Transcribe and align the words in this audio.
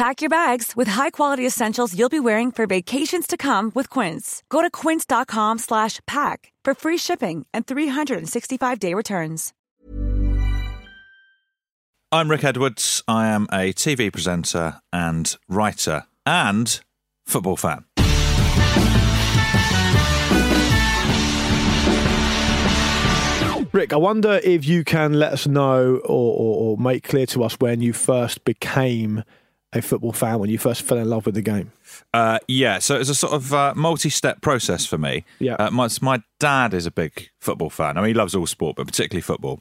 Pack 0.00 0.22
your 0.22 0.30
bags 0.30 0.74
with 0.74 0.88
high-quality 0.88 1.46
essentials 1.46 1.94
you'll 1.94 2.08
be 2.08 2.20
wearing 2.20 2.50
for 2.50 2.66
vacations 2.66 3.26
to 3.26 3.36
come 3.36 3.70
with 3.74 3.90
Quince. 3.90 4.42
Go 4.48 4.62
to 4.62 4.70
quince.com 4.70 5.58
slash 5.58 6.00
pack 6.06 6.54
for 6.64 6.72
free 6.72 6.96
shipping 6.96 7.44
and 7.52 7.66
365-day 7.66 8.94
returns. 8.94 9.52
I'm 12.10 12.30
Rick 12.30 12.44
Edwards. 12.44 13.02
I 13.06 13.26
am 13.26 13.46
a 13.52 13.74
TV 13.74 14.10
presenter 14.10 14.80
and 14.90 15.36
writer 15.50 16.04
and 16.24 16.80
football 17.26 17.58
fan. 17.58 17.84
Rick, 23.72 23.92
I 23.92 23.96
wonder 23.96 24.40
if 24.42 24.66
you 24.66 24.82
can 24.82 25.12
let 25.12 25.34
us 25.34 25.46
know 25.46 25.96
or, 25.96 26.34
or, 26.34 26.56
or 26.56 26.76
make 26.78 27.04
clear 27.04 27.26
to 27.26 27.44
us 27.44 27.60
when 27.60 27.82
you 27.82 27.92
first 27.92 28.46
became 28.46 29.24
a 29.72 29.80
football 29.80 30.12
fan, 30.12 30.38
when 30.38 30.50
you 30.50 30.58
first 30.58 30.82
fell 30.82 30.98
in 30.98 31.08
love 31.08 31.26
with 31.26 31.34
the 31.34 31.42
game. 31.42 31.70
Uh, 32.12 32.38
yeah, 32.48 32.78
so 32.78 32.98
it's 32.98 33.08
a 33.08 33.14
sort 33.14 33.32
of 33.32 33.54
uh, 33.54 33.72
multi-step 33.76 34.40
process 34.40 34.84
for 34.84 34.98
me. 34.98 35.24
Yeah. 35.38 35.54
uh, 35.54 35.70
my 35.70 35.88
my 36.00 36.22
dad 36.38 36.74
is 36.74 36.86
a 36.86 36.90
big 36.90 37.30
football 37.38 37.70
fan. 37.70 37.96
I 37.96 38.00
mean, 38.00 38.08
he 38.08 38.14
loves 38.14 38.34
all 38.34 38.46
sport, 38.46 38.76
but 38.76 38.86
particularly 38.86 39.22
football. 39.22 39.60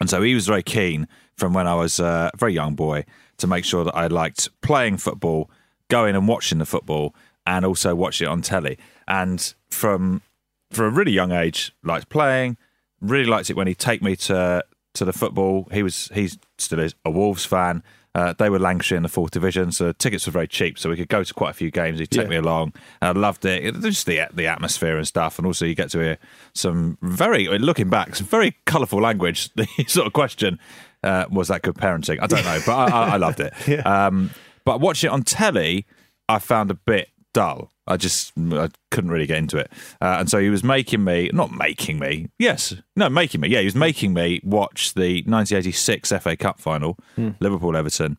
And 0.00 0.10
so 0.10 0.20
he 0.22 0.34
was 0.34 0.46
very 0.46 0.62
keen 0.62 1.08
from 1.36 1.54
when 1.54 1.66
I 1.66 1.74
was 1.74 2.00
a 2.00 2.30
very 2.36 2.52
young 2.52 2.74
boy 2.74 3.04
to 3.38 3.46
make 3.46 3.64
sure 3.64 3.84
that 3.84 3.94
I 3.96 4.08
liked 4.08 4.48
playing 4.60 4.98
football, 4.98 5.50
going 5.88 6.16
and 6.16 6.28
watching 6.28 6.58
the 6.58 6.66
football, 6.66 7.14
and 7.46 7.64
also 7.64 7.94
watching 7.94 8.26
it 8.26 8.30
on 8.30 8.42
telly. 8.42 8.78
And 9.08 9.54
from 9.70 10.22
from 10.70 10.86
a 10.86 10.90
really 10.90 11.12
young 11.12 11.32
age, 11.32 11.72
liked 11.82 12.08
playing. 12.08 12.56
Really 13.00 13.26
liked 13.26 13.50
it 13.50 13.56
when 13.56 13.66
he'd 13.66 13.78
take 13.78 14.02
me 14.02 14.16
to 14.16 14.64
to 14.94 15.04
the 15.04 15.12
football. 15.12 15.68
He 15.72 15.82
was 15.82 16.10
he's 16.14 16.38
still 16.58 16.80
is 16.80 16.94
a 17.04 17.10
Wolves 17.10 17.44
fan. 17.44 17.82
Uh, 18.14 18.32
they 18.38 18.48
were 18.48 18.58
Lancashire 18.60 18.96
in 18.96 19.02
the 19.02 19.08
fourth 19.08 19.32
division, 19.32 19.72
so 19.72 19.90
tickets 19.92 20.24
were 20.26 20.30
very 20.32 20.46
cheap, 20.46 20.78
so 20.78 20.88
we 20.88 20.96
could 20.96 21.08
go 21.08 21.24
to 21.24 21.34
quite 21.34 21.50
a 21.50 21.54
few 21.54 21.70
games. 21.70 21.98
He'd 21.98 22.10
take 22.10 22.22
Yeah. 22.24 22.28
me 22.30 22.36
along, 22.36 22.72
and 23.02 23.16
I 23.18 23.20
loved 23.20 23.44
it. 23.44 23.64
It- 23.64 23.80
Just 23.82 24.06
the 24.06 24.20
the 24.32 24.46
atmosphere 24.46 24.96
and 24.96 25.06
stuff, 25.06 25.38
and 25.38 25.46
also 25.46 25.64
you 25.66 25.74
get 25.74 25.90
to 25.90 25.98
hear 25.98 26.18
some 26.54 26.96
very 27.02 27.46
looking 27.58 27.90
back, 27.90 28.14
some 28.16 28.26
very 28.26 28.56
colourful 28.66 29.00
language. 29.00 29.50
The 29.56 29.66
sort 29.88 30.06
of 30.06 30.12
question 30.12 30.58
uh, 31.02 31.24
was 31.30 31.48
that 31.48 31.62
good 31.62 31.74
parenting? 31.74 32.18
I 32.22 32.26
don't 32.26 32.44
know, 32.44 32.60
but 32.64 32.74
I, 32.74 32.86
I, 32.86 33.08
I 33.10 33.16
loved 33.16 33.40
it. 33.40 33.52
um, 33.86 34.30
but 34.64 34.80
watching 34.80 35.10
it 35.10 35.12
on 35.12 35.22
telly, 35.22 35.84
I 36.28 36.38
found 36.38 36.70
a 36.70 36.74
bit 36.74 37.08
dull. 37.34 37.70
I 37.86 37.98
just 37.98 38.32
I 38.38 38.70
couldn't 38.90 39.10
really 39.10 39.26
get 39.26 39.36
into 39.36 39.58
it, 39.58 39.70
uh, 40.00 40.16
and 40.20 40.30
so 40.30 40.38
he 40.38 40.48
was 40.48 40.64
making 40.64 41.04
me 41.04 41.28
not 41.34 41.52
making 41.52 41.98
me. 41.98 42.28
Yes, 42.38 42.74
no, 42.96 43.10
making 43.10 43.42
me. 43.42 43.48
Yeah, 43.48 43.58
he 43.58 43.66
was 43.66 43.74
making 43.74 44.14
me 44.14 44.40
watch 44.42 44.94
the 44.94 45.22
1986 45.26 46.10
FA 46.22 46.34
Cup 46.34 46.58
final, 46.58 46.96
Liverpool 47.40 47.76
Everton. 47.76 48.16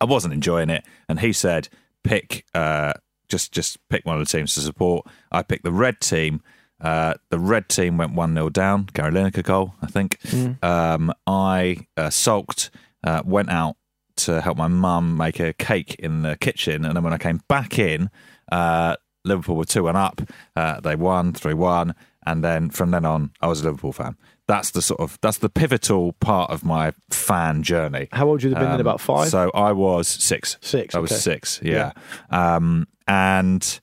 I 0.00 0.06
wasn't 0.06 0.34
enjoying 0.34 0.70
it, 0.70 0.84
and 1.08 1.20
he 1.20 1.32
said, 1.32 1.68
"Pick, 2.02 2.44
uh, 2.52 2.94
just 3.28 3.52
just 3.52 3.78
pick 3.88 4.04
one 4.04 4.20
of 4.20 4.26
the 4.26 4.36
teams 4.36 4.54
to 4.54 4.60
support." 4.60 5.06
I 5.30 5.42
picked 5.42 5.62
the 5.62 5.70
red 5.72 6.00
team. 6.00 6.42
Uh, 6.80 7.14
the 7.28 7.38
red 7.38 7.68
team 7.68 7.96
went 7.98 8.14
one 8.14 8.34
0 8.34 8.48
down. 8.48 8.88
Gary 8.92 9.12
Lineker 9.12 9.44
goal, 9.44 9.74
I 9.82 9.86
think. 9.86 10.18
Um, 10.64 11.12
I 11.26 11.86
uh, 11.96 12.08
sulked, 12.08 12.70
uh, 13.04 13.22
went 13.24 13.50
out 13.50 13.76
to 14.16 14.40
help 14.40 14.56
my 14.56 14.68
mum 14.68 15.16
make 15.16 15.38
a 15.40 15.52
cake 15.52 15.94
in 15.98 16.22
the 16.22 16.36
kitchen, 16.36 16.84
and 16.84 16.96
then 16.96 17.04
when 17.04 17.12
I 17.12 17.18
came 17.18 17.40
back 17.48 17.78
in, 17.78 18.10
uh, 18.50 18.96
Liverpool 19.24 19.56
were 19.56 19.64
two 19.64 19.88
and 19.88 19.96
up. 19.96 20.20
Uh, 20.56 20.80
they 20.80 20.96
won 20.96 21.32
three 21.32 21.54
one, 21.54 21.94
and 22.26 22.42
then 22.44 22.70
from 22.70 22.90
then 22.90 23.04
on, 23.04 23.32
I 23.40 23.48
was 23.48 23.60
a 23.60 23.64
Liverpool 23.64 23.92
fan. 23.92 24.16
That's 24.46 24.70
the 24.70 24.82
sort 24.82 25.00
of 25.00 25.18
that's 25.22 25.38
the 25.38 25.48
pivotal 25.48 26.14
part 26.14 26.50
of 26.50 26.64
my 26.64 26.92
fan 27.10 27.62
journey. 27.62 28.08
How 28.12 28.24
old 28.24 28.32
would 28.34 28.42
you 28.42 28.50
have 28.50 28.58
been 28.58 28.64
then? 28.64 28.74
Um, 28.74 28.80
About 28.80 29.00
five? 29.00 29.28
So 29.28 29.50
I 29.54 29.72
was 29.72 30.08
six. 30.08 30.56
Six, 30.60 30.94
I 30.94 30.98
was 30.98 31.10
six. 31.22 31.60
Yeah. 31.62 31.92
Um, 32.30 32.88
and 33.06 33.80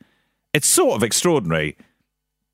it's 0.54 0.68
sort 0.68 0.96
of 0.96 1.04
extraordinary 1.04 1.78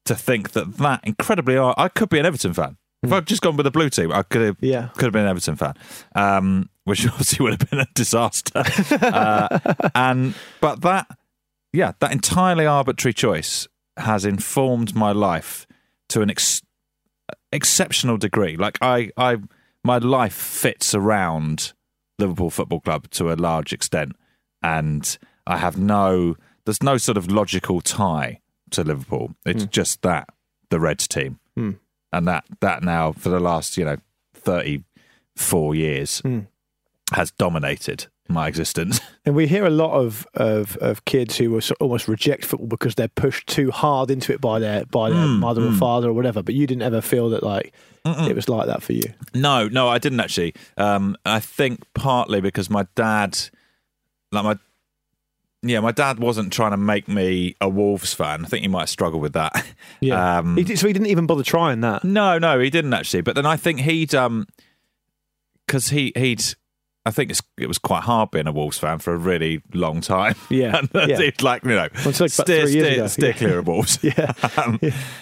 to 0.06 0.16
think 0.16 0.52
that 0.52 0.78
that 0.78 1.02
incredibly. 1.04 1.58
I 1.58 1.88
could 1.88 2.10
be 2.10 2.20
an 2.20 2.26
Everton 2.26 2.54
fan. 2.54 2.78
If 3.04 3.12
I'd 3.12 3.28
just 3.28 3.42
gone 3.42 3.58
with 3.58 3.66
the 3.66 3.72
blue 3.72 3.90
team, 3.90 4.14
I 4.14 4.24
could 4.24 4.42
have. 4.42 4.60
Hmm. 4.60 4.66
Yeah. 4.66 4.90
Could 4.96 5.06
have 5.06 5.14
been 5.14 5.24
an 5.24 5.30
Everton 5.30 5.56
fan, 5.58 5.74
um, 6.16 6.70
which 6.86 7.06
obviously 7.08 7.44
would 7.44 7.60
have 7.60 7.70
been 7.70 7.80
a 7.80 7.88
disaster. 7.94 8.64
uh, 9.02 9.60
and 9.94 10.34
but 10.62 10.82
that, 10.82 11.08
yeah, 11.74 11.94
that 12.00 12.12
entirely 12.12 12.68
arbitrary 12.68 13.14
choice 13.14 13.68
has 13.98 14.26
informed 14.26 14.96
my 14.96 15.12
life 15.12 15.68
to 16.10 16.22
an 16.22 16.30
ex- 16.30 16.62
exceptional 17.52 18.18
degree. 18.18 18.56
Like 18.56 18.78
I, 18.80 19.10
I, 19.18 19.38
my 19.84 19.98
life 19.98 20.36
fits 20.36 20.94
around 20.94 21.74
Liverpool 22.20 22.52
Football 22.52 22.80
Club 22.80 23.10
to 23.12 23.32
a 23.32 23.36
large 23.36 23.74
extent, 23.74 24.14
and 24.62 25.18
I 25.48 25.58
have 25.58 25.78
no, 25.78 26.36
there's 26.66 26.84
no 26.84 26.98
sort 26.98 27.18
of 27.18 27.32
logical 27.32 27.82
tie 27.82 28.40
to 28.70 28.84
Liverpool. 28.84 29.36
It's 29.46 29.64
hmm. 29.64 29.70
just 29.70 30.04
that 30.04 30.30
the 30.70 30.80
Reds 30.80 31.08
team, 31.08 31.40
hmm. 31.56 31.72
and 32.12 32.28
that 32.28 32.46
that 32.62 32.84
now 32.84 33.12
for 33.12 33.30
the 33.30 33.40
last 33.40 33.78
you 33.78 33.86
know 33.86 33.98
thirty 34.34 34.84
four 35.36 35.74
years 35.74 36.20
hmm. 36.20 36.42
has 37.14 37.32
dominated 37.32 38.08
my 38.28 38.48
existence. 38.48 39.00
And 39.26 39.36
we 39.38 39.48
hear 39.48 39.66
a 39.66 39.70
lot 39.70 39.94
of, 39.94 40.28
of, 40.34 40.76
of 40.82 41.06
kids 41.06 41.38
who 41.38 41.52
sort 41.62 41.78
of 41.80 41.86
almost 41.86 42.10
reject 42.10 42.44
football 42.44 42.68
because 42.68 42.96
they're 42.96 43.08
pushed 43.08 43.48
too 43.48 43.72
hard 43.72 44.12
into 44.12 44.34
it 44.34 44.42
by 44.42 44.60
their 44.60 44.86
by 44.88 45.12
their 45.12 45.26
Hmm, 45.28 45.40
mother 45.40 45.66
or 45.66 45.72
father 45.72 46.10
or 46.10 46.14
whatever. 46.14 46.44
But 46.44 46.56
you 46.56 46.68
didn't 46.68 46.82
ever 46.82 47.00
feel 47.00 47.30
that 47.30 47.42
like 47.42 47.72
it 48.04 48.36
was 48.36 48.50
like 48.50 48.68
that 48.68 48.84
for 48.84 48.92
you. 48.92 49.14
No, 49.34 49.70
no, 49.70 49.88
I 49.88 49.98
didn't 49.98 50.20
actually. 50.20 50.54
Um, 50.76 51.16
I 51.26 51.40
think 51.40 51.84
partly 51.94 52.42
because 52.42 52.70
my 52.70 52.86
dad, 52.96 53.40
like 54.34 54.44
my 54.44 54.58
yeah, 55.62 55.80
my 55.80 55.94
dad 55.94 56.20
wasn't 56.20 56.52
trying 56.52 56.72
to 56.72 56.78
make 56.78 57.08
me 57.08 57.56
a 57.62 57.70
Wolves 57.70 58.14
fan. 58.14 58.44
I 58.44 58.50
think 58.50 58.64
he 58.64 58.68
might 58.68 58.90
struggle 58.90 59.22
with 59.22 59.32
that. 59.34 59.54
Yeah. 60.02 60.40
Um, 60.40 60.58
He 60.58 60.66
did- 60.66 60.80
so 60.80 60.88
he 60.88 60.92
didn't 60.92 61.08
even 61.08 61.28
bother 61.28 61.44
trying 61.44 61.80
that. 61.80 62.04
no, 62.04 62.38
no, 62.40 62.60
he 62.60 62.70
didn't 62.70 62.94
actually. 62.94 63.22
But 63.22 63.36
then 63.36 63.46
I 63.46 63.56
think 63.56 63.80
he'd 63.80 64.14
um 64.14 64.48
because 65.66 65.88
he 65.92 66.12
he'd 66.18 66.44
I 67.06 67.12
think 67.12 67.32
it's, 67.32 67.42
it 67.58 67.68
was 67.68 67.78
quite 67.78 68.04
hard 68.04 68.32
being 68.32 68.48
a 68.48 68.52
Wolves 68.54 68.78
fan 68.80 69.00
for 69.00 69.14
a 69.14 69.18
really 69.18 69.62
long 69.74 70.00
time. 70.00 70.36
Yeah, 70.50 70.82
yeah. 70.94 71.20
it's 71.20 71.42
like 71.44 71.64
you 71.66 71.72
know, 71.72 71.90
it's 71.94 72.20
like 72.20 72.30
steer, 72.32 72.66
steer, 72.68 73.08
steer 73.10 73.28
Yeah. 73.30 73.34
clear 73.34 73.60
of 73.60 73.68
Wolves. 73.68 74.00
Yeah. 74.04 74.32
um, 74.58 74.80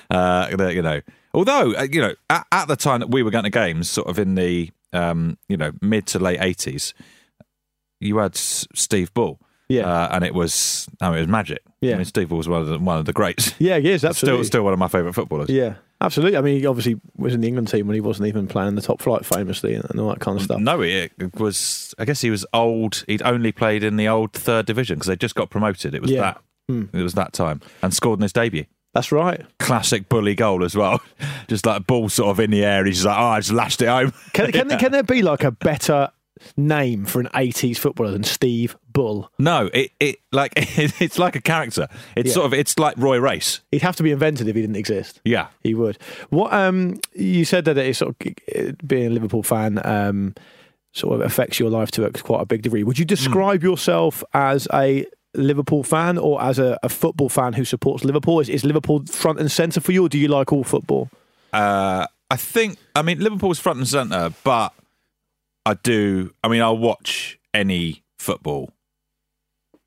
uh, 0.10 0.48
you 0.69 0.81
know, 0.81 1.01
although 1.33 1.74
uh, 1.75 1.88
you 1.92 2.01
know, 2.01 2.13
at, 2.30 2.45
at 2.51 2.68
the 2.68 2.75
time 2.75 3.00
that 3.00 3.10
we 3.10 3.24
were 3.24 3.31
going 3.31 3.45
to 3.45 3.50
games, 3.50 3.89
sort 3.89 4.07
of 4.07 4.19
in 4.19 4.36
the 4.36 4.69
um, 4.94 5.38
you 5.50 5.57
know 5.57 5.72
mid 5.81 6.06
to 6.07 6.19
late 6.19 6.39
eighties, 6.42 6.94
you 8.00 8.18
had 8.18 8.36
S- 8.36 8.68
Steve 8.75 9.13
Bull. 9.13 9.39
Yeah. 9.69 9.84
uh, 9.88 10.10
and 10.12 10.25
it 10.25 10.34
was 10.34 10.88
I 11.00 11.07
mean, 11.10 11.18
it 11.19 11.22
was 11.22 11.27
magic. 11.30 11.62
Yeah. 11.80 11.94
I 11.94 11.95
mean, 11.95 12.06
Steve 12.06 12.27
Bull 12.30 12.38
was 12.38 12.50
one 12.50 12.62
of 12.62 12.68
the 12.68 12.77
one 12.77 12.98
of 12.98 13.06
the 13.06 13.13
greats. 13.13 13.54
Yeah, 13.57 13.80
he 13.80 13.89
is 13.92 14.04
absolutely. 14.04 14.44
Still, 14.44 14.48
still 14.60 14.63
one 14.66 14.74
of 14.74 14.80
my 14.80 14.88
favourite 14.89 15.16
footballers. 15.16 15.50
Yeah, 15.50 15.75
absolutely. 16.01 16.38
I 16.38 16.42
mean, 16.42 16.59
he 16.59 16.65
obviously 16.65 17.00
was 17.15 17.33
in 17.33 17.42
the 17.42 17.48
England 17.48 17.69
team 17.69 17.88
when 17.88 17.95
he 17.95 18.01
wasn't 18.01 18.27
even 18.27 18.48
playing 18.48 18.75
the 18.75 18.81
top 18.81 19.01
flight 19.01 19.25
famously 19.25 19.75
and, 19.75 20.00
all 20.00 20.09
that 20.09 20.19
kind 20.19 20.38
of 20.38 20.44
stuff. 20.44 20.59
No, 20.59 20.81
it 20.81 21.12
it 21.18 21.39
was. 21.39 21.94
I 21.98 22.06
guess 22.06 22.21
he 22.21 22.30
was 22.30 22.45
old. 22.53 23.03
He'd 23.07 23.21
only 23.21 23.51
played 23.51 23.83
in 23.83 23.95
the 23.95 24.07
old 24.07 24.33
third 24.33 24.65
division 24.65 24.95
because 24.95 25.07
they 25.07 25.15
just 25.15 25.36
got 25.36 25.50
promoted. 25.50 25.95
It 25.95 26.01
was 26.01 26.12
Yeah. 26.12 26.21
That. 26.21 26.42
Hmm. 26.69 26.86
It 26.94 27.01
was 27.01 27.13
that 27.15 27.33
time, 27.33 27.62
and 27.81 27.94
scored 27.94 28.19
in 28.19 28.24
his 28.24 28.33
debut. 28.33 28.65
That's 28.94 29.12
right. 29.12 29.45
Classic 29.59 30.09
bully 30.09 30.36
goal 30.36 30.63
as 30.65 30.75
well. 30.75 31.01
just 31.48 31.65
like 31.65 31.88
ball 31.88 32.09
sort 32.09 32.31
of 32.31 32.39
in 32.39 32.51
the 32.51 32.65
air. 32.65 32.86
He's 32.86 32.98
just 32.98 33.06
like, 33.06 33.18
oh, 33.18 33.24
I 33.24 33.39
just 33.39 33.53
lashed 33.53 33.81
it 33.81 33.88
home. 33.88 34.13
Can, 34.33 34.51
can, 34.51 34.68
can 34.80 34.92
there 34.92 35.03
be 35.03 35.21
like 35.21 35.44
a 35.44 35.51
better 35.51 36.09
name 36.57 37.05
for 37.05 37.19
an 37.19 37.27
80s 37.33 37.77
footballer 37.77 38.11
than 38.11 38.23
Steve 38.23 38.75
Bull? 38.91 39.31
No, 39.39 39.69
it 39.73 39.91
it 39.99 40.17
like 40.31 40.53
it's 40.57 41.17
like 41.19 41.35
a 41.35 41.41
character. 41.41 41.88
It's 42.15 42.27
Yeah. 42.29 42.33
sort 42.33 42.45
of 42.47 42.53
it's 42.53 42.77
like 42.79 42.95
Roy 42.97 43.19
Race. 43.19 43.61
He'd 43.71 43.81
have 43.81 43.95
to 43.97 44.03
be 44.03 44.11
invented 44.11 44.47
if 44.47 44.55
he 44.55 44.61
didn't 44.61 44.75
exist. 44.75 45.21
Yeah. 45.23 45.47
He 45.63 45.73
would. 45.73 45.97
What 46.29 46.53
um 46.53 46.99
you 47.13 47.45
said 47.45 47.65
that 47.65 47.77
it's 47.77 47.99
sort 47.99 48.15
of 48.25 48.77
being 48.88 49.07
a 49.07 49.09
Liverpool 49.09 49.43
fan 49.43 49.79
um 49.85 50.35
sort 50.93 51.15
of 51.15 51.25
affects 51.25 51.57
your 51.59 51.69
life 51.69 51.89
to 51.91 52.03
a, 52.05 52.11
quite 52.11 52.41
a 52.41 52.45
big 52.45 52.61
degree. 52.63 52.83
Would 52.83 52.99
you 52.99 53.05
describe 53.05 53.63
yourself 53.63 54.23
as 54.33 54.67
a 54.73 55.05
Liverpool 55.33 55.83
fan 55.83 56.17
or 56.17 56.41
as 56.43 56.59
a, 56.59 56.77
a 56.83 56.89
football 56.89 57.29
fan 57.29 57.53
who 57.53 57.63
supports 57.63 58.03
Liverpool? 58.03 58.41
Is, 58.41 58.49
is 58.49 58.65
Liverpool 58.65 59.05
front 59.05 59.39
and 59.39 59.49
centre 59.49 59.79
for 59.79 59.93
you, 59.93 60.05
or 60.05 60.09
do 60.09 60.17
you 60.19 60.27
like 60.27 60.51
all 60.51 60.65
football? 60.65 61.09
Uh, 61.53 62.05
I 62.29 62.35
think. 62.35 62.77
I 62.93 63.01
mean, 63.03 63.19
Liverpool's 63.19 63.57
front 63.57 63.79
and 63.79 63.88
centre, 63.88 64.33
but 64.43 64.73
I 65.66 65.75
do. 65.75 66.31
I 66.44 66.48
mean, 66.48 66.62
I'll 66.62 66.78
watch 66.78 67.40
any 67.54 68.04
football 68.19 68.72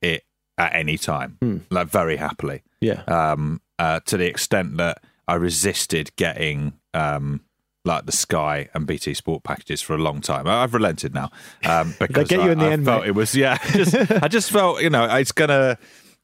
it 0.02 0.24
at 0.58 0.74
any 0.74 0.96
time, 0.98 1.36
Hmm. 1.40 1.58
like 1.70 1.88
very 1.88 2.16
happily. 2.16 2.62
Yeah. 2.80 3.02
um, 3.08 3.60
uh, 3.78 4.00
to 4.06 4.16
the 4.18 4.26
extent 4.26 4.76
that 4.76 4.98
I 5.26 5.34
resisted 5.34 6.14
getting 6.16 6.74
um, 6.92 7.40
like 7.84 8.04
the 8.06 8.12
Sky 8.12 8.68
and 8.74 8.86
BT 8.86 9.14
Sport 9.14 9.42
packages 9.42 9.80
for 9.82 9.94
a 9.94 9.98
long 9.98 10.20
time. 10.20 10.46
I- 10.46 10.62
I've 10.62 10.74
relented 10.74 11.14
now 11.14 11.30
um, 11.64 11.94
because 12.00 12.28
get 12.28 12.40
you 12.42 12.50
I, 12.50 12.52
in 12.52 12.58
the 12.58 12.66
I 12.66 12.72
end, 12.72 12.84
felt 12.84 13.02
mate. 13.02 13.08
it 13.08 13.14
was 13.14 13.34
yeah. 13.34 13.56
Just, 13.72 13.94
I 13.94 14.28
just 14.28 14.50
felt 14.50 14.82
you 14.82 14.90
know 14.90 15.04
it's 15.16 15.32
gonna 15.32 15.76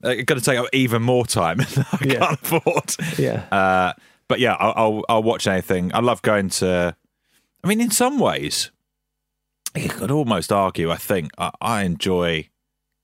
uh, 0.04 0.14
gonna 0.26 0.40
take 0.42 0.58
up 0.58 0.66
even 0.72 1.02
more 1.02 1.26
time 1.26 1.56
than 1.74 1.86
I 1.92 1.98
Yeah. 2.04 2.18
can't 2.18 2.32
afford. 2.42 3.18
Yeah. 3.18 3.44
Uh, 3.50 3.92
but 4.28 4.38
yeah, 4.38 4.54
I'll, 4.60 4.72
I'll 4.76 5.04
I'll 5.08 5.22
watch 5.22 5.46
anything. 5.46 5.90
I 5.94 6.00
love 6.00 6.20
going 6.22 6.50
to. 6.60 6.94
I 7.64 7.66
mean, 7.68 7.80
in 7.80 7.90
some 7.90 8.18
ways, 8.18 8.70
you 9.76 9.88
could 9.88 10.10
almost 10.10 10.52
argue. 10.52 10.90
I 10.90 10.96
think 10.96 11.30
I, 11.38 11.50
I 11.60 11.82
enjoy 11.84 12.48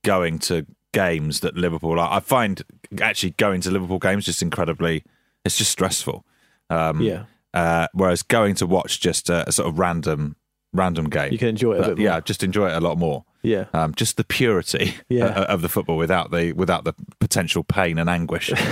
going 0.04 0.38
to 0.40 0.66
games 0.92 1.40
that 1.40 1.56
Liverpool 1.56 1.98
are. 2.00 2.10
I 2.10 2.20
find 2.20 2.62
actually 3.00 3.30
going 3.32 3.60
to 3.62 3.70
Liverpool 3.70 3.98
games 3.98 4.24
just 4.24 4.42
incredibly. 4.42 5.02
It's 5.44 5.58
just 5.58 5.70
stressful. 5.70 6.24
Um, 6.70 7.00
Yeah. 7.00 7.24
Uh, 7.54 7.86
whereas 7.94 8.22
going 8.22 8.54
to 8.56 8.66
watch 8.66 9.00
just 9.00 9.30
a, 9.30 9.48
a 9.48 9.52
sort 9.52 9.68
of 9.68 9.78
random 9.78 10.36
random 10.74 11.08
game, 11.08 11.32
You 11.32 11.38
can 11.38 11.48
enjoy 11.48 11.72
it 11.72 11.80
a 11.80 11.88
bit 11.88 11.98
more. 11.98 12.04
Yeah, 12.04 12.20
just 12.20 12.42
enjoy 12.42 12.68
it 12.68 12.74
a 12.74 12.80
lot 12.80 12.98
more. 12.98 13.24
Yeah. 13.46 13.66
Um, 13.72 13.94
just 13.94 14.16
the 14.16 14.24
purity 14.24 14.94
Yeah. 15.08 15.26
uh, 15.26 15.44
of 15.44 15.62
the 15.62 15.68
football 15.68 15.96
without 15.96 16.30
the 16.30 16.52
without 16.52 16.84
the 16.84 16.94
potential 17.20 17.62
pain 17.64 17.98
and 17.98 18.10
anguish. 18.10 18.50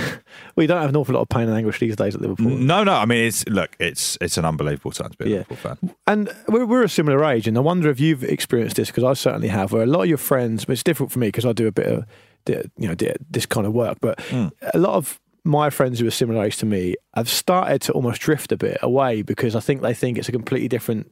Well, 0.55 0.63
you 0.63 0.67
don't 0.69 0.79
have 0.81 0.89
an 0.89 0.95
awful 0.95 1.15
lot 1.15 1.21
of 1.21 1.29
pain 1.29 1.47
and 1.49 1.57
anguish 1.57 1.79
these 1.79 1.95
days 1.97 2.15
at 2.15 2.21
Liverpool. 2.21 2.49
no, 2.49 2.83
no. 2.85 2.93
I 2.93 3.05
mean, 3.05 3.25
it's 3.25 3.45
look, 3.47 3.75
it's 3.79 4.17
it's 4.21 4.37
an 4.37 4.45
unbelievable 4.45 4.91
time 4.91 5.09
to 5.11 5.17
be 5.17 5.25
a 5.25 5.27
Yeah. 5.29 5.35
Liverpool 5.49 5.57
fan. 5.57 5.95
And 6.07 6.29
we're, 6.47 6.65
we're 6.65 6.83
a 6.83 6.89
similar 6.89 7.23
age, 7.25 7.45
and 7.47 7.57
I 7.57 7.61
wonder 7.61 7.89
if 7.89 7.99
you've 7.99 8.23
experienced 8.23 8.75
this 8.77 8.87
because 8.89 9.03
I 9.03 9.13
certainly 9.13 9.49
have. 9.49 9.71
Where 9.73 9.83
a 9.83 9.85
lot 9.85 10.01
of 10.03 10.07
your 10.07 10.17
friends, 10.17 10.63
but 10.65 10.73
it's 10.73 10.83
different 10.83 11.11
for 11.11 11.19
me 11.19 11.27
because 11.27 11.45
I 11.45 11.51
do 11.53 11.67
a 11.67 11.71
bit 11.73 11.87
of, 11.87 12.05
you 12.77 12.87
know, 12.87 12.95
this 13.29 13.45
kind 13.45 13.67
of 13.67 13.73
work. 13.73 13.97
But 14.01 14.19
a 14.31 14.77
lot 14.77 14.93
of 14.95 15.19
my 15.43 15.69
friends 15.69 15.99
who 15.99 16.07
are 16.07 16.11
similar 16.11 16.43
age 16.45 16.57
to 16.57 16.65
me 16.65 16.95
have 17.15 17.29
started 17.29 17.81
to 17.83 17.91
almost 17.93 18.21
drift 18.21 18.51
a 18.51 18.57
bit 18.57 18.77
away 18.81 19.21
because 19.21 19.55
I 19.55 19.59
think 19.59 19.81
they 19.81 19.93
think 19.93 20.17
it's 20.17 20.29
a 20.29 20.31
completely 20.31 20.67
different 20.69 21.11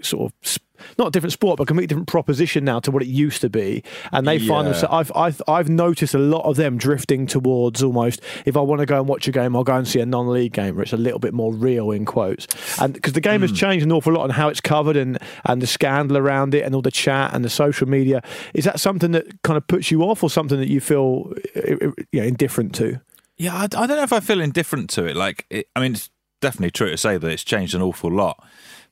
sort 0.00 0.32
of 0.32 0.58
not 0.96 1.08
a 1.08 1.10
different 1.10 1.32
sport, 1.32 1.56
but 1.56 1.64
a 1.64 1.66
completely 1.66 1.88
different 1.88 2.08
proposition 2.08 2.64
now 2.64 2.78
to 2.80 2.90
what 2.90 3.02
it 3.02 3.08
used 3.08 3.40
to 3.40 3.50
be. 3.50 3.82
And 4.12 4.26
they 4.26 4.38
find 4.38 4.66
themselves. 4.66 5.10
I've, 5.10 5.12
I've 5.16 5.42
I've 5.48 5.68
noticed 5.68 6.14
a 6.14 6.18
lot 6.18 6.44
of 6.44 6.56
them 6.56 6.78
drifting 6.78 7.26
towards 7.26 7.82
almost. 7.82 8.20
If 8.44 8.56
I 8.56 8.60
want 8.60 8.80
to 8.80 8.86
go 8.86 8.98
and 8.98 9.08
watch 9.08 9.26
a 9.28 9.32
game, 9.32 9.56
I'll 9.56 9.64
go 9.64 9.74
and 9.74 9.88
see 9.88 10.00
a 10.00 10.06
non-league 10.06 10.52
game 10.52 10.76
where 10.76 10.82
it's 10.82 10.92
a 10.92 10.96
little 10.96 11.18
bit 11.18 11.34
more 11.34 11.52
real 11.52 11.90
in 11.90 12.04
quotes. 12.04 12.46
And 12.80 12.94
because 12.94 13.12
the 13.12 13.20
game 13.20 13.40
has 13.40 13.50
hmm. 13.50 13.56
changed 13.56 13.84
an 13.84 13.92
awful 13.92 14.12
lot 14.12 14.22
on 14.22 14.30
how 14.30 14.48
it's 14.48 14.60
covered 14.60 14.96
and 14.96 15.18
and 15.44 15.60
the 15.60 15.66
scandal 15.66 16.16
around 16.16 16.54
it 16.54 16.64
and 16.64 16.74
all 16.74 16.82
the 16.82 16.90
chat 16.90 17.34
and 17.34 17.44
the 17.44 17.50
social 17.50 17.88
media. 17.88 18.22
Is 18.54 18.64
that 18.64 18.80
something 18.80 19.12
that 19.12 19.42
kind 19.42 19.56
of 19.56 19.66
puts 19.66 19.90
you 19.90 20.02
off, 20.02 20.22
or 20.22 20.30
something 20.30 20.58
that 20.58 20.68
you 20.68 20.80
feel 20.80 21.32
you 21.54 21.94
know, 22.12 22.22
indifferent 22.22 22.74
to? 22.76 23.00
Yeah, 23.36 23.54
I, 23.54 23.64
I 23.64 23.66
don't 23.66 23.88
know 23.88 24.02
if 24.02 24.12
I 24.12 24.20
feel 24.20 24.40
indifferent 24.40 24.90
to 24.90 25.04
it. 25.04 25.16
Like, 25.16 25.46
it, 25.48 25.68
I 25.76 25.80
mean, 25.80 25.92
it's 25.92 26.10
definitely 26.40 26.72
true 26.72 26.90
to 26.90 26.96
say 26.96 27.18
that 27.18 27.30
it's 27.30 27.44
changed 27.44 27.74
an 27.74 27.82
awful 27.82 28.10
lot, 28.10 28.44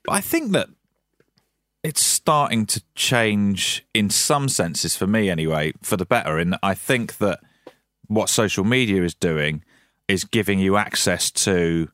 I 0.08 0.20
think 0.20 0.52
that 0.52 0.68
it's 1.82 2.02
starting 2.02 2.66
to 2.66 2.82
change 2.94 3.84
in 3.94 4.10
some 4.10 4.48
senses 4.48 4.96
for 4.96 5.06
me, 5.06 5.30
anyway, 5.30 5.72
for 5.82 5.96
the 5.96 6.06
better. 6.06 6.38
And 6.38 6.56
I 6.62 6.74
think 6.74 7.18
that 7.18 7.40
what 8.08 8.28
social 8.28 8.64
media 8.64 9.02
is 9.02 9.14
doing 9.14 9.62
is 10.08 10.24
giving 10.24 10.58
you 10.58 10.76
access 10.76 11.30
to 11.32 11.88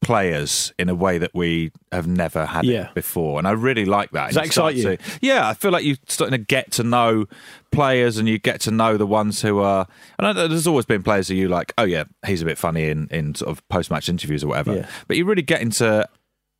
players 0.00 0.72
in 0.78 0.88
a 0.88 0.94
way 0.94 1.18
that 1.18 1.32
we 1.34 1.72
have 1.90 2.06
never 2.06 2.46
had 2.46 2.64
Yeah. 2.64 2.90
before, 2.94 3.38
and 3.38 3.48
I 3.48 3.50
really 3.50 3.84
like 3.84 4.12
that. 4.12 4.28
Does 4.28 4.34
that 4.36 4.44
You 4.44 4.46
excite 4.46 4.76
to- 5.00 5.18
yeah, 5.20 5.48
I 5.48 5.54
feel 5.54 5.72
like 5.72 5.84
you're 5.84 5.96
starting 6.06 6.38
to 6.38 6.44
get 6.44 6.70
to 6.72 6.84
know 6.84 7.26
players, 7.72 8.16
and 8.16 8.28
you 8.28 8.38
get 8.38 8.60
to 8.62 8.70
know 8.70 8.96
the 8.96 9.06
ones 9.06 9.42
who 9.42 9.58
are. 9.58 9.88
And 10.18 10.26
I 10.28 10.32
know 10.32 10.46
there's 10.46 10.68
always 10.68 10.86
been 10.86 11.02
players 11.02 11.26
who 11.28 11.34
you 11.34 11.48
like. 11.48 11.72
Oh 11.76 11.82
yeah, 11.82 12.04
he's 12.24 12.42
a 12.42 12.44
bit 12.44 12.58
funny 12.58 12.88
in 12.88 13.08
in 13.10 13.34
sort 13.34 13.50
of 13.50 13.68
post 13.68 13.90
match 13.90 14.08
interviews 14.08 14.44
or 14.44 14.48
whatever. 14.48 14.76
Yeah. 14.76 14.86
But 15.08 15.16
you 15.16 15.24
really 15.24 15.42
get 15.42 15.60
into 15.62 16.08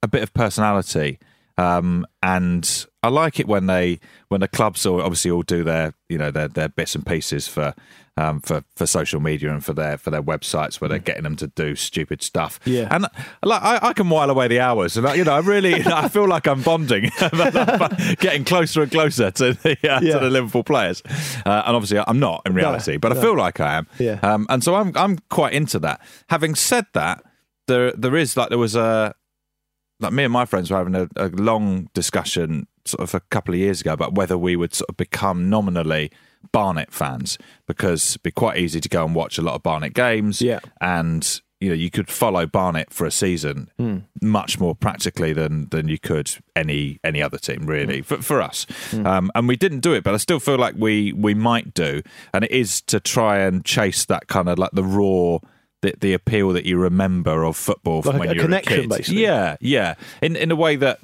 a 0.03 0.09
bit 0.09 0.23
of 0.23 0.33
personality. 0.35 1.19
Um, 1.57 2.07
and 2.23 2.87
I 3.03 3.09
like 3.09 3.41
it 3.41 3.49
when 3.49 3.67
they 3.67 3.99
when 4.29 4.41
the 4.41 4.47
clubs 4.49 4.87
all 4.87 5.01
obviously 5.03 5.31
all 5.33 5.43
do 5.43 5.65
their 5.65 5.93
you 6.09 6.17
know 6.17 6.31
their 6.31 6.47
their 6.47 6.69
bits 6.69 6.95
and 6.95 7.05
pieces 7.05 7.49
for 7.49 7.75
um, 8.17 8.41
for 8.41 8.63
for 8.77 8.87
social 8.87 9.19
media 9.19 9.51
and 9.53 9.65
for 9.65 9.73
their 9.73 9.99
for 9.99 10.11
their 10.11 10.23
websites 10.23 10.81
where 10.81 10.89
they're 10.89 11.01
getting 11.01 11.25
them 11.25 11.35
to 11.35 11.49
do 11.49 11.75
stupid 11.75 12.23
stuff. 12.23 12.61
Yeah. 12.65 12.87
and 12.93 13.07
like 13.43 13.61
I, 13.63 13.79
I 13.89 13.93
can 13.93 14.09
while 14.09 14.31
away 14.31 14.47
the 14.47 14.61
hours, 14.61 14.97
and 14.97 15.05
I, 15.05 15.15
you 15.15 15.25
know 15.25 15.33
I 15.33 15.41
really 15.41 15.75
I 15.85 16.07
feel 16.09 16.29
like 16.29 16.47
I'm 16.47 16.63
bonding, 16.63 17.11
getting 18.21 18.45
closer 18.45 18.83
and 18.83 18.91
closer 18.93 19.31
to 19.33 19.53
the 19.55 19.73
uh, 19.89 20.01
Yeah. 20.01 20.13
to 20.15 20.19
the 20.21 20.31
Liverpool 20.31 20.63
players, 20.65 21.03
uh, 21.45 21.63
and 21.67 21.75
obviously 21.75 21.99
I'm 22.07 22.21
not 22.21 22.43
in 22.47 22.55
reality, 22.55 22.99
but 22.99 23.17
I 23.17 23.21
feel 23.21 23.37
like 23.37 23.59
I 23.61 23.79
am. 23.79 23.87
Yeah. 23.99 24.21
Um, 24.23 24.47
and 24.49 24.63
so 24.63 24.75
I'm 24.77 24.93
I'm 24.97 25.19
quite 25.29 25.55
into 25.55 25.79
that. 25.81 26.01
Having 26.29 26.55
said 26.55 26.87
that, 26.95 27.25
there 27.67 27.93
there 27.93 28.17
is 28.17 28.37
like 28.37 28.49
there 28.49 28.59
was 28.59 28.77
a 28.77 29.15
like 30.01 30.13
me 30.13 30.25
and 30.25 30.33
my 30.33 30.45
friends 30.45 30.71
were 30.71 30.77
having 30.77 30.95
a, 30.95 31.09
a 31.17 31.29
long 31.29 31.89
discussion 31.95 32.67
sort 32.85 33.03
of 33.03 33.15
a 33.15 33.21
couple 33.21 33.55
of 33.55 33.61
years 33.61 33.81
ago 33.81 33.93
about 33.93 34.15
whether 34.15 34.39
we 34.39 34.57
would 34.57 34.75
sort 34.75 34.89
of 34.89 34.97
become 34.97 35.51
nominally 35.51 36.11
Barnet 36.53 36.93
fans 36.93 37.37
because 37.67 38.13
it'd 38.13 38.23
be 38.23 38.31
quite 38.31 38.59
easy 38.59 38.81
to 38.81 38.89
go 38.89 39.05
and 39.05 39.15
watch 39.15 39.39
a 39.39 39.43
lot 39.43 39.55
of 39.55 39.63
Barnet 39.63 39.95
games. 39.95 40.41
Yeah. 40.41 40.61
And 40.81 41.41
you 41.61 41.69
know, 41.69 41.75
you 41.75 41.91
could 41.91 42.09
follow 42.09 42.47
Barnet 42.47 42.93
for 42.93 43.05
a 43.05 43.11
season 43.11 43.69
hmm. 43.77 43.99
much 44.23 44.61
more 44.61 44.77
practically 44.77 45.33
than 45.33 45.69
than 45.71 45.89
you 45.89 45.99
could 45.99 46.31
any 46.55 47.01
any 47.03 47.21
other 47.21 47.39
team, 47.39 47.67
really, 47.67 47.99
hmm. 47.99 48.03
for, 48.03 48.23
for 48.23 48.41
us. 48.41 48.67
Hmm. 48.91 49.07
Um, 49.07 49.31
and 49.35 49.49
we 49.49 49.57
didn't 49.57 49.81
do 49.81 49.93
it, 49.93 50.05
but 50.05 50.15
I 50.15 50.19
still 50.19 50.39
feel 50.39 50.57
like 50.57 50.77
we 50.79 51.13
we 51.13 51.35
might 51.35 51.75
do. 51.75 52.03
And 52.33 52.45
it 52.45 52.53
is 52.53 52.81
to 52.83 53.01
try 53.01 53.41
and 53.41 53.65
chase 53.65 54.05
that 54.05 54.29
kind 54.29 54.49
of 54.49 54.59
like 54.59 54.71
the 54.73 54.85
raw 54.85 55.41
the, 55.83 55.95
the 56.01 56.13
appeal 56.13 56.51
that 56.55 56.65
you 56.67 56.77
remember 56.79 57.45
of 57.45 57.57
football 57.57 58.03
from 58.03 58.13
Like 58.19 58.21
when 58.21 58.31
a 58.31 58.35
you 58.35 58.41
connection, 58.41 58.75
were 58.77 58.79
a 58.79 58.83
kid. 58.83 58.89
basically. 58.91 59.23
Yeah, 59.23 59.57
yeah. 59.61 59.95
In 60.23 60.35
in 60.37 60.51
a 60.51 60.57
way 60.57 60.77
that 60.77 61.01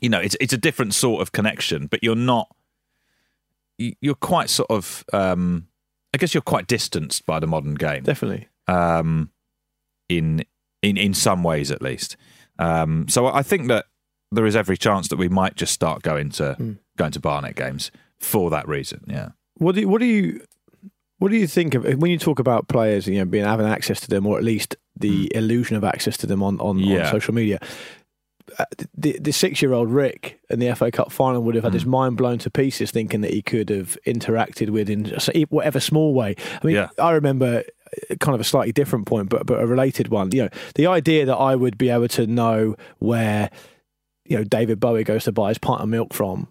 you 0.00 0.08
know, 0.08 0.20
it's 0.20 0.36
it's 0.40 0.52
a 0.52 0.58
different 0.58 0.94
sort 0.94 1.22
of 1.22 1.30
connection, 1.32 1.86
but 1.86 2.02
you're 2.02 2.16
not. 2.16 2.48
you- 3.78 3.94
You're 4.00 4.14
quite 4.14 4.50
sort 4.50 4.70
of. 4.70 5.04
Um, 5.12 5.68
I 6.12 6.18
guess 6.18 6.32
you're 6.34 6.42
quite 6.42 6.66
distanced 6.68 7.26
by 7.26 7.40
the 7.40 7.46
modern 7.46 7.74
game 7.74 8.04
Definitely. 8.04 8.48
um, 8.68 9.30
in 10.08 10.44
in 10.82 10.96
in 10.96 11.14
some 11.14 11.42
ways 11.42 11.70
at 11.70 11.82
least. 11.82 12.16
Um, 12.58 13.06
so 13.08 13.26
I 13.26 13.42
think 13.42 13.66
that 13.68 13.86
there 14.30 14.46
is 14.46 14.54
every 14.56 14.76
chance 14.76 15.08
that 15.08 15.16
we 15.16 15.28
might 15.28 15.56
just 15.56 15.72
start 15.72 16.02
going 16.02 16.30
to 16.30 16.54
Hmm. 16.54 16.72
going 16.96 17.10
to 17.12 17.20
Barnet 17.20 17.56
games 17.56 17.90
for 18.20 18.50
that 18.50 18.68
reason. 18.68 19.00
Yeah. 19.08 19.30
What 19.58 19.74
do 19.74 19.80
you, 19.82 19.88
what 19.88 20.00
do 20.00 20.06
you 20.06 20.40
what 21.18 21.30
do 21.30 21.36
you 21.36 21.46
think 21.46 21.74
of 21.74 21.84
when 21.84 22.10
you 22.10 22.18
talk 22.18 22.38
about 22.38 22.68
players, 22.68 23.06
you 23.06 23.18
know, 23.18 23.24
being 23.24 23.44
having 23.44 23.66
access 23.66 24.00
to 24.00 24.08
them, 24.08 24.26
or 24.26 24.36
at 24.38 24.44
least 24.44 24.76
the 24.96 25.30
illusion 25.34 25.76
of 25.76 25.84
access 25.84 26.16
to 26.18 26.26
them 26.26 26.42
on 26.42 26.60
on, 26.60 26.82
on 26.82 27.10
social 27.10 27.34
media? 27.34 27.58
Uh, 28.58 28.64
The, 28.94 29.18
the 29.18 29.32
six 29.32 29.62
year 29.62 29.72
old 29.72 29.90
Rick 29.90 30.38
in 30.50 30.58
the 30.58 30.74
FA 30.74 30.90
Cup 30.90 31.10
final 31.10 31.42
would 31.42 31.54
have 31.54 31.64
had 31.64 31.72
his 31.72 31.86
mind 31.86 32.16
blown 32.18 32.38
to 32.38 32.50
pieces 32.50 32.90
thinking 32.90 33.22
that 33.22 33.32
he 33.32 33.40
could 33.42 33.70
have 33.70 33.96
interacted 34.06 34.68
with 34.70 34.90
in 34.90 35.06
whatever 35.48 35.80
small 35.80 36.12
way. 36.14 36.34
I 36.62 36.66
mean, 36.66 36.76
Yeah. 36.76 36.88
I 36.98 37.12
remember 37.12 37.64
uh, 38.10 38.14
kind 38.20 38.34
of 38.34 38.40
a 38.40 38.44
slightly 38.44 38.72
different 38.72 39.06
point, 39.06 39.28
but 39.30 39.46
but 39.46 39.60
a 39.60 39.66
related 39.66 40.08
one. 40.08 40.30
You 40.32 40.42
know, 40.44 40.48
the 40.74 40.86
idea 40.86 41.24
that 41.26 41.36
I 41.36 41.56
would 41.56 41.78
be 41.78 41.88
able 41.88 42.08
to 42.08 42.26
know 42.26 42.76
where 42.98 43.50
you 44.26 44.36
know 44.38 44.44
David 44.44 44.80
Bowie 44.80 45.04
goes 45.04 45.24
to 45.24 45.32
buy 45.32 45.48
his 45.50 45.58
pint 45.58 45.80
of 45.82 45.88
milk 45.88 46.14
from 46.14 46.48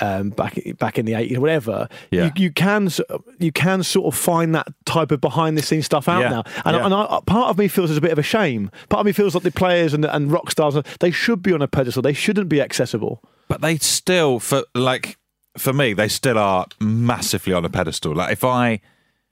um, 0.00 0.30
back 0.30 0.58
back 0.78 0.98
in 0.98 1.06
the 1.06 1.14
eighties, 1.14 1.38
whatever. 1.38 1.88
Yeah. 2.10 2.24
You, 2.26 2.44
you 2.44 2.50
can 2.52 2.90
you 3.38 3.50
can 3.52 3.82
sort 3.82 4.12
of 4.12 4.18
find 4.18 4.54
that 4.54 4.68
type 4.84 5.10
of 5.10 5.20
behind 5.20 5.56
the 5.56 5.62
scenes 5.62 5.86
stuff 5.86 6.08
out 6.08 6.20
Yeah. 6.22 6.28
now, 6.30 6.42
and, 6.64 6.76
Yeah. 6.76 6.84
and 6.84 6.94
I, 6.94 7.20
part 7.26 7.48
of 7.50 7.58
me 7.58 7.68
feels 7.68 7.88
there's 7.90 7.98
a 7.98 8.02
bit 8.02 8.12
of 8.12 8.18
a 8.18 8.22
shame. 8.22 8.70
Part 8.88 9.00
of 9.00 9.06
me 9.06 9.12
feels 9.12 9.34
like 9.34 9.44
the 9.44 9.50
players 9.52 9.94
and 9.94 10.04
and 10.04 10.30
rock 10.30 10.50
stars 10.50 10.76
they 11.00 11.10
should 11.10 11.42
be 11.42 11.52
on 11.52 11.62
a 11.62 11.68
pedestal. 11.68 12.02
They 12.02 12.12
shouldn't 12.12 12.48
be 12.48 12.60
accessible. 12.60 13.22
but 13.48 13.60
they 13.60 13.76
still 13.78 14.38
for 14.40 14.64
like 14.74 15.16
for 15.56 15.72
me 15.72 15.92
they 15.94 16.08
still 16.08 16.36
are 16.38 16.66
massively 16.80 17.52
on 17.52 17.64
a 17.64 17.70
pedestal. 17.70 18.14
Like 18.14 18.32
if 18.32 18.44
I 18.44 18.80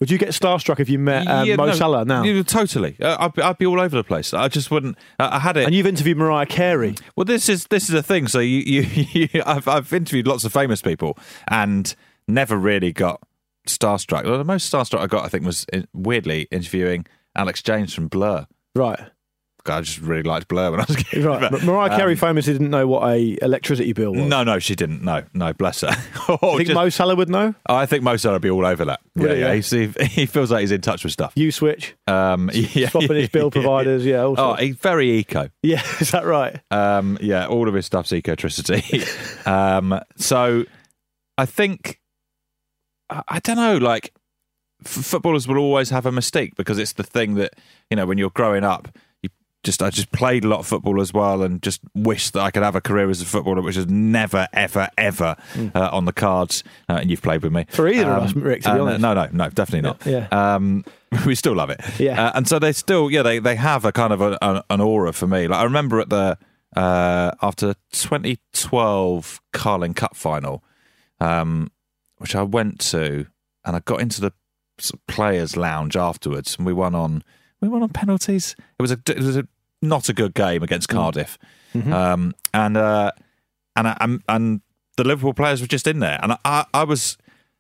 Would 0.02 0.11
you 0.11 0.18
get 0.18 0.30
starstruck 0.30 0.80
if 0.80 0.88
you 0.88 0.99
met 0.99 1.28
um, 1.28 1.47
Yeah, 1.47 1.54
Mo 1.54 1.66
no, 1.66 1.73
Salah 1.75 2.04
now? 2.04 2.25
totally. 2.42 2.97
Uh, 3.00 3.16
I'd, 3.21 3.35
be, 3.35 3.40
I'd 3.40 3.56
be 3.59 3.66
all 3.66 3.80
over 3.80 3.94
the 3.94 4.02
place. 4.02 4.35
I 4.35 4.49
just 4.49 4.68
wouldn't. 4.68 4.99
I 5.21 5.37
I 5.37 5.38
had 5.38 5.56
it. 5.56 5.64
and 5.64 5.73
you've 5.73 5.87
interviewed 5.87 6.18
Mariah 6.18 6.44
Carey. 6.44 6.97
Well, 7.14 7.25
this 7.25 7.49
is 7.49 7.68
this 7.68 7.88
is 7.88 7.94
a 7.94 8.02
thing. 8.02 8.26
So 8.26 8.40
you, 8.40 8.59
you, 8.62 8.80
you 9.32 9.42
I've, 9.47 9.68
I've 9.68 9.92
interviewed 9.92 10.26
lots 10.26 10.42
of 10.42 10.52
famous 10.52 10.82
people 10.82 11.16
and 11.47 11.94
never 12.26 12.56
really 12.56 12.92
got 12.92 13.23
starstruck. 13.68 14.25
Well, 14.25 14.38
the 14.38 14.44
most 14.44 14.73
starstruck 14.73 14.99
I 14.99 15.06
got, 15.06 15.25
I 15.25 15.28
think, 15.28 15.47
was 15.47 15.66
uh, 15.73 15.82
weirdly 15.92 16.49
interviewing 16.50 17.06
Alex 17.37 17.62
James 17.62 17.94
from 17.94 18.09
Blur. 18.09 18.49
Right, 18.75 18.99
I 19.69 19.81
just 19.81 20.00
really 20.00 20.23
liked 20.23 20.49
Blur 20.49 20.71
when 20.71 20.81
I 20.81 20.85
was 20.88 20.97
a 20.97 21.04
kid. 21.04 21.25
right. 21.25 21.50
But, 21.50 21.62
Mariah 21.62 21.97
Carey 21.97 22.12
um, 22.12 22.19
famously 22.19 22.52
didn't 22.52 22.71
know 22.71 22.87
what 22.87 23.09
a 23.09 23.38
electricity 23.42 23.92
bill 23.92 24.12
was. 24.12 24.23
No, 24.26 24.42
no, 24.45 24.59
she 24.59 24.75
didn't. 24.75 25.02
No, 25.02 25.23
no, 25.35 25.52
bless 25.52 25.83
her. 25.83 25.88
I 25.90 26.33
Or 26.42 26.57
think 26.57 26.69
just- 26.69 26.75
Mo 26.75 26.88
Salah 26.88 27.14
would 27.16 27.28
know. 27.28 27.54
oh, 27.69 27.75
I 27.75 27.87
think 27.87 28.02
most 28.02 28.25
would 28.25 28.42
be 28.42 28.50
all 28.50 28.66
over 28.66 28.85
that. 28.87 29.00
Yeah, 29.14 29.33
yeah. 29.33 29.52
yeah? 29.52 29.61
He, 29.61 29.87
he 30.07 30.26
feels 30.26 30.50
like 30.50 30.61
he's 30.62 30.73
in 30.73 30.81
touch 30.81 31.04
with 31.04 31.12
stuff. 31.12 31.33
You 31.37 31.50
switch, 31.52 31.95
Um, 32.07 32.50
yeah, 32.52 32.88
swapping 32.88 33.16
his 33.16 33.28
bill 33.28 33.50
providers. 33.52 34.04
Yeah, 34.04 34.23
Oh, 34.23 34.54
he's 34.54 34.76
very 34.76 35.11
eco. 35.12 35.50
yeah. 35.62 35.83
Is 36.00 36.11
that 36.12 36.25
right? 36.25 36.61
Um, 36.71 37.19
yeah, 37.21 37.47
all 37.47 37.69
of 37.69 37.75
his 37.75 37.87
stuff's 37.87 38.11
ecotricity. 38.11 39.47
um, 39.47 40.00
so 40.16 40.64
I 41.38 41.47
think 41.47 42.00
I, 43.11 43.23
I 43.28 43.38
don't 43.40 43.57
know. 43.57 43.76
Like 43.78 44.12
f- 44.85 44.90
footballers 45.04 45.47
will 45.49 45.59
always 45.59 45.90
have 45.90 46.07
a 46.07 46.12
mistake 46.12 46.54
because 46.57 46.78
it's 46.78 46.92
the 46.92 47.02
thing 47.04 47.35
that 47.35 47.54
you 47.90 47.97
know 47.97 48.07
when 48.07 48.19
you're 48.19 48.31
growing 48.31 48.64
up. 48.64 48.88
Just 49.64 49.81
I 49.83 49.90
just 49.90 50.11
played 50.11 50.45
a 50.45 50.49
lot 50.49 50.59
of 50.59 50.66
football 50.66 51.00
as 51.00 51.12
well, 51.14 51.42
and 51.42 51.62
just 51.62 51.81
wish 51.95 52.31
that 52.31 52.40
I 52.40 52.50
could 52.50 52.62
have 52.64 52.75
a 52.75 52.81
career 52.81 53.09
as 53.11 53.23
a 53.23 53.25
footballer, 53.25 53.62
which 53.62 53.76
is 53.76 53.87
never, 53.87 54.49
ever, 54.52 54.88
ever 54.99 55.37
uh, 55.75 55.88
on 55.92 56.04
the 56.04 56.12
cards. 56.12 56.64
Uh, 56.88 56.95
and 56.95 57.11
you've 57.11 57.23
played 57.23 57.42
with 57.42 57.52
me. 57.52 57.66
For 57.71 57.87
either 57.88 58.11
of 58.11 58.19
Um, 58.19 58.25
us, 58.25 58.35
Rick, 58.35 58.62
to 58.62 58.75
be 58.75 58.78
uh, 58.81 58.83
honest. 58.83 59.00
No, 59.00 59.14
no, 59.14 59.28
no, 59.33 59.49
definitely 59.50 59.83
not. 59.88 60.04
Yeah. 60.04 60.26
Um, 60.33 60.85
we 61.26 61.35
still 61.37 61.54
love 61.54 61.71
it. 61.71 61.81
Yeah. 62.00 62.26
Uh, 62.26 62.33
and 62.35 62.49
so 62.49 62.59
they 62.59 62.73
still, 62.73 63.09
yeah, 63.11 63.23
they, 63.23 63.38
they 63.38 63.54
have 63.57 63.85
a 63.85 63.92
kind 63.92 64.12
of 64.12 64.21
a, 64.21 64.37
an, 64.42 64.62
an 64.69 64.81
aura 64.81 65.12
for 65.12 65.26
me. 65.28 65.47
Like 65.47 65.61
I 65.61 65.64
remember 65.64 66.00
at 66.00 66.09
the 66.11 66.38
uh, 66.75 67.31
after 67.40 67.75
2012 67.92 69.40
Carling 69.52 69.95
Cup 69.95 70.16
final, 70.16 70.64
um, 71.21 71.71
which 72.19 72.35
I 72.35 72.42
went 72.42 72.81
to, 72.90 73.26
and 73.64 73.76
I 73.76 73.81
got 73.81 74.00
into 74.00 74.21
the 74.21 74.33
players' 75.07 75.57
lounge 75.57 75.97
afterwards, 75.97 76.57
and 76.57 76.66
we 76.66 76.73
won 76.73 76.95
on 76.95 77.23
we 77.61 77.69
won 77.69 77.83
on 77.83 77.90
penalties. 77.90 78.57
It 78.78 78.83
was 78.83 78.90
a 78.90 78.99
it 79.07 79.19
was 79.19 79.37
a 79.37 79.47
not 79.82 80.08
a 80.08 80.12
good 80.12 80.34
game 80.34 80.62
against 80.62 80.88
Cardiff, 80.88 81.38
um, 81.92 82.34
and 82.54 82.76
uh, 82.76 83.12
and 83.76 83.94
and 84.00 84.22
and 84.28 84.60
the 84.96 85.04
Liverpool 85.04 85.34
players 85.34 85.60
were 85.60 85.66
just 85.66 85.86
in 85.86 85.98
there, 85.98 86.18
and 86.22 86.36
I 86.44 86.64
I 86.72 86.84
was 86.84 87.18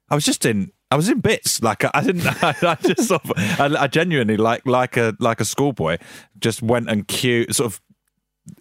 I 0.08 0.14
was 0.14 0.24
just 0.24 0.44
in. 0.46 0.70
I 0.90 0.94
was 0.94 1.08
in 1.08 1.20
bits, 1.20 1.62
like 1.62 1.86
I, 1.86 1.90
I 1.94 2.02
didn't. 2.02 2.26
I, 2.44 2.54
I 2.60 2.74
just 2.74 3.08
sort 3.08 3.24
of, 3.24 3.32
I, 3.36 3.84
I 3.84 3.86
genuinely 3.86 4.36
like 4.36 4.66
like 4.66 4.98
a 4.98 5.16
like 5.20 5.40
a 5.40 5.44
schoolboy, 5.46 5.96
just 6.38 6.60
went 6.60 6.90
and 6.90 7.08
queue, 7.08 7.46
sort 7.50 7.72
of 7.72 7.80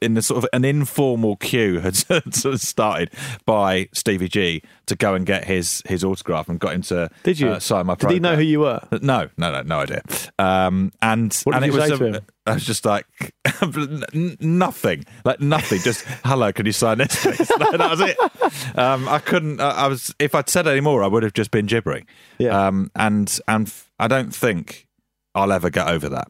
in 0.02 0.14
the 0.14 0.22
sort 0.22 0.44
of 0.44 0.50
an 0.54 0.64
informal 0.64 1.36
queue 1.38 1.80
had 1.82 1.96
sort 1.96 2.46
of 2.46 2.60
started 2.62 3.10
by 3.46 3.90
Stevie 3.94 4.28
G 4.30 4.62
to 4.86 4.96
go 4.96 5.14
and 5.16 5.26
get 5.26 5.46
his 5.46 5.82
his 5.88 6.04
autograph 6.04 6.50
and 6.50 6.60
got 6.60 6.74
him 6.74 6.82
to 6.84 7.10
Did 7.24 7.40
you 7.40 7.50
uh, 7.50 7.60
sign 7.60 7.86
my. 7.88 7.96
Did 7.96 8.12
he 8.12 8.20
know 8.20 8.36
who 8.36 8.42
you 8.44 8.60
were? 8.62 8.80
No, 9.02 9.30
no, 9.38 9.52
no, 9.52 9.62
no 9.64 9.80
idea. 9.80 10.02
Um, 10.40 10.92
and 11.02 11.34
What 11.44 11.56
and 11.56 11.64
did 11.64 11.70
it 11.70 11.74
you 11.74 11.80
was 11.80 11.90
say 11.90 11.96
a- 11.96 11.98
to 11.98 12.18
him? 12.18 12.26
I 12.48 12.54
was 12.56 12.66
just 12.66 12.86
like 12.86 13.06
nothing, 14.40 15.06
like 15.26 15.40
nothing. 15.40 15.80
Just 15.80 16.04
hello, 16.26 16.52
can 16.52 16.66
you 16.66 16.72
sign 16.72 16.98
this? 16.98 17.22
Please? 17.22 17.48
that 17.48 17.88
was 17.90 18.02
it. 18.02 18.78
Um, 18.78 19.08
I 19.08 19.20
couldn't. 19.20 19.60
I, 19.62 19.70
I 19.72 19.88
was. 19.88 20.14
If 20.20 20.36
I'd 20.36 20.50
said 20.50 20.68
any 20.68 20.82
more, 20.82 21.04
I 21.04 21.08
would 21.08 21.24
have 21.24 21.34
just 21.34 21.52
been 21.52 21.66
gibbering. 21.68 22.06
Yeah. 22.40 22.68
Um, 22.68 22.92
and 22.96 23.40
and 23.48 23.72
I 24.00 24.08
don't 24.08 24.34
think 24.34 24.88
I'll 25.36 25.52
ever 25.52 25.70
get 25.70 25.88
over 25.88 26.10
that. 26.10 26.30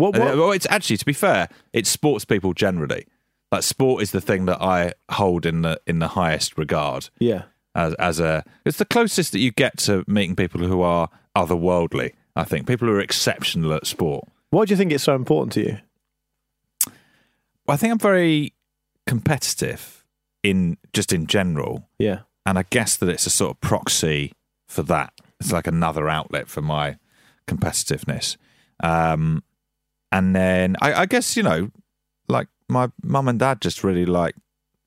What? 0.00 0.18
What? 0.18 0.36
Well, 0.36 0.52
it's 0.52 0.66
actually 0.70 0.96
to 0.98 1.04
be 1.04 1.12
fair, 1.12 1.48
it's 1.72 1.88
sports 1.88 2.24
people 2.24 2.52
generally. 2.54 3.06
Like 3.52 3.62
sport 3.62 4.02
is 4.02 4.12
the 4.12 4.20
thing 4.20 4.46
that 4.46 4.62
I 4.62 4.92
hold 5.10 5.44
in 5.44 5.62
the 5.62 5.80
in 5.86 5.98
the 5.98 6.08
highest 6.08 6.56
regard 6.56 7.10
yeah. 7.18 7.42
as 7.74 7.94
as 7.94 8.20
a 8.20 8.44
it's 8.64 8.78
the 8.78 8.84
closest 8.84 9.32
that 9.32 9.40
you 9.40 9.50
get 9.50 9.76
to 9.78 10.04
meeting 10.06 10.36
people 10.36 10.60
who 10.60 10.82
are 10.82 11.08
otherworldly. 11.36 12.12
I 12.36 12.44
think 12.44 12.66
people 12.66 12.86
who 12.86 12.94
are 12.94 13.00
exceptional 13.00 13.74
at 13.74 13.86
sport. 13.86 14.24
Why 14.50 14.64
do 14.64 14.72
you 14.72 14.76
think 14.76 14.92
it's 14.92 15.04
so 15.04 15.14
important 15.14 15.52
to 15.54 15.60
you? 15.62 15.78
I 17.68 17.76
think 17.76 17.92
I'm 17.92 17.98
very 17.98 18.54
competitive 19.06 20.04
in 20.42 20.76
just 20.92 21.12
in 21.12 21.26
general, 21.26 21.88
Yeah. 21.98 22.20
and 22.46 22.58
I 22.58 22.64
guess 22.70 22.96
that 22.96 23.08
it's 23.08 23.26
a 23.26 23.30
sort 23.30 23.52
of 23.52 23.60
proxy 23.60 24.32
for 24.66 24.82
that. 24.84 25.12
It's 25.40 25.52
like 25.52 25.66
another 25.66 26.08
outlet 26.08 26.48
for 26.48 26.62
my 26.62 26.96
competitiveness. 27.46 28.36
Um, 28.82 29.42
and 30.12 30.34
then 30.34 30.76
I, 30.80 31.02
I 31.02 31.06
guess 31.06 31.36
you 31.36 31.42
know, 31.42 31.70
like 32.28 32.48
my 32.68 32.90
mum 33.02 33.28
and 33.28 33.38
dad 33.38 33.60
just 33.60 33.84
really 33.84 34.06
like, 34.06 34.34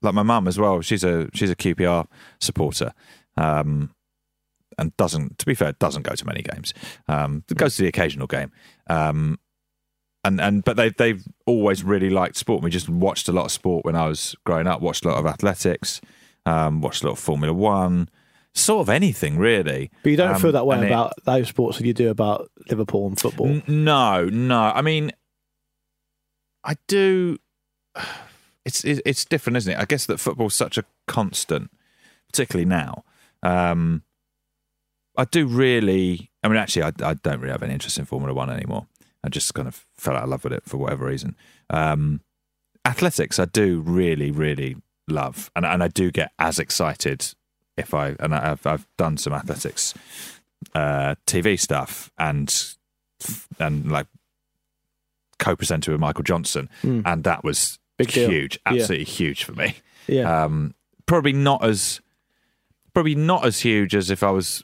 like 0.02 0.14
my 0.14 0.24
mum 0.24 0.48
as 0.48 0.58
well. 0.58 0.82
She's 0.82 1.04
a 1.04 1.30
she's 1.34 1.52
a 1.52 1.56
QPR 1.56 2.08
supporter, 2.40 2.94
um, 3.38 3.92
and 4.78 4.96
doesn't, 4.98 5.40
to 5.40 5.46
be 5.46 5.54
fair, 5.54 5.74
doesn't 5.74 6.04
go 6.04 6.16
to 6.16 6.26
many 6.26 6.42
games. 6.42 6.74
Um, 7.08 7.44
goes 7.54 7.76
to 7.78 7.84
the 7.84 7.88
occasional 7.88 8.28
game. 8.28 8.52
Um, 8.90 9.40
and 10.24 10.40
and 10.40 10.64
but 10.64 10.78
they 10.78 10.90
they've 10.90 11.26
always 11.46 11.84
really 11.84 12.10
liked 12.10 12.38
sport. 12.38 12.64
We 12.64 12.70
just 12.70 12.90
watched 12.90 13.28
a 13.28 13.32
lot 13.32 13.46
of 13.46 13.52
sport 13.52 13.86
when 13.86 13.96
I 13.96 14.08
was 14.08 14.36
growing 14.46 14.68
up. 14.68 14.82
Watched 14.82 15.06
a 15.06 15.10
lot 15.10 15.18
of 15.18 15.26
athletics. 15.26 16.02
Um, 16.46 16.82
watched 16.82 17.04
a 17.04 17.08
lot 17.08 17.14
of 17.14 17.20
Formula 17.20 17.54
One. 17.54 18.10
Sort 18.56 18.82
of 18.82 18.90
anything 18.90 19.38
really. 19.38 19.90
But 20.04 20.10
you 20.12 20.18
don't 20.18 20.36
Um, 20.36 20.42
feel 20.42 20.52
that 20.52 20.66
way 20.68 20.76
and 20.78 20.86
it- 20.86 20.88
about 20.92 21.14
those 21.26 21.48
sports 21.48 21.78
that 21.80 21.86
you 21.88 21.94
do 21.94 22.10
about 22.10 22.50
Liverpool 22.70 23.08
and 23.08 23.20
football. 23.20 23.48
N- 23.48 23.64
no, 23.68 24.26
no. 24.26 24.60
I 24.62 24.82
mean, 24.82 25.12
I 26.64 26.76
do. 26.88 27.38
It's 28.66 28.86
it's 28.86 29.26
different, 29.26 29.58
isn't 29.58 29.74
it? 29.74 29.78
I 29.78 29.84
guess 29.84 30.06
that 30.06 30.22
football's 30.22 30.56
such 30.56 30.78
a 30.78 30.86
constant, 31.06 31.70
particularly 32.32 32.64
now. 32.64 33.04
Um, 33.42 34.04
I 35.18 35.26
do 35.26 35.48
really. 35.48 36.32
I 36.46 36.48
mean, 36.48 36.56
actually, 36.56 36.84
I, 36.84 36.94
I 37.04 37.14
don't 37.16 37.42
really 37.42 37.52
have 37.52 37.62
any 37.62 37.74
interest 37.74 38.00
in 38.00 38.06
Formula 38.06 38.34
One 38.34 38.50
anymore. 38.50 38.88
I 39.22 39.28
just 39.28 39.54
kind 39.54 39.68
of 39.68 39.86
fell 39.98 40.16
out 40.16 40.24
of 40.24 40.30
love 40.30 40.46
with 40.46 40.54
it 40.54 40.64
for 40.66 40.78
whatever 40.78 41.08
reason. 41.08 41.36
Um, 41.72 42.22
athletics, 42.86 43.38
I 43.38 43.44
do 43.44 43.82
really, 43.82 44.32
really 44.32 44.78
love, 45.10 45.52
and 45.58 45.66
and 45.66 45.84
I 45.84 45.90
do 45.90 46.10
get 46.10 46.32
as 46.40 46.58
excited 46.58 47.34
if 47.78 47.94
I 47.94 48.16
and 48.20 48.34
I've 48.36 48.66
I've 48.66 48.88
done 48.98 49.18
some 49.18 49.34
athletics 49.34 49.94
uh, 50.76 51.16
TV 51.26 51.60
stuff 51.60 52.12
and 52.18 52.54
and 53.60 53.92
like 53.92 54.08
co-presenter 55.40 55.92
with 55.92 56.00
Michael 56.02 56.24
Johnson, 56.24 56.70
and 56.84 57.24
that 57.24 57.44
was. 57.44 57.80
Big 57.96 58.12
deal. 58.12 58.28
huge, 58.28 58.60
Yeah. 58.66 58.74
absolutely 58.74 59.06
huge 59.06 59.44
for 59.44 59.52
me. 59.54 59.76
Yeah. 60.08 60.46
Um, 60.46 60.74
probably 61.06 61.32
not 61.32 61.64
as 61.64 62.02
probably 62.96 63.14
not 63.14 63.46
as 63.46 63.60
huge 63.60 63.94
as 63.96 64.10
if 64.10 64.24
I 64.24 64.32
was 64.32 64.64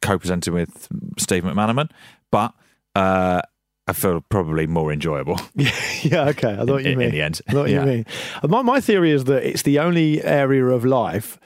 co-presenting 0.00 0.54
with 0.54 0.88
Steve 1.18 1.42
McManaman, 1.44 1.90
but 2.30 2.54
uh, 2.94 3.42
I 3.86 3.92
feel 3.92 4.22
probably 4.30 4.66
more 4.66 4.90
enjoyable. 4.90 5.38
yeah, 6.02 6.28
okay. 6.28 6.54
I 6.58 6.64
thought 6.64 6.84
you 6.84 6.92
in- 6.92 7.02
in 7.02 7.10
the 7.10 7.20
end. 7.20 7.42
I 7.48 7.54
what 7.54 7.68
Yeah. 7.68 7.84
you 7.84 7.86
mean. 7.90 8.06
My, 8.44 8.62
my 8.62 8.80
theory 8.80 9.10
is 9.10 9.24
that 9.24 9.44
it's 9.46 9.62
the 9.62 9.78
only 9.80 10.24
area 10.24 10.64
of 10.68 10.86
life 10.86 11.38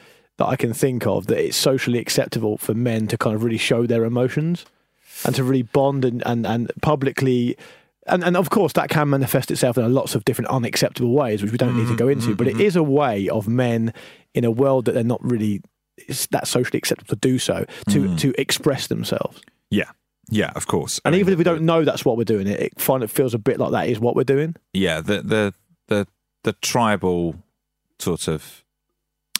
that 0.42 0.48
I 0.48 0.56
can 0.56 0.74
think 0.74 1.06
of 1.06 1.28
that 1.28 1.38
it's 1.38 1.56
socially 1.56 2.00
acceptable 2.00 2.58
for 2.58 2.74
men 2.74 3.06
to 3.08 3.16
kind 3.16 3.36
of 3.36 3.44
really 3.44 3.58
show 3.58 3.86
their 3.86 4.04
emotions 4.04 4.66
and 5.24 5.34
to 5.36 5.44
really 5.44 5.62
bond 5.62 6.04
and, 6.04 6.22
and, 6.26 6.44
and 6.44 6.72
publicly. 6.82 7.56
And, 8.08 8.24
and 8.24 8.36
of 8.36 8.50
course, 8.50 8.72
that 8.72 8.90
can 8.90 9.10
manifest 9.10 9.52
itself 9.52 9.78
in 9.78 9.94
lots 9.94 10.16
of 10.16 10.24
different 10.24 10.50
unacceptable 10.50 11.12
ways, 11.12 11.42
which 11.42 11.52
we 11.52 11.58
don't 11.58 11.76
need 11.76 11.86
to 11.86 11.96
go 11.96 12.06
mm-hmm, 12.06 12.20
into. 12.20 12.34
But 12.34 12.48
it 12.48 12.54
mm-hmm. 12.54 12.62
is 12.62 12.74
a 12.74 12.82
way 12.82 13.28
of 13.28 13.46
men 13.46 13.94
in 14.34 14.44
a 14.44 14.50
world 14.50 14.86
that 14.86 14.92
they're 14.92 15.04
not 15.04 15.24
really 15.24 15.62
it's 16.08 16.26
that 16.28 16.48
socially 16.48 16.78
acceptable 16.78 17.14
to 17.14 17.16
do 17.16 17.38
so 17.38 17.64
to 17.90 18.00
mm. 18.00 18.18
to 18.18 18.40
express 18.40 18.88
themselves. 18.88 19.40
Yeah, 19.70 19.90
yeah, 20.30 20.50
of 20.56 20.66
course. 20.66 21.00
I 21.04 21.08
And 21.08 21.14
mean, 21.14 21.20
even 21.20 21.34
if 21.34 21.38
we 21.38 21.44
don't 21.44 21.62
know 21.62 21.84
that's 21.84 22.04
what 22.04 22.16
we're 22.16 22.24
doing, 22.24 22.48
it, 22.48 22.58
it 22.58 22.80
find 22.80 23.04
it 23.04 23.10
feels 23.10 23.34
a 23.34 23.38
bit 23.38 23.60
like 23.60 23.70
that 23.70 23.88
is 23.88 24.00
what 24.00 24.16
we're 24.16 24.24
doing. 24.24 24.56
yeah 24.72 25.00
the 25.00 25.22
the 25.22 25.54
the 25.88 26.08
the 26.42 26.54
tribal 26.54 27.36
sort 28.00 28.26
of 28.26 28.61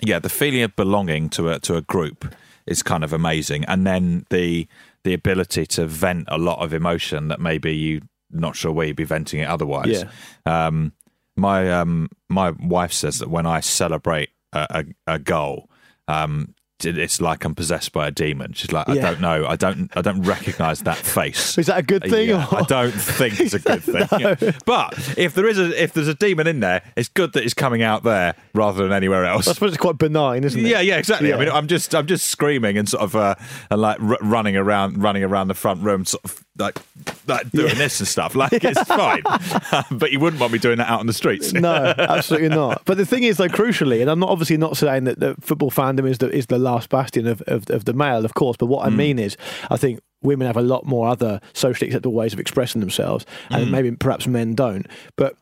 yeah 0.03 0.19
the 0.19 0.29
feeling 0.29 0.63
of 0.63 0.75
belonging 0.77 1.29
to 1.31 1.51
a 1.51 1.59
to 1.61 1.77
a 1.77 1.83
group 1.83 2.35
is 2.67 2.83
kind 2.83 3.05
of 3.05 3.13
amazing. 3.13 3.65
And 3.65 3.87
then 3.87 4.27
the 4.31 4.67
the 5.05 5.15
ability 5.15 5.67
to 5.67 5.87
vent 5.87 6.25
a 6.29 6.39
lot 6.39 6.61
of 6.61 6.73
emotion 6.73 7.29
that 7.29 7.41
maybe 7.41 7.75
you 7.75 8.03
not 8.31 8.57
sure 8.57 8.73
where 8.73 8.87
you'd 8.87 8.97
be 8.97 9.05
venting 9.05 9.41
it 9.41 9.49
otherwise. 9.49 10.05
Um 10.47 10.93
my 11.37 11.71
um 11.73 12.09
my 12.29 12.51
wife 12.51 12.93
says 12.93 13.19
that 13.19 13.31
when 13.31 13.47
i 13.47 13.59
celebrate 13.59 14.29
a, 14.53 14.85
a, 15.09 15.15
a 15.15 15.19
goal 15.19 15.71
um 16.09 16.55
it's 16.85 17.21
like 17.21 17.45
I'm 17.45 17.55
possessed 17.55 17.93
by 17.93 18.07
a 18.09 18.11
demon. 18.11 18.53
She's 18.53 18.73
like, 18.73 18.89
I 18.89 18.95
Yeah. 18.95 19.03
don't 19.11 19.21
know, 19.21 19.47
I 19.47 19.57
don't, 19.57 19.91
I 19.97 20.03
don't 20.03 20.23
recognise 20.23 20.81
that 20.83 20.97
face. 21.19 21.57
Is 21.59 21.67
that 21.67 21.79
a 21.79 21.83
good 21.83 22.03
thing? 22.03 22.29
Yeah, 22.31 22.47
I 22.51 22.63
don't 22.63 22.93
think 22.93 23.41
it's 23.41 23.55
a 23.55 23.59
good 23.61 23.83
thing. 23.83 24.55
But 24.67 24.99
if 25.19 25.35
there 25.35 25.47
is 25.47 25.59
a 25.59 25.83
if 25.83 25.93
there's 25.93 26.09
a 26.09 26.15
demon 26.15 26.47
in 26.47 26.61
there, 26.61 26.83
it's 26.97 27.09
good 27.09 27.33
that 27.35 27.45
it's 27.45 27.55
coming 27.55 27.83
out 27.83 28.03
there 28.03 28.35
rather 28.55 28.83
than 28.83 28.93
anywhere 28.93 29.25
else. 29.25 29.49
I 29.49 29.53
suppose 29.53 29.71
it's 29.73 29.81
quite 29.81 29.99
benign, 29.99 30.45
isn't 30.45 30.59
it? 30.61 30.67
Yeah, 30.69 30.81
yeah, 30.81 30.97
exactly. 30.99 31.33
I 31.33 31.39
mean, 31.39 31.49
I'm 31.49 31.67
just 31.69 31.95
I'm 31.95 32.07
just 32.07 32.27
screaming 32.27 32.79
and 32.79 32.89
sort 32.89 33.03
of 33.03 33.17
uh, 33.17 33.35
and 33.71 33.81
like 33.81 34.01
r- 34.01 34.19
running 34.23 34.57
around 34.57 35.03
running 35.03 35.25
around 35.25 35.49
the 35.49 35.55
front 35.55 35.83
room, 35.83 36.05
sort 36.05 36.25
of 36.25 36.45
like 36.59 36.79
like 37.27 37.51
doing 37.51 37.77
this 37.77 37.99
and 38.01 38.09
stuff. 38.09 38.35
Like 38.35 38.53
it's 38.53 38.83
fine, 38.89 39.23
but 39.91 40.13
you 40.13 40.21
wouldn't 40.21 40.41
want 40.41 40.53
me 40.53 40.59
doing 40.59 40.79
that 40.79 40.89
out 40.89 41.01
on 41.01 41.07
the 41.07 41.13
streets. 41.13 41.53
no, 41.53 41.95
absolutely 41.97 42.49
not. 42.57 42.83
But 42.85 42.99
the 42.99 43.07
thing 43.07 43.23
is, 43.23 43.39
though, 43.39 43.49
crucially, 43.49 44.01
and 44.01 44.11
I'm 44.11 44.19
not 44.19 44.29
obviously 44.29 44.57
not 44.57 44.77
saying 44.77 45.05
that 45.05 45.21
the 45.21 45.35
football 45.41 45.71
fandom 45.71 46.09
is 46.09 46.19
the 46.19 46.31
is 46.31 46.47
the 46.47 46.59
last 46.59 46.91
bastion 46.91 47.27
of, 47.27 47.43
of, 47.43 47.69
of 47.71 47.85
the 47.85 47.95
male, 47.95 48.25
of 48.25 48.35
course. 48.35 48.57
But 48.57 48.67
what 48.67 48.87
I 48.87 48.91
mm. 48.91 48.97
mean 48.97 49.19
is, 49.19 49.37
I 49.71 49.77
think 49.77 50.01
women 50.23 50.47
have 50.47 50.57
a 50.57 50.63
lot 50.63 50.85
more 50.85 51.09
other 51.09 51.41
socially 51.53 51.89
acceptable 51.89 52.15
ways 52.15 52.33
of 52.33 52.41
expressing 52.41 52.81
themselves, 52.81 53.25
and 53.51 53.69
mm. 53.69 53.71
maybe 53.71 53.91
perhaps 53.93 54.27
men 54.27 54.55
don't. 54.55 54.87
But 55.17 55.37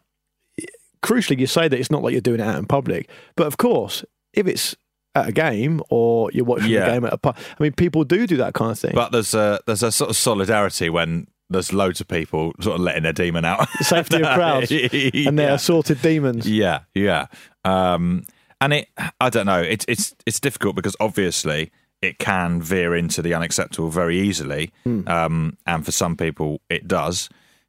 eh, 0.60 0.66
crucially, 1.02 1.38
you 1.38 1.46
say 1.46 1.66
that 1.66 1.78
it's 1.78 1.90
not 1.90 2.02
like 2.02 2.12
you're 2.12 2.20
doing 2.20 2.40
it 2.40 2.46
out 2.46 2.58
in 2.58 2.66
public. 2.66 3.10
But 3.36 3.46
of 3.46 3.56
course, 3.56 4.04
if 4.32 4.46
it's 4.46 4.76
at 5.14 5.28
a 5.28 5.32
game 5.32 5.80
or 5.90 6.30
you're 6.32 6.44
watching 6.44 6.70
Yeah. 6.70 6.86
a 6.86 6.92
game 6.92 7.04
at 7.04 7.12
a 7.12 7.18
pub, 7.18 7.36
I 7.58 7.62
mean, 7.62 7.72
people 7.72 8.04
do 8.04 8.26
do 8.26 8.36
that 8.38 8.54
kind 8.54 8.70
of 8.70 8.78
thing. 8.78 8.92
But 8.94 9.12
there's 9.12 9.34
a 9.34 9.60
there's 9.66 9.82
a 9.82 9.90
sort 9.92 10.10
of 10.10 10.16
solidarity 10.16 10.88
when 10.90 11.26
there's 11.48 11.72
loads 11.72 12.00
of 12.00 12.06
people 12.06 12.52
sort 12.60 12.76
of 12.76 12.80
letting 12.80 13.02
their 13.02 13.12
demon 13.12 13.44
out. 13.44 13.68
Safety 13.80 14.22
of 14.22 14.34
crowds, 14.34 14.70
and 14.72 15.38
they're 15.38 15.48
Yeah. 15.48 15.54
assorted 15.54 16.00
demons. 16.00 16.48
Yeah, 16.48 16.80
yeah. 16.94 17.26
Um, 17.64 18.24
and 18.60 18.72
it, 18.72 18.88
I 19.20 19.30
don't 19.30 19.46
know. 19.46 19.60
It's 19.60 19.84
it's 19.88 20.14
it's 20.26 20.38
difficult 20.38 20.76
because 20.76 20.94
obviously 21.00 21.72
it 22.02 22.18
can 22.18 22.62
veer 22.62 22.94
into 22.94 23.20
the 23.20 23.34
unacceptable 23.34 23.90
very 23.90 24.18
easily, 24.20 24.72
um, 25.06 25.56
and 25.66 25.84
for 25.84 25.90
some 25.92 26.16
people 26.16 26.60
it 26.70 26.86
does. 26.86 27.28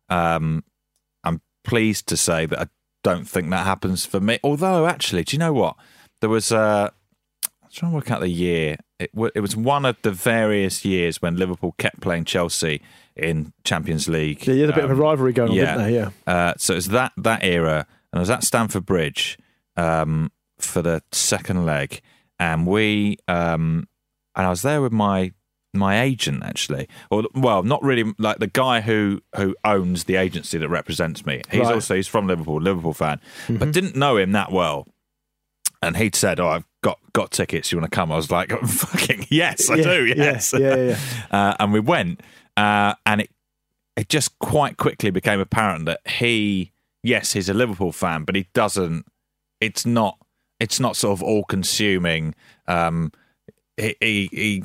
Um, 0.10 0.64
I'm 1.24 1.42
pleased 1.64 2.08
to 2.08 2.18
say 2.18 2.46
that 2.46 2.60
I 2.60 2.66
don't 3.04 3.28
think 3.28 3.50
that 3.50 3.66
happens 3.66 4.06
for 4.06 4.20
me. 4.20 4.38
Although, 4.44 4.86
actually, 4.86 5.24
do 5.24 5.36
you 5.36 5.40
know 5.40 5.54
what? 5.54 5.76
There 6.20 6.30
was 6.30 6.52
uh, 6.52 6.90
I'm 6.92 6.92
trying 7.74 7.92
to 7.92 7.96
work 7.96 8.12
out 8.12 8.20
the 8.22 8.30
year. 8.30 8.78
It, 9.00 9.10
wa- 9.14 9.32
it 9.36 9.40
was 9.40 9.56
one 9.56 9.86
of 9.86 9.98
the 10.02 10.12
various 10.12 10.84
years 10.86 11.22
when 11.22 11.36
Liverpool 11.38 11.74
kept 11.78 12.02
playing 12.02 12.26
Chelsea 12.26 12.82
in 13.16 13.54
Champions 13.64 14.08
League. 14.08 14.46
Yeah, 14.48 14.54
you 14.54 14.62
had 14.62 14.70
a 14.72 14.76
bit 14.76 14.84
of 14.84 14.90
a 14.92 14.94
um, 14.94 15.00
rivalry 15.00 15.34
going 15.34 15.52
on, 15.52 15.56
yeah. 15.56 15.76
didn't 15.78 15.84
they? 15.88 15.94
Yeah. 15.96 16.10
uh, 16.28 16.54
so 16.58 16.74
it 16.74 16.78
was 16.78 16.88
that 16.90 17.12
that 17.18 17.44
era, 17.44 17.86
and 18.12 18.20
I 18.20 18.20
was 18.20 18.30
at 18.30 18.44
Stamford 18.44 18.86
Bridge 18.86 19.38
um, 19.78 20.32
for 20.60 20.82
the 20.82 21.02
second 21.12 21.66
leg, 21.66 22.02
and 22.40 22.66
we 22.68 23.18
um, 23.28 23.88
and 24.36 24.46
I 24.48 24.50
was 24.50 24.62
there 24.62 24.82
with 24.82 24.92
my 24.94 25.34
my 25.74 26.02
agent 26.02 26.44
actually, 26.44 26.88
or 27.10 27.24
well, 27.34 27.64
not 27.64 27.82
really 27.82 28.14
like 28.18 28.40
the 28.40 28.48
guy 28.48 28.82
who 28.82 29.22
who 29.38 29.56
owns 29.64 30.04
the 30.06 30.16
agency 30.18 30.58
that 30.58 30.68
represents 30.70 31.26
me. 31.26 31.42
He's 31.50 31.62
Right. 31.62 31.74
also 31.76 31.96
he's 31.96 32.08
from 32.08 32.28
Liverpool, 32.28 32.62
Liverpool 32.62 32.94
fan, 32.94 33.20
but 33.50 33.72
didn't 33.72 33.96
know 33.96 34.18
him 34.18 34.32
that 34.34 34.52
well. 34.52 34.88
And 35.82 35.98
he'd 35.98 36.14
said, 36.16 36.40
"Oh, 36.40 36.48
I've 36.50 36.66
got 36.82 37.00
got 37.14 37.32
tickets. 37.32 37.72
You 37.72 37.80
want 37.80 37.92
to 37.92 37.96
come?" 37.96 38.12
I 38.12 38.16
was 38.16 38.32
like, 38.32 38.52
"Fucking 38.66 39.28
yes, 39.30 39.70
I 39.70 39.76
Yeah, 39.76 39.84
do. 39.84 40.06
Yes." 40.16 40.54
yeah, 40.58 40.76
yeah, 40.76 40.98
uh, 41.32 41.56
and 41.60 41.74
we 41.74 41.80
went, 41.80 42.22
uh, 42.58 42.94
and 43.06 43.22
it 43.22 43.30
it 43.98 44.10
just 44.10 44.38
quite 44.40 44.78
quickly 44.78 45.12
became 45.12 45.40
apparent 45.40 45.86
that 45.86 46.00
he, 46.08 46.72
yes, 47.04 47.34
he's 47.34 47.50
a 47.50 47.54
Liverpool 47.54 47.92
fan, 47.92 48.24
but 48.24 48.36
he 48.36 48.48
doesn't. 48.54 49.06
It's 49.60 49.86
not. 49.86 50.18
It's 50.60 50.80
not 50.80 50.96
sort 50.96 51.14
of 51.14 51.24
all 51.24 51.44
consuming. 51.44 52.36
Um, 52.68 53.12
he, 53.78 53.96
he 54.00 54.30
he 54.32 54.64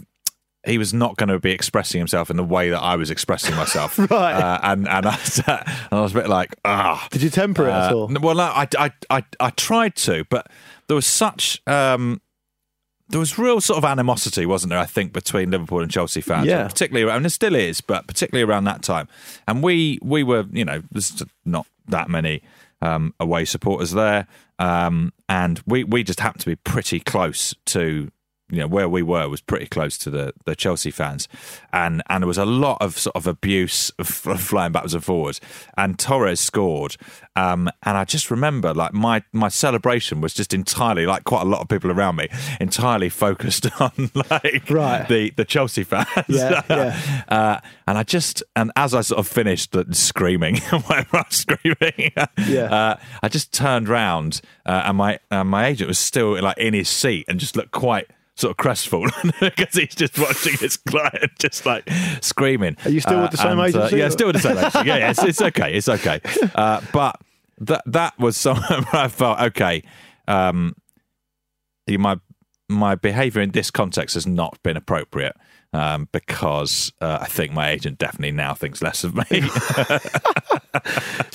he 0.67 0.79
was 0.79 0.93
not 0.93 1.17
going 1.17 1.29
to 1.29 1.39
be 1.39 1.53
expressing 1.53 1.99
himself 2.01 2.29
in 2.29 2.37
the 2.37 2.45
way 2.45 2.71
that 2.71 2.81
I 2.81 2.97
was 2.97 3.11
expressing 3.11 3.55
myself. 3.63 3.99
Right. 3.99 4.33
Uh, 4.35 4.59
and 4.63 4.89
and 4.89 5.07
I, 5.07 5.11
was, 5.17 5.39
and 5.47 5.65
I 5.93 6.01
was 6.01 6.13
a 6.13 6.15
bit 6.17 6.29
like, 6.29 6.55
ah. 6.65 7.07
Did 7.11 7.23
you 7.23 7.31
temper 7.31 7.67
it 7.69 7.73
at 7.73 7.93
Uh, 7.93 7.97
all? 7.97 8.11
n- 8.11 8.21
Well, 8.21 8.35
no, 8.35 8.43
I, 8.45 8.67
I, 8.79 8.91
I, 9.11 9.25
I 9.41 9.51
tried 9.51 9.95
to, 9.97 10.25
but 10.29 10.49
there 10.89 10.95
was 10.95 11.07
such. 11.07 11.63
Um, 11.67 12.21
there 13.09 13.21
was 13.21 13.39
real 13.39 13.61
sort 13.61 13.79
of 13.79 13.85
animosity, 13.85 14.47
wasn't 14.47 14.71
there? 14.71 14.81
I 14.81 14.85
think 14.87 15.13
between 15.13 15.53
Liverpool 15.53 15.81
and 15.81 15.91
Chelsea 15.91 16.21
fans, 16.21 16.47
Yeah. 16.47 16.67
particularly, 16.67 17.09
and 17.11 17.25
there 17.25 17.31
still 17.31 17.55
is, 17.55 17.81
but 17.81 18.07
particularly 18.09 18.43
around 18.51 18.65
that 18.65 18.83
time. 18.83 19.07
And 19.47 19.63
we 19.63 19.99
we 20.03 20.23
were, 20.25 20.45
you 20.53 20.65
know, 20.65 20.83
there's 20.91 21.23
not 21.45 21.67
that 21.87 22.09
many 22.09 22.43
um, 22.83 23.15
away 23.21 23.45
supporters 23.45 23.93
there, 23.93 24.27
um, 24.59 25.13
and 25.29 25.61
we 25.67 25.85
we 25.85 26.03
just 26.03 26.19
happened 26.21 26.41
to 26.43 26.51
be 26.51 26.57
pretty 26.57 26.99
close 27.01 27.55
to. 27.67 28.11
You 28.49 28.59
know 28.59 28.69
where 28.69 28.89
we 28.89 29.03
were 29.03 29.29
was 29.29 29.41
pretty 29.41 29.67
close 29.67 29.99
to 29.99 30.11
the, 30.11 30.33
the 30.45 30.55
Chelsea 30.55 30.93
fans, 30.93 31.27
and 31.73 32.01
and 32.09 32.23
there 32.23 32.29
was 32.29 32.39
a 32.39 32.45
lot 32.47 32.79
of 32.81 32.97
sort 32.97 33.17
of 33.17 33.27
abuse 33.27 33.91
of 33.99 34.07
flying 34.07 34.71
backwards 34.71 34.95
and 34.95 35.03
forwards. 35.05 35.41
And 35.77 35.99
Torres 35.99 36.39
scored, 36.39 36.97
um, 37.35 37.69
and 37.83 37.97
I 37.99 38.05
just 38.05 38.31
remember 38.31 38.73
like 38.73 38.93
my 38.95 39.25
my 39.33 39.49
celebration 39.49 40.21
was 40.21 40.33
just 40.33 40.55
entirely 40.55 41.07
like 41.07 41.25
quite 41.25 41.43
a 41.43 41.45
lot 41.47 41.61
of 41.61 41.67
people 41.69 41.91
around 41.91 42.17
me 42.17 42.29
entirely 42.61 43.09
focused 43.09 43.67
on 43.81 44.11
like 44.31 44.71
Right. 44.71 45.09
the 45.09 45.31
the 45.37 45.45
Chelsea 45.45 45.83
fans. 45.83 46.07
Yeah, 46.29 46.63
yeah. 46.71 47.23
Uh, 47.29 47.61
and 47.89 47.99
I 47.99 48.05
just 48.05 48.45
and 48.55 48.71
as 48.77 48.95
I 48.95 49.01
sort 49.01 49.19
of 49.19 49.27
finished 49.27 49.73
the 49.73 49.87
screaming, 49.93 50.59
whatever 50.71 51.17
I 51.17 51.25
was 51.29 51.37
screaming, 51.37 52.13
Yeah. 52.47 52.63
uh, 52.73 52.97
I 53.25 53.29
just 53.29 53.53
turned 53.53 53.89
round 53.89 54.41
uh, 54.65 54.83
and 54.87 54.97
my 54.97 55.19
my 55.33 55.67
agent 55.67 55.89
was 55.89 55.99
still 55.99 56.41
like 56.41 56.59
in 56.59 56.75
his 56.75 56.89
seat 56.89 57.25
and 57.29 57.41
just 57.41 57.57
looked 57.57 57.73
quite 57.73 58.09
sort 58.37 58.51
of 58.51 58.57
crestfallen 58.59 59.11
because 59.41 59.75
he's 59.75 59.95
just 59.95 60.19
watching 60.19 60.57
his 60.59 60.77
client 60.77 61.33
just 61.39 61.65
like 61.67 61.89
screaming. 62.21 62.77
Are 62.85 62.91
you 62.91 63.01
still 63.01 63.23
with 63.23 63.31
the 63.31 63.37
same 63.39 63.59
and, 63.59 63.69
agency? 63.75 63.97
yeah, 63.97 64.09
still 64.11 64.27
with 64.29 64.37
the 64.37 64.43
same 64.43 64.59
agency. 64.59 64.79
Yeah, 64.87 64.97
yeah, 64.97 65.11
it's, 65.11 65.23
it's 65.25 65.43
okay, 65.43 65.75
it's 65.75 65.89
okay. 65.89 66.21
Uh, 66.55 66.81
but 66.93 67.21
that 67.59 67.83
that 67.87 68.19
was 68.19 68.37
something 68.37 68.83
where 68.91 69.03
I 69.03 69.09
felt 69.09 69.41
okay. 69.41 69.83
Um, 70.29 70.75
you- 71.87 71.99
my 71.99 72.19
my 72.69 72.95
behaviour 72.95 73.41
in 73.41 73.51
this 73.53 73.71
context 73.71 74.15
has 74.15 74.27
not 74.27 74.61
been 74.63 74.77
appropriate 74.77 75.37
um, 75.73 76.09
because 76.13 76.93
uh, 77.01 77.19
I 77.21 77.27
think 77.27 77.53
my 77.53 77.71
agent 77.71 77.99
definitely 77.99 78.33
now 78.33 78.55
thinks 78.55 78.83
less 78.83 79.05
of 79.05 79.15
me. 79.15 79.43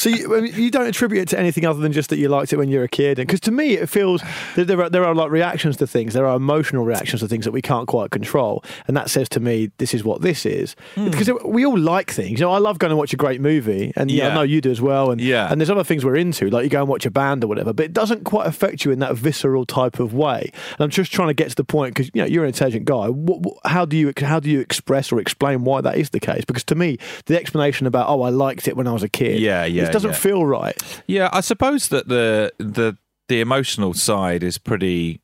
So 0.01 0.09
you, 0.09 0.43
you 0.45 0.71
don't 0.71 0.87
attribute 0.87 1.21
it 1.21 1.27
to 1.29 1.39
anything 1.39 1.63
other 1.63 1.79
than 1.79 1.91
just 1.91 2.09
that 2.09 2.17
you 2.17 2.27
liked 2.27 2.51
it 2.51 2.57
when 2.57 2.69
you 2.69 2.79
were 2.79 2.85
a 2.85 2.89
kid, 2.89 3.17
because 3.17 3.39
to 3.41 3.51
me 3.51 3.73
it 3.73 3.87
feels 3.87 4.23
that 4.55 4.65
there 4.65 4.81
are 4.81 4.89
there 4.89 5.05
are 5.05 5.13
like 5.13 5.29
reactions 5.29 5.77
to 5.77 5.85
things, 5.85 6.15
there 6.15 6.25
are 6.25 6.35
emotional 6.35 6.85
reactions 6.85 7.21
to 7.21 7.27
things 7.27 7.45
that 7.45 7.51
we 7.51 7.61
can't 7.61 7.87
quite 7.87 8.09
control, 8.09 8.63
and 8.87 8.97
that 8.97 9.11
says 9.11 9.29
to 9.29 9.39
me 9.39 9.69
this 9.77 9.93
is 9.93 10.03
what 10.03 10.23
this 10.23 10.43
is. 10.43 10.75
Hmm. 10.95 11.11
Because 11.11 11.29
we 11.45 11.67
all 11.67 11.77
like 11.77 12.09
things. 12.09 12.39
You 12.39 12.47
know, 12.47 12.51
I 12.51 12.57
love 12.57 12.79
going 12.79 12.89
to 12.89 12.95
watch 12.97 13.13
a 13.13 13.17
great 13.17 13.41
movie, 13.41 13.93
and 13.95 14.09
yeah, 14.09 14.29
I 14.29 14.33
know 14.33 14.41
you 14.41 14.59
do 14.59 14.71
as 14.71 14.81
well. 14.81 15.11
And 15.11 15.21
Yeah. 15.21 15.51
and 15.51 15.61
there's 15.61 15.69
other 15.69 15.83
things 15.83 16.03
we're 16.03 16.15
into, 16.15 16.49
like 16.49 16.63
you 16.63 16.69
go 16.71 16.79
and 16.79 16.89
watch 16.89 17.05
a 17.05 17.11
band 17.11 17.43
or 17.43 17.47
whatever, 17.47 17.71
but 17.71 17.85
it 17.85 17.93
doesn't 17.93 18.23
quite 18.23 18.47
affect 18.47 18.83
you 18.83 18.91
in 18.91 18.97
that 18.99 19.15
visceral 19.15 19.67
type 19.67 19.99
of 19.99 20.15
way. 20.15 20.49
And 20.71 20.79
I'm 20.79 20.89
just 20.89 21.11
trying 21.11 21.27
to 21.27 21.35
get 21.35 21.49
to 21.51 21.55
the 21.55 21.63
point 21.63 21.93
because 21.93 22.09
you 22.15 22.21
know 22.23 22.27
you're 22.27 22.43
an 22.43 22.47
intelligent 22.49 22.85
guy. 22.85 23.07
What, 23.09 23.41
what, 23.41 23.57
how 23.65 23.85
do 23.85 23.95
you 23.95 24.13
how 24.17 24.39
do 24.39 24.49
you 24.49 24.61
express 24.61 25.11
or 25.11 25.19
explain 25.19 25.63
why 25.63 25.81
that 25.81 25.95
is 25.97 26.09
the 26.09 26.19
case? 26.19 26.43
Because 26.43 26.63
to 26.65 26.75
me, 26.75 26.97
the 27.27 27.37
explanation 27.39 27.85
about 27.85 28.09
oh 28.09 28.23
I 28.23 28.29
liked 28.29 28.67
it 28.67 28.75
when 28.75 28.87
I 28.87 28.93
was 28.93 29.03
a 29.03 29.09
kid, 29.09 29.39
Yeah, 29.39 29.65
yeah, 29.65 29.90
it 29.91 29.93
doesn't 29.93 30.11
yeah. 30.11 30.17
feel 30.17 30.45
right. 30.45 31.03
Yeah, 31.07 31.29
I 31.31 31.41
suppose 31.41 31.89
that 31.89 32.07
the 32.07 32.53
the 32.57 32.97
the 33.27 33.41
emotional 33.41 33.93
side 33.93 34.43
is 34.43 34.57
pretty 34.57 35.21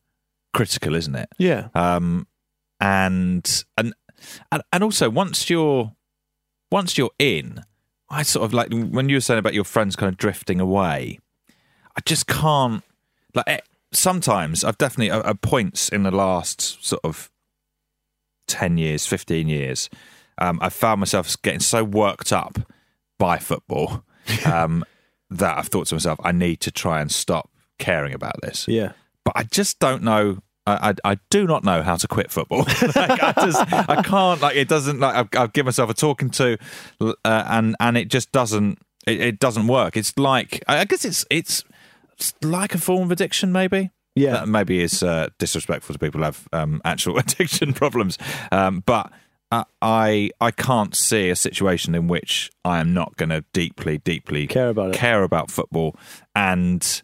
critical, 0.54 0.96
isn't 0.96 1.16
it? 1.16 1.30
Yeah, 1.38 1.70
Um, 1.76 2.28
and 2.80 3.64
and 3.78 3.94
and 4.52 4.62
and 4.72 4.84
also 4.84 5.10
once 5.10 5.50
you're 5.50 5.94
once 6.72 6.98
you're 6.98 7.12
in, 7.20 7.62
I 8.10 8.24
sort 8.24 8.46
of 8.46 8.54
like 8.54 8.72
when 8.72 9.10
you 9.10 9.18
were 9.18 9.22
saying 9.22 9.40
about 9.40 9.54
your 9.54 9.64
friends 9.64 9.96
kind 9.96 10.12
of 10.12 10.18
drifting 10.18 10.60
away. 10.60 11.20
I 11.96 12.02
just 12.06 12.28
can't 12.28 12.84
like 13.34 13.46
eh, 13.48 13.60
sometimes 13.92 14.64
I've 14.64 14.78
definitely 14.78 15.12
at 15.12 15.26
at 15.26 15.42
points 15.42 15.90
in 15.90 16.04
the 16.04 16.12
last 16.12 16.84
sort 16.86 17.02
of 17.04 17.32
ten 18.48 18.78
years, 18.78 19.06
fifteen 19.06 19.48
years, 19.48 19.90
um, 20.38 20.60
I 20.62 20.70
found 20.70 21.00
myself 21.00 21.36
getting 21.42 21.60
so 21.60 21.84
worked 21.84 22.32
up 22.32 22.60
by 23.18 23.38
football 23.38 24.04
um, 24.46 24.84
that 25.30 25.58
I've 25.58 25.68
thought 25.68 25.88
to 25.88 25.96
myself, 25.96 26.20
I 26.24 26.32
need 26.32 26.62
to 26.62 26.72
try 26.72 27.02
and 27.02 27.12
stop 27.12 27.50
caring 27.80 28.14
about 28.14 28.42
this 28.42 28.68
yeah. 28.68 28.94
but 29.24 29.34
I 29.36 29.44
just 29.44 29.80
don't 29.80 30.02
know 30.02 30.40
I, 30.68 30.90
I, 30.90 31.12
I 31.14 31.18
do 31.30 31.48
not 31.48 31.64
know 31.64 31.82
how 31.82 31.96
to 31.96 32.08
quit 32.10 32.30
football. 32.30 32.60
like, 32.96 33.24
I, 33.24 33.34
just, 33.38 33.74
I 33.74 34.02
can't. 34.04 34.42
Like 34.42 34.58
it 34.58 34.68
doesn't. 34.68 35.00
Like 35.00 35.16
I've, 35.16 35.42
I've 35.42 35.54
given 35.54 35.68
myself 35.68 35.90
a 35.90 35.94
talking 35.94 36.30
to, 36.32 36.58
uh, 37.00 37.14
and 37.24 37.76
and 37.80 37.98
it 37.98 38.10
just 38.10 38.34
doesn't. 38.34 38.78
It, 39.08 39.22
it 39.22 39.40
doesn't 39.40 39.68
work. 39.68 39.96
It's 39.96 40.18
like 40.18 40.62
I 40.68 40.84
guess 40.84 41.06
it's 41.06 41.26
it's, 41.32 41.64
it's 42.18 42.34
like 42.42 42.76
a 42.76 42.78
form 42.78 43.04
of 43.04 43.12
addiction, 43.12 43.54
maybe. 43.54 43.92
Yeah. 44.14 44.32
that 44.32 44.48
maybe 44.48 44.82
is 44.82 45.04
uh, 45.04 45.30
disrespectful 45.38 45.94
to 45.94 46.00
people 46.00 46.20
who 46.20 46.26
have 46.26 46.48
um, 46.52 46.82
actual 46.84 47.18
addiction 47.20 47.72
problems. 47.74 48.18
Um, 48.52 48.82
but 48.86 49.06
uh, 49.06 49.10
I 49.52 50.32
I 50.42 50.52
can't 50.52 50.96
see 50.96 51.30
a 51.30 51.36
situation 51.36 51.96
in 51.96 52.08
which 52.08 52.52
I 52.66 52.80
am 52.80 52.94
not 52.94 53.16
going 53.16 53.30
to 53.30 53.44
deeply, 53.54 53.98
deeply 53.98 54.48
Care 54.48 54.70
about 54.70 54.90
it. 54.90 54.96
care 54.96 55.24
about 55.24 55.50
football, 55.52 55.96
and 56.36 57.02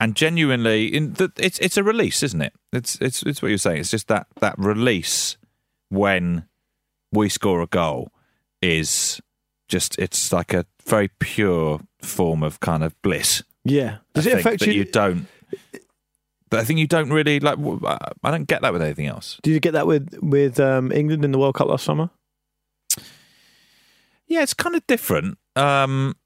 and 0.00 0.14
genuinely, 0.14 0.86
in 0.86 1.14
the, 1.14 1.32
it's 1.38 1.58
it's 1.60 1.76
a 1.76 1.82
release, 1.82 2.22
isn't 2.22 2.42
it? 2.42 2.52
It's 2.72 2.96
it's 3.00 3.22
it's 3.22 3.40
what 3.40 3.48
you're 3.48 3.58
saying. 3.58 3.78
It's 3.80 3.90
just 3.90 4.08
that 4.08 4.26
that 4.40 4.54
release 4.58 5.36
when 5.88 6.46
we 7.10 7.28
score 7.28 7.62
a 7.62 7.66
goal 7.66 8.12
is 8.60 9.20
just 9.68 9.98
it's 9.98 10.32
like 10.32 10.52
a 10.52 10.66
very 10.86 11.08
pure 11.18 11.80
form 12.02 12.42
of 12.42 12.60
kind 12.60 12.84
of 12.84 13.00
bliss. 13.02 13.42
Yeah. 13.64 13.98
Does 14.14 14.26
I 14.26 14.30
it 14.30 14.38
affect 14.40 14.60
that 14.60 14.66
you? 14.68 14.74
you 14.74 14.84
don't. 14.84 15.26
But 16.50 16.60
I 16.60 16.64
think 16.64 16.78
you 16.78 16.86
don't 16.86 17.10
really 17.10 17.40
like. 17.40 17.58
I 18.24 18.30
don't 18.30 18.46
get 18.46 18.62
that 18.62 18.72
with 18.72 18.82
anything 18.82 19.06
else. 19.06 19.38
Did 19.42 19.52
you 19.52 19.60
get 19.60 19.72
that 19.72 19.86
with 19.86 20.18
with 20.22 20.58
um, 20.58 20.92
England 20.92 21.24
in 21.24 21.32
the 21.32 21.38
World 21.38 21.54
Cup 21.54 21.68
last 21.68 21.84
summer? 21.84 22.10
Yeah, 24.26 24.42
it's 24.42 24.54
kind 24.54 24.76
of 24.76 24.86
different. 24.86 25.38
Um, 25.56 26.16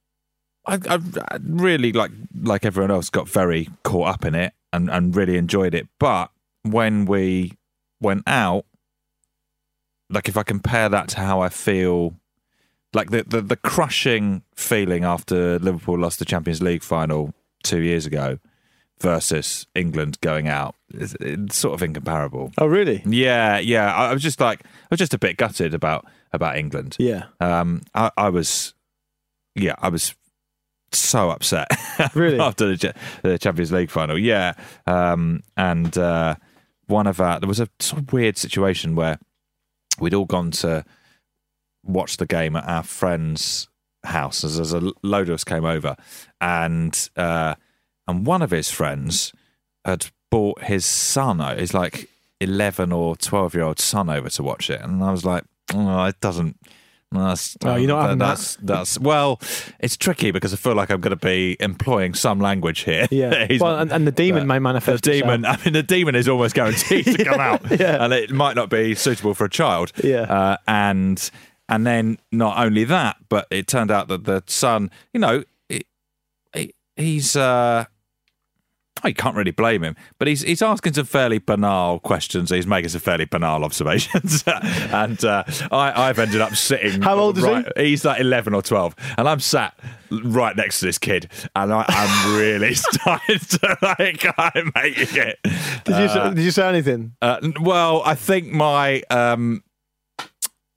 I, 0.66 0.78
I, 0.88 0.98
I 1.30 1.38
really 1.42 1.92
like 1.92 2.10
like 2.40 2.64
everyone 2.64 2.90
else 2.90 3.10
got 3.10 3.28
very 3.28 3.68
caught 3.84 4.08
up 4.08 4.24
in 4.24 4.34
it 4.34 4.52
and, 4.72 4.90
and 4.90 5.14
really 5.14 5.36
enjoyed 5.36 5.74
it. 5.74 5.88
But 5.98 6.30
when 6.62 7.04
we 7.04 7.52
went 8.00 8.22
out, 8.26 8.64
like 10.10 10.28
if 10.28 10.36
I 10.36 10.42
compare 10.42 10.88
that 10.88 11.08
to 11.08 11.20
how 11.20 11.40
I 11.40 11.48
feel, 11.48 12.14
like 12.92 13.10
the 13.10 13.24
the, 13.24 13.40
the 13.40 13.56
crushing 13.56 14.42
feeling 14.54 15.04
after 15.04 15.58
Liverpool 15.58 15.98
lost 15.98 16.18
the 16.18 16.24
Champions 16.24 16.62
League 16.62 16.82
final 16.82 17.34
two 17.64 17.80
years 17.80 18.06
ago 18.06 18.38
versus 19.02 19.66
England 19.74 20.18
going 20.20 20.48
out, 20.48 20.76
it's, 20.94 21.14
it's 21.20 21.58
sort 21.58 21.74
of 21.74 21.82
incomparable. 21.82 22.52
Oh, 22.56 22.66
really? 22.66 23.02
Yeah, 23.04 23.58
yeah. 23.58 23.92
I, 23.94 24.10
I 24.10 24.12
was 24.14 24.22
just 24.22 24.40
like, 24.40 24.64
I 24.64 24.86
was 24.90 24.98
just 24.98 25.12
a 25.12 25.18
bit 25.18 25.36
gutted 25.36 25.74
about 25.74 26.06
about 26.32 26.56
England. 26.56 26.96
Yeah. 26.98 27.24
Um, 27.40 27.82
I, 27.94 28.10
I 28.16 28.28
was, 28.30 28.72
yeah, 29.54 29.74
I 29.78 29.90
was 29.90 30.14
so 30.92 31.30
upset. 31.30 31.68
Really? 32.14 32.40
after 32.40 32.74
the, 32.74 32.94
the 33.22 33.38
Champions 33.38 33.70
League 33.70 33.90
final. 33.90 34.18
Yeah, 34.18 34.54
um, 34.86 35.42
and 35.56 35.96
uh, 35.96 36.36
one 36.86 37.06
of 37.06 37.20
our 37.20 37.38
there 37.38 37.48
was 37.48 37.60
a 37.60 37.68
sort 37.80 38.02
of 38.02 38.12
weird 38.12 38.38
situation 38.38 38.94
where 38.94 39.18
we'd 40.00 40.14
all 40.14 40.24
gone 40.24 40.50
to 40.52 40.84
watch 41.84 42.16
the 42.16 42.26
game 42.26 42.56
at 42.56 42.66
our 42.68 42.82
friend's 42.82 43.68
house 44.04 44.42
as, 44.42 44.58
as 44.58 44.72
a 44.72 44.92
load 45.02 45.28
of 45.28 45.34
us 45.34 45.44
came 45.44 45.64
over, 45.64 45.96
and 46.40 47.10
uh, 47.16 47.54
and 48.12 48.26
one 48.26 48.42
of 48.42 48.50
his 48.50 48.70
friends 48.70 49.32
had 49.84 50.06
bought 50.30 50.62
his 50.62 50.84
son, 50.84 51.40
his 51.58 51.74
like 51.74 52.08
eleven 52.40 52.92
or 52.92 53.16
twelve 53.16 53.54
year 53.54 53.64
old 53.64 53.78
son 53.80 54.08
over 54.08 54.28
to 54.30 54.42
watch 54.42 54.70
it, 54.70 54.80
and 54.80 55.02
I 55.02 55.10
was 55.10 55.24
like, 55.24 55.44
oh, 55.74 56.04
it 56.04 56.20
doesn't. 56.20 56.56
That's, 57.14 57.58
Oh, 57.62 57.76
you're 57.76 57.88
not 57.88 58.02
having 58.04 58.18
that? 58.20 58.26
that's, 58.28 58.56
that's 58.56 58.98
well, 58.98 59.38
it's 59.80 59.98
tricky 59.98 60.30
because 60.30 60.54
I 60.54 60.56
feel 60.56 60.74
like 60.74 60.88
I'm 60.90 61.02
going 61.02 61.10
to 61.10 61.16
be 61.26 61.58
employing 61.60 62.14
some 62.14 62.40
language 62.40 62.84
here. 62.84 63.06
Yeah. 63.10 63.48
Well, 63.60 63.80
and, 63.80 63.92
and 63.92 64.06
the 64.06 64.12
demon 64.12 64.44
uh, 64.44 64.46
may 64.46 64.58
manifest. 64.58 65.04
the 65.04 65.10
demon. 65.20 65.40
itself. 65.44 65.60
I 65.60 65.64
mean, 65.66 65.72
the 65.74 65.82
demon 65.82 66.14
is 66.14 66.26
almost 66.26 66.54
guaranteed 66.54 67.04
to 67.04 67.22
come 67.30 67.38
out, 67.38 67.60
yeah. 67.78 68.02
and 68.02 68.14
it 68.14 68.30
might 68.30 68.56
not 68.56 68.70
be 68.70 68.94
suitable 68.94 69.34
for 69.34 69.44
a 69.44 69.50
child. 69.50 69.92
Yeah. 70.02 70.20
uh, 70.22 70.56
and 70.66 71.30
and 71.68 71.86
then 71.86 72.18
not 72.32 72.56
only 72.58 72.84
that, 72.84 73.16
but 73.28 73.46
it 73.50 73.66
turned 73.66 73.90
out 73.90 74.08
that 74.08 74.24
the 74.24 74.42
son, 74.46 74.90
you 75.12 75.20
know, 75.20 75.44
he, 75.68 75.82
he- 76.54 76.74
he's. 76.96 77.36
Uh, 77.36 77.84
oh, 79.04 79.08
you 79.08 79.14
can't 79.14 79.34
really 79.36 79.50
blame 79.50 79.82
him, 79.82 79.96
but 80.18 80.28
he's 80.28 80.42
he's 80.42 80.62
asking 80.62 80.92
some 80.94 81.04
fairly 81.06 81.38
banal 81.38 81.98
questions. 82.00 82.50
He's 82.50 82.66
making 82.66 82.90
some 82.90 83.00
fairly 83.00 83.24
banal 83.24 83.64
observations, 83.64 84.44
and 84.46 85.24
uh, 85.24 85.44
I, 85.70 86.08
I've 86.08 86.18
ended 86.18 86.40
up 86.40 86.54
sitting. 86.54 87.02
How 87.02 87.16
old 87.18 87.38
is 87.38 87.44
he? 87.44 87.64
He's 87.76 88.04
like 88.04 88.20
eleven 88.20 88.54
or 88.54 88.62
twelve, 88.62 88.94
and 89.18 89.28
I'm 89.28 89.40
sat 89.40 89.78
right 90.10 90.54
next 90.56 90.80
to 90.80 90.86
this 90.86 90.98
kid, 90.98 91.28
and 91.56 91.72
I, 91.72 91.84
I'm 91.88 92.36
really 92.38 92.74
starting 92.76 93.38
to 93.38 93.76
like 93.82 94.24
I'm 94.38 94.70
making 94.74 95.16
it. 95.22 95.38
Did 95.84 95.96
you 95.98 96.08
say, 96.08 96.34
did 96.34 96.44
you 96.44 96.50
say 96.50 96.68
anything? 96.68 97.14
Uh, 97.22 97.38
well, 97.60 98.02
I 98.04 98.14
think 98.14 98.48
my 98.52 99.02
um, 99.10 99.62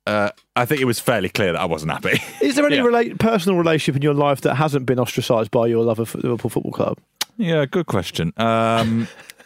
uh, 0.07 0.29
I 0.55 0.65
think 0.65 0.81
it 0.81 0.85
was 0.85 0.99
fairly 0.99 1.29
clear 1.29 1.51
that 1.51 1.59
I 1.61 1.65
wasn't 1.65 1.91
happy. 1.91 2.19
Is 2.41 2.55
there 2.55 2.65
any 2.65 2.75
Yeah. 2.77 2.83
rela- 2.83 3.19
personal 3.19 3.57
relationship 3.57 3.95
in 3.97 4.01
your 4.01 4.13
life 4.13 4.41
that 4.41 4.55
hasn't 4.55 4.85
been 4.85 4.99
ostracised 4.99 5.51
by 5.51 5.67
your 5.67 5.83
love 5.83 5.99
of 5.99 6.13
Liverpool 6.15 6.49
Football 6.49 6.71
Club? 6.71 6.97
Yeah, 7.37 7.65
good 7.65 7.85
question. 7.85 8.33
Um, 8.37 9.07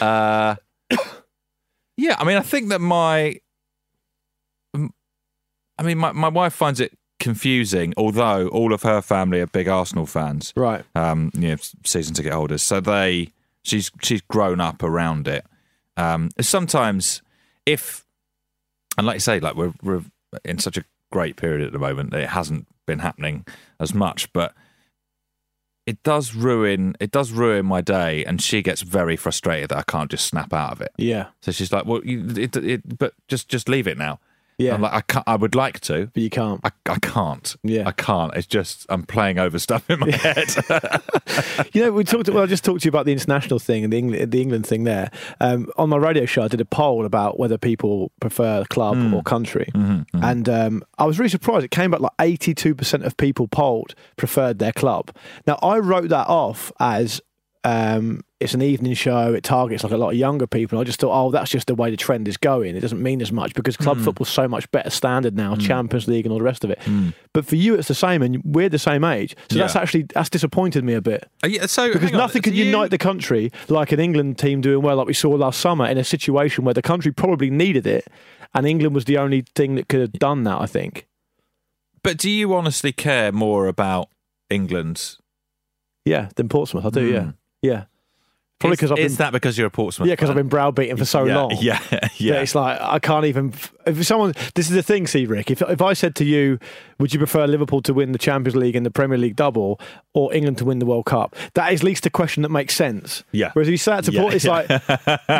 uh, 0.00 0.56
yeah, 1.96 2.16
I 2.18 2.24
mean, 2.24 2.36
I 2.36 2.40
think 2.42 2.68
that 2.70 2.80
my, 2.80 3.36
I 4.74 5.82
mean, 5.82 5.98
my 5.98 6.12
my 6.12 6.28
wife 6.28 6.52
finds 6.54 6.80
it 6.80 6.92
confusing. 7.20 7.94
Although 7.96 8.48
all 8.48 8.72
of 8.72 8.82
her 8.82 9.00
family 9.02 9.40
are 9.40 9.46
big 9.46 9.68
Arsenal 9.68 10.06
fans, 10.06 10.52
Right. 10.56 10.84
um, 10.94 11.30
you 11.34 11.48
know, 11.48 11.56
season 11.84 12.14
ticket 12.14 12.32
holders. 12.32 12.62
So 12.62 12.80
they, 12.80 13.28
she's 13.62 13.90
she's 14.02 14.20
grown 14.22 14.60
up 14.60 14.82
around 14.82 15.28
it. 15.28 15.44
Um, 15.96 16.30
sometimes, 16.40 17.22
if, 17.64 18.04
and 18.98 19.06
like 19.06 19.16
you 19.16 19.20
say, 19.20 19.40
like 19.40 19.54
we're 19.56 19.72
we're 19.82 20.02
in 20.44 20.58
such 20.58 20.76
a 20.76 20.84
great 21.10 21.36
period 21.36 21.66
at 21.66 21.72
the 21.72 21.78
moment, 21.78 22.10
that 22.10 22.20
it 22.20 22.28
hasn't 22.30 22.66
been 22.86 22.98
happening 23.00 23.44
as 23.80 23.94
much, 23.94 24.32
but 24.32 24.54
it 25.86 26.02
does 26.02 26.34
ruin 26.34 26.96
it 27.00 27.10
does 27.10 27.30
ruin 27.30 27.64
my 27.64 27.80
day, 27.80 28.24
and 28.24 28.42
she 28.42 28.60
gets 28.62 28.82
very 28.82 29.16
frustrated 29.16 29.70
that 29.70 29.78
I 29.78 29.82
can't 29.82 30.10
just 30.10 30.26
snap 30.26 30.52
out 30.52 30.72
of 30.72 30.80
it. 30.80 30.92
Yeah. 30.96 31.26
So 31.40 31.52
she's 31.52 31.72
like, 31.72 31.86
"Well, 31.86 32.04
you, 32.04 32.26
it, 32.36 32.56
it, 32.56 32.98
but 32.98 33.14
just 33.28 33.48
just 33.48 33.68
leave 33.68 33.86
it 33.86 33.96
now." 33.96 34.18
Yeah. 34.58 34.74
I'm 34.74 34.80
like, 34.80 34.92
I 34.94 35.00
can't. 35.02 35.24
I 35.26 35.36
would 35.36 35.54
like 35.54 35.80
to. 35.80 36.06
but 36.14 36.22
you 36.22 36.30
can't. 36.30 36.60
I, 36.64 36.70
I 36.86 36.98
can't. 36.98 37.54
Yeah. 37.62 37.86
I 37.86 37.92
can't. 37.92 38.34
It's 38.34 38.46
just 38.46 38.86
I'm 38.88 39.02
playing 39.04 39.38
over 39.38 39.58
stuff 39.58 39.88
in 39.90 40.00
my 40.00 40.10
head. 40.16 40.48
You 41.72 41.82
know, 41.82 41.92
we 41.92 42.04
talked. 42.04 42.28
Well, 42.30 42.42
I 42.42 42.46
just 42.46 42.64
talked 42.64 42.80
to 42.82 42.86
you 42.86 42.90
about 42.90 43.04
the 43.04 43.12
international 43.12 43.58
thing 43.58 43.84
and 43.84 43.92
the 43.92 43.98
England, 43.98 44.30
the 44.30 44.40
England 44.40 44.66
thing 44.66 44.84
there. 44.84 45.10
Um, 45.40 45.68
on 45.76 45.90
my 45.90 45.96
radio 45.98 46.24
show, 46.24 46.42
I 46.42 46.48
did 46.48 46.60
a 46.60 46.64
poll 46.64 47.04
about 47.04 47.38
whether 47.38 47.58
people 47.58 48.12
prefer 48.20 48.64
club 48.64 48.96
Mm. 48.96 49.12
or 49.12 49.22
country, 49.22 49.68
Mm-hmm, 49.74 50.24
and 50.24 50.48
um, 50.48 50.82
I 50.96 51.04
was 51.04 51.18
really 51.18 51.28
surprised. 51.28 51.64
It 51.64 51.70
came 51.70 51.90
back 51.90 52.00
like 52.00 52.12
eighty-two 52.20 52.74
percent 52.74 53.04
of 53.04 53.16
people 53.16 53.48
polled 53.48 53.94
preferred 54.16 54.58
their 54.58 54.72
club. 54.72 55.14
Now, 55.46 55.58
I 55.62 55.78
wrote 55.78 56.08
that 56.08 56.28
off 56.28 56.72
as. 56.80 57.20
Um, 57.68 58.20
it's 58.38 58.54
an 58.54 58.62
evening 58.62 58.94
show. 58.94 59.34
It 59.34 59.42
targets 59.42 59.82
like 59.82 59.92
a 59.92 59.96
lot 59.96 60.10
of 60.10 60.14
younger 60.16 60.46
people. 60.46 60.78
I 60.78 60.84
just 60.84 61.00
thought, 61.00 61.10
oh, 61.12 61.30
that's 61.32 61.50
just 61.50 61.66
the 61.66 61.74
way 61.74 61.90
the 61.90 61.96
trend 61.96 62.28
is 62.28 62.36
going. 62.36 62.76
It 62.76 62.80
doesn't 62.80 63.02
mean 63.02 63.20
as 63.20 63.32
much 63.32 63.54
because 63.54 63.74
Hmm. 63.74 63.82
club 63.82 63.98
football's 63.98 64.28
so 64.28 64.46
much 64.46 64.70
better 64.70 64.90
standard 64.90 65.34
now, 65.34 65.56
Champions 65.56 66.06
League 66.06 66.26
and 66.26 66.32
all 66.32 66.38
the 66.38 66.44
rest 66.44 66.62
of 66.62 66.70
it. 66.70 66.78
But 67.32 67.44
for 67.44 67.56
you, 67.56 67.74
it's 67.74 67.88
the 67.88 67.94
same, 67.94 68.22
and 68.22 68.40
we're 68.44 68.68
the 68.68 68.78
same 68.78 69.02
age. 69.02 69.34
So 69.50 69.58
that's 69.58 69.74
actually 69.74 70.04
that's 70.14 70.30
disappointed 70.30 70.84
me 70.84 70.92
a 70.94 71.00
bit 71.00 71.28
Uh, 71.42 71.48
yeah, 71.48 71.66
so 71.66 71.88
because 71.88 72.02
hang 72.10 72.14
on, 72.14 72.20
nothing 72.20 72.42
can 72.42 72.54
you- 72.54 72.66
unite 72.66 72.90
the 72.90 72.98
country 72.98 73.50
like 73.68 73.90
an 73.90 73.98
England 74.00 74.38
team 74.38 74.60
doing 74.60 74.82
well, 74.82 74.96
like 74.96 75.06
we 75.08 75.14
saw 75.14 75.30
last 75.30 75.58
summer, 75.60 75.86
in 75.86 75.98
a 75.98 76.04
situation 76.04 76.64
where 76.64 76.74
the 76.74 76.82
country 76.82 77.10
probably 77.12 77.50
needed 77.50 77.86
it, 77.86 78.06
and 78.54 78.64
England 78.66 78.94
was 78.94 79.06
the 79.06 79.18
only 79.18 79.44
thing 79.56 79.74
that 79.74 79.88
could 79.88 80.00
have 80.00 80.12
done 80.12 80.44
that. 80.44 80.60
I 80.60 80.66
think. 80.66 81.06
But 82.04 82.18
do 82.18 82.30
you 82.30 82.54
honestly 82.54 82.92
care 82.92 83.32
more 83.32 83.66
about 83.66 84.08
England? 84.50 85.16
Yeah, 86.04 86.28
than 86.36 86.48
Portsmouth. 86.48 86.84
I 86.86 86.90
do. 86.90 87.04
Yeah, 87.04 87.20
Mm. 87.20 87.34
Yeah. 87.66 87.84
Probably 88.58 88.72
Is- 88.74 88.78
because 88.78 88.92
I've 88.92 88.98
is 88.98 89.12
been 89.12 89.24
that 89.26 89.32
because 89.32 89.58
you're 89.58 89.66
a 89.66 89.70
Portsmouth? 89.70 90.08
yeah 90.08 90.14
because 90.14 90.30
I've 90.30 90.36
been 90.36 90.48
browbeaten 90.48 90.96
for 90.96 91.04
so 91.04 91.24
yeah, 91.24 91.36
long. 91.36 91.56
Yeah, 91.60 91.78
yeah. 92.16 92.40
it's 92.40 92.54
like 92.54 92.80
I 92.80 92.98
can't 92.98 93.26
even. 93.26 93.52
If 93.84 94.04
someone, 94.04 94.32
this 94.56 94.68
is 94.68 94.74
the 94.74 94.82
thing, 94.82 95.06
see, 95.06 95.26
Rick. 95.26 95.50
If 95.50 95.62
if 95.62 95.80
I 95.80 95.92
said 95.92 96.16
to 96.16 96.24
you, 96.24 96.58
would 96.98 97.12
you 97.12 97.18
prefer 97.20 97.46
Liverpool 97.46 97.82
to 97.82 97.94
win 97.94 98.10
the 98.12 98.18
Champions 98.18 98.56
League 98.56 98.74
and 98.74 98.84
the 98.84 98.90
Premier 98.90 99.16
League 99.18 99.36
double, 99.36 99.78
or 100.12 100.32
England 100.34 100.58
to 100.58 100.64
win 100.64 100.80
the 100.80 100.86
World 100.86 101.04
Cup? 101.04 101.36
That 101.54 101.72
is 101.72 101.80
at 101.80 101.84
least 101.84 102.06
a 102.06 102.10
question 102.10 102.42
that 102.42 102.48
makes 102.48 102.74
sense. 102.74 103.22
Yeah. 103.30 103.50
Whereas 103.52 103.68
if 103.68 103.72
you 103.72 103.78
say 103.78 103.92
that 103.92 104.04
to 104.04 104.12
Yeah, 104.12 104.20
Port, 104.22 104.34
it's 104.34 104.44
like 104.46 104.68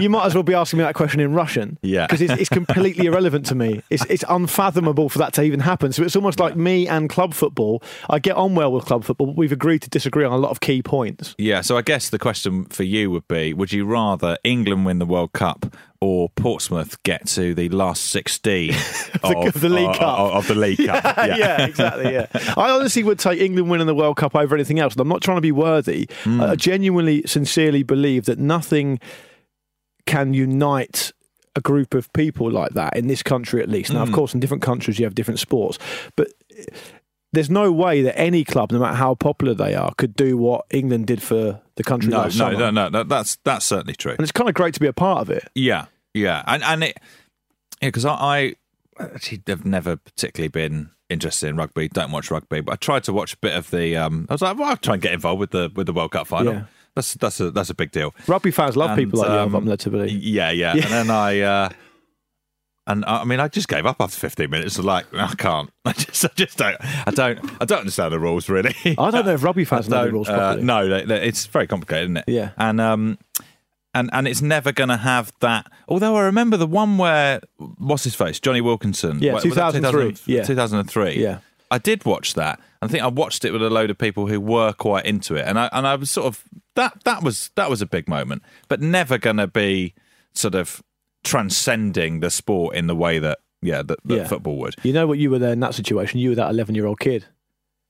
you 0.00 0.08
might 0.10 0.26
as 0.26 0.34
well 0.34 0.44
be 0.44 0.54
asking 0.54 0.78
me 0.78 0.84
that 0.84 0.94
question 0.94 1.18
in 1.20 1.32
Russian. 1.34 1.78
Yeah. 1.86 2.06
Because 2.06 2.20
it's, 2.20 2.32
it's 2.34 2.48
completely 2.48 3.06
irrelevant 3.10 3.46
to 3.46 3.54
me. 3.54 3.82
It's 3.90 4.04
it's 4.06 4.24
unfathomable 4.28 5.08
for 5.08 5.18
that 5.18 5.32
to 5.34 5.42
even 5.42 5.60
happen. 5.60 5.92
So 5.92 6.02
it's 6.02 6.16
almost 6.16 6.38
like 6.38 6.54
me 6.56 6.86
and 6.86 7.08
club 7.08 7.32
football. 7.34 7.82
I 8.10 8.18
get 8.18 8.36
on 8.36 8.54
well 8.54 8.72
with 8.72 8.84
club 8.84 9.04
football, 9.04 9.28
but 9.28 9.36
we've 9.36 9.52
agreed 9.52 9.82
to 9.82 9.90
disagree 9.90 10.24
on 10.24 10.32
a 10.32 10.36
lot 10.36 10.50
of 10.50 10.60
key 10.60 10.82
points. 10.82 11.34
Yeah, 11.38 11.62
so 11.62 11.76
I 11.76 11.82
guess 11.82 12.10
the 12.10 12.18
question 12.18 12.64
for 12.66 12.82
you 12.82 13.05
you 13.06 13.10
would 13.12 13.28
be: 13.28 13.54
Would 13.54 13.72
you 13.72 13.84
rather 13.86 14.36
England 14.42 14.84
win 14.84 14.98
the 14.98 15.06
World 15.06 15.32
Cup 15.32 15.74
or 16.00 16.28
Portsmouth 16.30 17.00
get 17.04 17.26
to 17.28 17.54
the 17.54 17.68
last 17.68 18.06
sixteen 18.06 18.72
The- 19.22 19.44
of 19.54 19.60
the 19.60 19.68
League 19.68 19.88
of- 19.90 19.96
Cup. 19.98 20.18
of, 20.18 20.32
of 20.32 20.46
the 20.48 20.54
League 20.54 20.84
Cup? 20.84 21.04
yeah. 21.16 21.64
exactly. 21.64 22.12
Yeah, 22.12 22.26
I 22.56 22.70
honestly 22.70 23.02
would 23.04 23.18
take 23.18 23.40
England 23.40 23.70
winning 23.70 23.86
the 23.86 23.94
World 23.94 24.16
Cup 24.16 24.34
over 24.34 24.54
anything 24.54 24.78
else. 24.80 24.94
And 24.94 25.00
I'm 25.00 25.08
not 25.08 25.22
trying 25.22 25.36
to 25.38 25.40
be 25.42 25.52
worthy. 25.52 26.08
Hmm. 26.24 26.40
I 26.40 26.54
genuinely, 26.56 27.22
sincerely 27.26 27.82
believe 27.82 28.24
that 28.26 28.38
nothing 28.38 28.98
can 30.06 30.34
unite 30.34 31.12
a 31.54 31.60
group 31.60 31.94
of 31.94 32.12
people 32.12 32.50
like 32.50 32.72
that 32.72 32.96
in 32.96 33.06
this 33.06 33.22
country, 33.22 33.62
at 33.62 33.68
least. 33.68 33.92
Now, 33.92 34.04
Hmm. 34.04 34.08
of 34.10 34.14
course, 34.14 34.34
in 34.34 34.40
different 34.40 34.62
countries 34.62 34.98
you 34.98 35.06
have 35.06 35.14
different 35.14 35.40
sports, 35.40 35.78
but 36.16 36.28
there's 37.32 37.50
no 37.50 37.70
way 37.72 38.02
that 38.02 38.18
any 38.18 38.44
club, 38.44 38.72
no 38.72 38.78
matter 38.78 38.96
how 38.96 39.14
popular 39.14 39.54
they 39.54 39.74
are, 39.74 39.92
could 39.96 40.14
do 40.14 40.36
what 40.36 40.64
England 40.70 41.06
did 41.06 41.22
for 41.22 41.60
the 41.76 41.82
country 41.82 42.10
No, 42.10 42.28
no, 42.28 42.50
no, 42.50 42.70
no, 42.70 42.88
no. 42.88 43.02
That's 43.02 43.36
that's 43.44 43.64
certainly 43.64 43.94
true. 43.94 44.12
And 44.12 44.20
it's 44.20 44.32
kind 44.32 44.48
of 44.48 44.54
great 44.54 44.74
to 44.74 44.80
be 44.80 44.86
a 44.86 44.92
part 44.92 45.20
of 45.22 45.30
it. 45.30 45.48
Yeah, 45.54 45.86
yeah, 46.14 46.42
and 46.46 46.62
and 46.64 46.84
it, 46.84 46.98
yeah, 47.82 47.88
because 47.88 48.04
I, 48.04 48.14
I 48.14 48.54
actually 48.98 49.42
have 49.46 49.64
never 49.64 49.96
particularly 49.96 50.48
been 50.48 50.90
interested 51.08 51.48
in 51.48 51.56
rugby. 51.56 51.88
Don't 51.88 52.10
watch 52.10 52.30
rugby, 52.30 52.60
but 52.60 52.72
I 52.72 52.76
tried 52.76 53.04
to 53.04 53.12
watch 53.12 53.34
a 53.34 53.38
bit 53.38 53.54
of 53.54 53.70
the. 53.70 53.96
Um, 53.96 54.26
I 54.30 54.34
was 54.34 54.42
like, 54.42 54.58
well, 54.58 54.70
I'll 54.70 54.76
try 54.76 54.94
and 54.94 55.02
get 55.02 55.12
involved 55.12 55.40
with 55.40 55.50
the 55.50 55.70
with 55.74 55.86
the 55.86 55.92
World 55.92 56.12
Cup 56.12 56.26
final. 56.26 56.52
Yeah. 56.54 56.64
That's 56.94 57.14
that's 57.14 57.40
a 57.40 57.50
that's 57.50 57.68
a 57.68 57.74
big 57.74 57.90
deal. 57.90 58.14
Rugby 58.26 58.50
fans 58.50 58.76
love 58.76 58.90
And, 58.90 58.98
people 58.98 59.20
like 59.20 59.28
you, 59.28 59.34
um, 59.34 59.54
I'm 59.54 59.66
led 59.66 59.80
to 59.80 59.90
believe. 59.90 60.10
Yeah, 60.12 60.50
yeah, 60.52 60.72
and 60.72 60.82
then 60.84 61.10
I. 61.10 61.40
Uh, 61.40 61.68
and 62.86 63.04
I 63.04 63.18
I 63.22 63.24
mean, 63.24 63.40
I 63.40 63.48
just 63.48 63.68
gave 63.68 63.86
up 63.86 63.96
after 64.00 64.16
15 64.18 64.50
minutes. 64.50 64.78
Like, 64.78 65.06
I 65.14 65.34
can't. 65.34 65.70
I 65.84 65.92
just, 65.92 66.24
I 66.24 66.28
just 66.34 66.56
don't. 66.58 66.76
I 67.06 67.10
don't. 67.10 67.38
I 67.60 67.64
don't 67.64 67.80
understand 67.80 68.12
the 68.12 68.20
rules 68.20 68.48
really. 68.48 68.74
I 68.84 69.10
don't 69.10 69.26
know 69.26 69.34
if 69.34 69.42
rugby 69.42 69.64
fans 69.70 69.88
know 69.88 70.04
the 70.06 70.12
rules 70.12 70.28
uh, 70.28 70.56
no, 70.56 70.88
they- 70.88 71.04
they- 71.04 71.26
it's 71.26 71.46
very 71.46 71.66
complicated, 71.66 72.04
isn't 72.04 72.16
it? 72.18 72.24
Yeah. 72.28 72.50
And 72.56 72.80
um, 72.80 73.18
and 73.94 74.10
and 74.12 74.28
it's 74.28 74.42
never 74.42 74.72
going 74.72 74.90
to 74.90 74.96
have 74.98 75.32
that. 75.40 75.66
Although 75.88 76.16
I 76.16 76.22
remember 76.22 76.56
the 76.56 76.66
one 76.66 76.98
where 76.98 77.40
what's 77.78 78.04
his 78.04 78.14
face, 78.14 78.38
Jonny 78.40 78.60
Wilkinson. 78.60 79.18
Yeah, 79.20 79.32
Wa- 79.32 79.40
was 79.42 79.54
that 79.54 79.72
2003, 79.72 80.10
2000 80.12 80.32
yeah. 80.34 80.42
2003. 80.44 81.14
Yeah. 81.22 81.38
I 81.70 81.78
did 81.78 82.04
watch 82.04 82.34
that. 82.34 82.60
I 82.80 82.86
think 82.86 83.02
I 83.02 83.08
watched 83.08 83.44
it 83.44 83.50
with 83.50 83.62
a 83.62 83.70
load 83.70 83.90
of 83.90 83.98
people 83.98 84.28
who 84.28 84.38
were 84.40 84.72
quite 84.72 85.04
into 85.06 85.34
it, 85.34 85.46
and 85.48 85.58
I 85.58 85.68
and 85.72 85.84
I 85.86 85.96
was 85.96 86.10
sort 86.10 86.26
of 86.28 86.44
that 86.76 87.02
that 87.04 87.24
was 87.24 87.50
that 87.56 87.68
was 87.68 87.82
a 87.82 87.86
big 87.86 88.08
moment, 88.08 88.42
but 88.68 88.80
never 88.80 89.18
going 89.18 89.38
to 89.38 89.48
be 89.48 89.94
sort 90.32 90.54
of 90.54 90.82
transcending 91.26 92.20
the 92.20 92.30
sport 92.30 92.74
in 92.76 92.86
the 92.86 92.96
way 92.96 93.18
that 93.18 93.38
yeah 93.62 93.82
that, 93.82 93.98
that 94.04 94.16
Yeah. 94.16 94.26
football 94.26 94.56
would. 94.58 94.74
You 94.82 94.92
know 94.92 95.06
what 95.06 95.18
you 95.18 95.30
were 95.30 95.38
there 95.38 95.52
in 95.52 95.60
that 95.60 95.74
situation? 95.74 96.20
You 96.20 96.30
were 96.30 96.34
that 96.36 96.50
11 96.50 96.74
year 96.74 96.86
old 96.86 97.00
kid. 97.00 97.26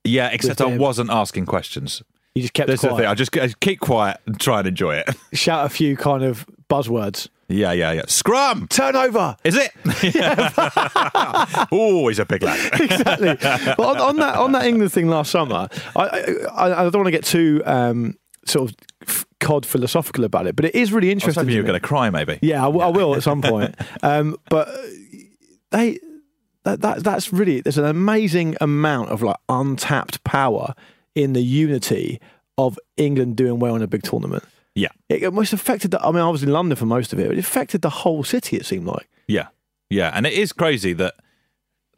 Yeah, 0.03 0.29
except 0.31 0.61
I 0.61 0.77
wasn't 0.77 1.09
asking 1.09 1.45
questions. 1.45 2.01
You 2.33 2.41
just 2.43 2.53
kept 2.53 2.67
That's 2.67 2.81
the 2.81 2.95
thing. 2.95 3.05
I 3.05 3.13
just 3.13 3.35
I 3.37 3.49
keep 3.59 3.79
quiet 3.79 4.17
and 4.25 4.39
try 4.39 4.59
and 4.59 4.67
enjoy 4.67 4.95
it. 4.97 5.09
Shout 5.33 5.65
a 5.65 5.69
few 5.69 5.97
kind 5.97 6.23
of 6.23 6.45
buzzwords. 6.69 7.29
Yeah, 7.49 7.71
yeah, 7.71 7.93
yeah. 7.93 8.01
Scrum. 8.07 8.67
Turnover. 8.67 9.37
Is 9.43 9.55
it? 9.55 9.71
oh, 11.71 12.07
he's 12.07 12.19
a 12.19 12.25
big 12.25 12.43
lad. 12.43 12.79
exactly. 12.81 13.35
But 13.35 13.79
on, 13.79 13.97
on 13.99 14.15
that 14.17 14.35
on 14.35 14.51
that 14.53 14.65
England 14.65 14.91
thing 14.91 15.07
last 15.07 15.31
summer, 15.31 15.67
I 15.95 16.03
I, 16.53 16.65
I 16.71 16.83
don't 16.89 16.95
want 16.95 17.05
to 17.07 17.11
get 17.11 17.23
too 17.23 17.61
um, 17.65 18.17
sort 18.45 18.69
of 18.69 18.75
cod 19.39 19.65
philosophical 19.65 20.23
about 20.23 20.47
it, 20.47 20.55
but 20.55 20.65
it 20.65 20.75
is 20.75 20.91
really 20.91 21.09
I 21.09 21.13
was 21.13 21.23
interesting. 21.23 21.49
you 21.49 21.57
were 21.61 21.67
going 21.67 21.79
to 21.79 21.87
cry, 21.87 22.09
maybe. 22.09 22.39
Yeah, 22.41 22.61
I, 22.63 22.65
w- 22.65 22.83
I 22.83 22.87
will 22.89 23.15
at 23.15 23.23
some 23.23 23.41
point. 23.53 23.75
Um, 24.03 24.37
but 24.49 24.67
they 25.71 25.99
that, 26.63 26.81
that 26.81 27.03
that's 27.03 27.31
really 27.31 27.61
there's 27.61 27.77
an 27.77 27.85
amazing 27.85 28.55
amount 28.61 29.09
of 29.09 29.21
like 29.21 29.37
untapped 29.49 30.23
power 30.23 30.73
in 31.15 31.33
the 31.33 31.41
unity 31.41 32.19
of 32.57 32.77
England 32.97 33.35
doing 33.37 33.59
well 33.59 33.75
in 33.75 33.81
a 33.81 33.87
big 33.87 34.03
tournament. 34.03 34.43
Yeah, 34.75 34.89
It 35.09 35.23
almost 35.23 35.53
affected. 35.53 35.89
The, 35.91 35.99
I 36.05 36.11
mean, 36.11 36.21
I 36.21 36.29
was 36.29 36.43
in 36.43 36.51
London 36.51 36.75
for 36.75 36.85
most 36.85 37.11
of 37.11 37.17
it. 37.19 37.31
It 37.31 37.39
affected 37.39 37.81
the 37.81 37.89
whole 37.89 38.23
city. 38.23 38.57
It 38.57 38.65
seemed 38.65 38.85
like. 38.85 39.07
yeah, 39.27 39.47
yeah. 39.89 40.11
And 40.13 40.27
it 40.27 40.33
is 40.33 40.53
crazy 40.53 40.93
that 40.93 41.15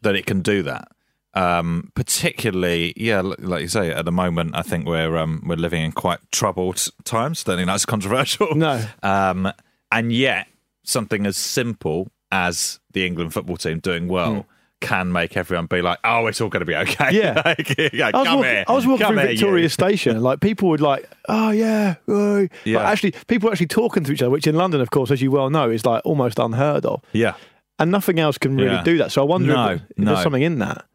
that 0.02 0.16
it 0.16 0.26
can 0.26 0.42
do 0.42 0.64
that. 0.64 0.88
Um, 1.36 1.92
particularly, 1.96 2.94
yeah, 2.98 3.22
like 3.22 3.62
you 3.62 3.68
say, 3.68 3.92
at 3.92 4.06
the 4.06 4.12
moment, 4.12 4.56
I 4.56 4.62
think 4.64 4.86
we're 4.88 5.16
um, 5.18 5.44
we're 5.46 5.56
living 5.56 5.84
in 5.84 5.92
quite 5.92 6.20
troubled 6.32 6.88
times. 7.04 7.44
Don't 7.44 7.58
think 7.58 7.68
that's 7.68 7.86
controversial. 7.86 8.56
No. 8.56 8.84
Um, 9.04 9.52
and 9.92 10.12
yet, 10.12 10.48
something 10.84 11.26
as 11.26 11.38
simple 11.38 12.10
as 12.32 12.80
the 12.94 13.06
England 13.06 13.34
football 13.34 13.58
team 13.58 13.80
doing 13.80 14.08
well. 14.08 14.46
Can 14.82 15.12
make 15.12 15.36
everyone 15.36 15.66
be 15.66 15.82
like, 15.82 16.00
"Oh, 16.06 16.28
it's 16.28 16.40
all 16.40 16.48
going 16.48 16.62
to 16.62 16.66
be 16.66 16.74
okay." 16.74 17.10
Yeah. 17.12 17.42
Like, 17.46 17.78
yeah 17.92 18.12
I 18.14 18.18
was 18.18 18.28
come 18.28 18.38
walking, 18.38 18.44
here. 18.52 18.64
I 18.66 18.72
was 18.72 18.88
walking 18.88 19.06
Come 19.08 19.16
through 19.16 19.22
here, 19.24 19.32
you. 19.32 19.38
Victoria 19.38 19.70
Station, 19.70 20.22
like 20.22 20.40
people 20.40 20.70
would 20.70 20.80
like, 20.80 21.10
oh 21.28 21.52
yeah, 21.52 21.96
oh. 22.08 22.48
Yeah. 22.64 22.78
But 22.78 22.86
actually, 22.86 23.12
people 23.28 23.48
were 23.48 23.52
actually 23.52 23.68
talking 23.68 24.06
to 24.06 24.12
each 24.14 24.22
other, 24.22 24.30
which 24.30 24.48
in 24.48 24.56
London, 24.56 24.80
of 24.80 24.90
course, 24.90 25.12
as 25.12 25.22
you 25.22 25.32
well 25.32 25.50
know, 25.50 25.70
is 25.70 25.86
like 25.86 26.02
almost 26.06 26.40
unheard 26.40 26.86
of, 26.86 27.02
Yeah, 27.12 27.34
and 27.78 27.92
nothing 27.92 28.20
else 28.20 28.38
can 28.38 28.56
really 28.56 28.72
Yeah. 28.72 28.84
do 28.84 28.98
that. 29.00 29.12
So 29.12 29.22
I 29.22 29.26
wonder 29.26 29.52
No, 29.54 29.68
if, 29.72 29.82
if 29.82 29.98
no. 29.98 30.06
there's 30.14 30.24
something 30.24 30.44
in 30.44 30.60
that. 30.60 30.86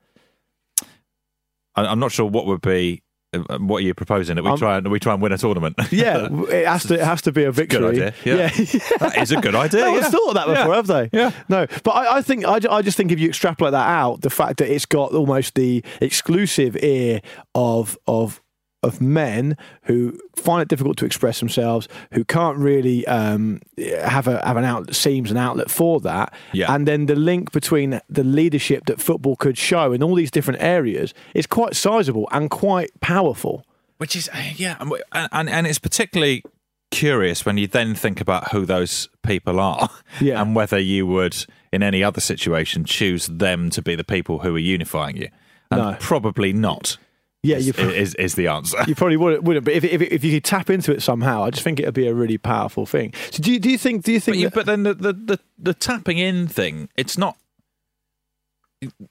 I, 1.77 1.87
I'm 1.87 1.99
not 1.99 2.13
sure 2.13 2.27
what 2.27 2.47
would 2.47 2.61
be 2.61 3.03
uh, 3.35 3.59
what 3.59 3.79
are 3.79 3.81
you 3.81 3.95
proposing 3.95 4.37
that 4.37 4.45
we 4.45 4.51
Um, 4.51 4.59
try 4.59 4.77
and 4.79 4.89
we 4.91 5.01
try 5.01 5.13
and 5.13 5.21
win 5.21 5.33
a 5.33 5.39
tournament. 5.39 5.77
Yeah, 5.91 6.29
it 6.49 6.67
has 6.69 6.85
to. 6.85 6.95
It 6.95 7.01
has 7.01 7.21
to 7.23 7.33
be 7.33 7.43
a 7.45 7.51
victory. 7.53 7.81
good 7.81 7.91
idea. 7.91 8.15
Yeah. 8.25 8.49
that 9.01 9.15
is 9.19 9.33
a 9.33 9.41
good 9.41 9.55
idea. 9.57 9.81
No 9.81 9.93
one's 9.93 10.05
yeah. 10.05 10.11
thought 10.11 10.29
of 10.29 10.35
that 10.35 10.47
before, 10.47 10.69
Yeah. 10.69 10.77
have 10.77 10.87
they? 10.87 11.11
Yeah. 11.13 11.31
No, 11.49 11.67
but 11.83 11.91
I, 11.93 12.17
I 12.19 12.23
think 12.23 12.45
I, 12.45 12.61
I 12.71 12.83
just 12.83 12.97
think 12.97 13.11
if 13.11 13.19
you 13.19 13.29
extrapolate 13.29 13.73
that 13.73 13.89
out, 13.89 14.21
the 14.21 14.31
fact 14.31 14.59
that 14.59 14.73
it's 14.73 14.87
got 14.87 15.13
almost 15.13 15.55
the 15.57 15.85
exclusive 16.01 16.77
ear 16.83 17.21
of 17.57 17.99
of 18.07 18.41
of 18.85 19.01
men 19.01 19.57
who 19.85 20.18
find 20.37 20.62
it 20.62 20.68
difficult 20.68 20.97
to 20.99 21.07
express 21.07 21.40
themselves, 21.40 21.88
who 22.12 22.25
can't 22.25 22.59
really 22.59 23.07
um, 23.07 23.61
have 24.05 24.29
a 24.29 24.44
have 24.47 24.57
an 24.57 24.64
outlet, 24.64 24.94
seems 24.94 25.31
an 25.31 25.37
outlet 25.37 25.70
for 25.70 26.01
that, 26.01 26.33
Yeah. 26.53 26.73
and 26.75 26.87
then 26.87 27.07
the 27.07 27.16
link 27.16 27.51
between 27.53 28.01
the 28.09 28.23
leadership 28.25 28.85
that 28.87 29.01
football 29.01 29.37
could 29.37 29.59
show 29.59 29.92
in 29.92 30.03
all 30.03 30.14
these 30.14 30.31
different 30.31 30.62
areas 30.62 31.14
is 31.35 31.47
quite 31.47 31.75
sizable 31.77 32.29
and 32.31 32.51
quite 32.51 32.90
powerful. 33.01 33.64
Which 33.99 34.14
is 34.16 34.29
uh, 34.29 34.42
yeah, 34.57 34.77
and, 34.81 34.92
and 35.33 35.49
and 35.49 35.66
it's 35.66 35.79
particularly 35.79 36.42
curious 36.90 37.44
when 37.44 37.59
you 37.59 37.66
then 37.66 37.94
think 37.94 38.20
about 38.20 38.53
who 38.53 38.64
those 38.66 39.09
people 39.23 39.59
are, 39.61 39.88
Yeah. 40.20 40.40
and 40.40 40.55
whether 40.55 40.79
you 40.79 41.07
would 41.07 41.44
in 41.73 41.83
any 41.83 42.05
other 42.05 42.20
situation 42.20 42.85
choose 42.85 43.27
them 43.27 43.70
to 43.70 43.83
be 43.83 43.94
the 43.97 44.05
people 44.05 44.40
who 44.40 44.55
are 44.55 44.59
unifying 44.61 45.16
you. 45.16 45.29
And 45.70 45.81
No. 45.81 45.97
probably 45.99 46.53
not. 46.53 46.99
Yeah, 47.44 47.57
is, 47.57 47.66
you 47.66 47.72
is, 47.90 48.14
is 48.14 48.35
the 48.35 48.48
answer. 48.48 48.78
You 48.87 48.94
probably 48.94 49.16
wouldn't, 49.16 49.44
wouldn't. 49.44 49.64
But 49.64 49.74
if, 49.74 49.85
if 49.85 50.00
if 50.00 50.24
you 50.24 50.33
could 50.33 50.44
tap 50.44 50.70
into 50.70 50.92
it 50.92 51.02
somehow, 51.02 51.44
I 51.44 51.50
just 51.50 51.62
think 51.62 51.78
it 51.78 51.85
would 51.85 51.94
be 51.94 52.09
a 52.09 52.14
really 52.14 52.38
powerful 52.38 52.87
thing. 52.87 53.12
So 53.30 53.42
do 53.42 53.52
you 53.52 53.59
do 53.59 53.70
you 53.70 53.78
think 53.78 54.04
do 54.04 54.12
you 54.12 54.20
think 54.20 54.37
But, 54.37 54.40
you, 54.40 54.50
but 54.50 54.66
then 54.66 54.83
the, 54.85 54.94
the, 54.94 55.12
the, 55.12 55.40
the 55.59 55.74
tapping 55.74 56.18
in 56.18 56.48
thing, 56.48 56.88
it's 56.96 57.18
not. 57.18 57.37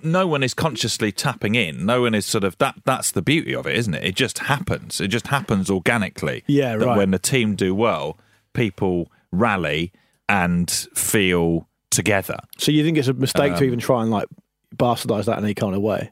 No 0.04 0.28
one 0.28 0.44
is 0.44 0.54
consciously 0.54 1.12
tapping 1.12 1.56
in. 1.56 1.86
No 1.86 2.02
one 2.02 2.14
is 2.14 2.26
sort 2.26 2.44
of 2.44 2.58
that. 2.60 2.76
That's 2.86 3.12
the 3.12 3.22
beauty 3.24 3.56
of 3.56 3.66
it, 3.66 3.76
isn't 3.76 3.94
it? 3.94 4.04
It 4.04 4.16
just 4.16 4.40
happens. 4.40 5.02
It 5.02 5.08
just 5.08 5.28
happens 5.28 5.70
organically. 5.70 6.44
Yeah, 6.48 6.78
that 6.78 6.86
right. 6.86 6.98
When 6.98 7.12
the 7.12 7.20
team 7.20 7.56
do 7.56 7.74
well, 7.74 8.18
people 8.54 9.12
rally 9.32 9.92
and 10.30 10.70
feel 10.94 11.68
together. 11.90 12.38
so 12.58 12.72
you 12.72 12.84
think 12.84 12.98
it's 12.98 13.08
a 13.08 13.14
mistake 13.14 13.54
Um, 13.54 13.60
to 13.60 13.64
even 13.66 13.80
try 13.80 14.02
and 14.02 14.10
like 14.10 14.28
bastardize 14.76 15.26
that 15.26 15.38
in 15.38 15.44
any 15.44 15.54
kind 15.54 15.76
of 15.76 15.82
way? 15.82 16.12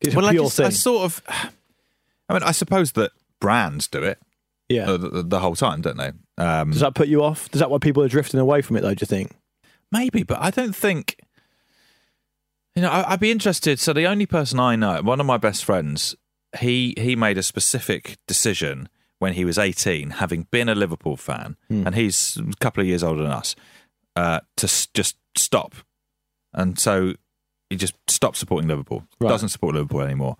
It's 0.00 0.14
well, 0.14 0.24
a 0.24 0.28
I, 0.28 0.32
pure 0.32 0.44
just, 0.44 0.56
thing. 0.56 0.66
I 0.66 0.70
sort 0.70 1.04
of. 1.04 1.22
I 2.28 2.32
mean, 2.34 2.42
I 2.42 2.52
suppose 2.52 2.92
that 2.92 3.10
brands 3.40 3.88
do 3.88 4.02
it 4.02 4.18
yeah. 4.68 4.88
uh, 4.90 4.96
the, 4.96 5.22
the 5.22 5.40
whole 5.40 5.56
time, 5.56 5.80
don't 5.80 5.96
they? 5.96 6.12
Um, 6.38 6.70
Does 6.70 6.80
that 6.80 6.94
put 6.94 7.08
you 7.08 7.22
off? 7.24 7.50
Does 7.50 7.58
that 7.58 7.70
why 7.70 7.78
people 7.78 8.02
are 8.02 8.08
drifting 8.08 8.38
away 8.40 8.62
from 8.62 8.76
it 8.76 8.82
though? 8.82 8.94
Do 8.94 9.02
you 9.02 9.06
think? 9.06 9.32
Maybe, 9.92 10.22
but 10.22 10.40
I 10.40 10.50
don't 10.50 10.74
think. 10.76 11.16
You 12.76 12.82
know, 12.82 12.90
I, 12.90 13.12
I'd 13.12 13.20
be 13.20 13.30
interested. 13.30 13.78
So 13.80 13.92
the 13.92 14.06
only 14.06 14.26
person 14.26 14.60
I 14.60 14.76
know, 14.76 15.02
one 15.02 15.18
of 15.20 15.26
my 15.26 15.36
best 15.38 15.64
friends, 15.64 16.14
he 16.60 16.94
he 16.96 17.16
made 17.16 17.36
a 17.36 17.42
specific 17.42 18.16
decision 18.28 18.88
when 19.18 19.34
he 19.34 19.44
was 19.44 19.58
eighteen, 19.58 20.10
having 20.10 20.46
been 20.50 20.68
a 20.68 20.74
Liverpool 20.74 21.16
fan, 21.16 21.56
Hmm. 21.68 21.86
and 21.86 21.94
he's 21.96 22.36
a 22.38 22.56
couple 22.60 22.80
of 22.80 22.86
years 22.86 23.02
older 23.02 23.22
than 23.22 23.32
us, 23.32 23.56
uh, 24.16 24.40
to 24.56 24.66
s- 24.66 24.86
just 24.94 25.16
stop, 25.36 25.74
and 26.54 26.78
so 26.78 27.14
he 27.70 27.76
just 27.76 27.94
stopped 28.08 28.36
supporting 28.36 28.68
Liverpool. 28.68 29.04
Right. 29.20 29.28
Doesn't 29.30 29.48
support 29.48 29.74
Liverpool 29.74 30.02
anymore. 30.02 30.36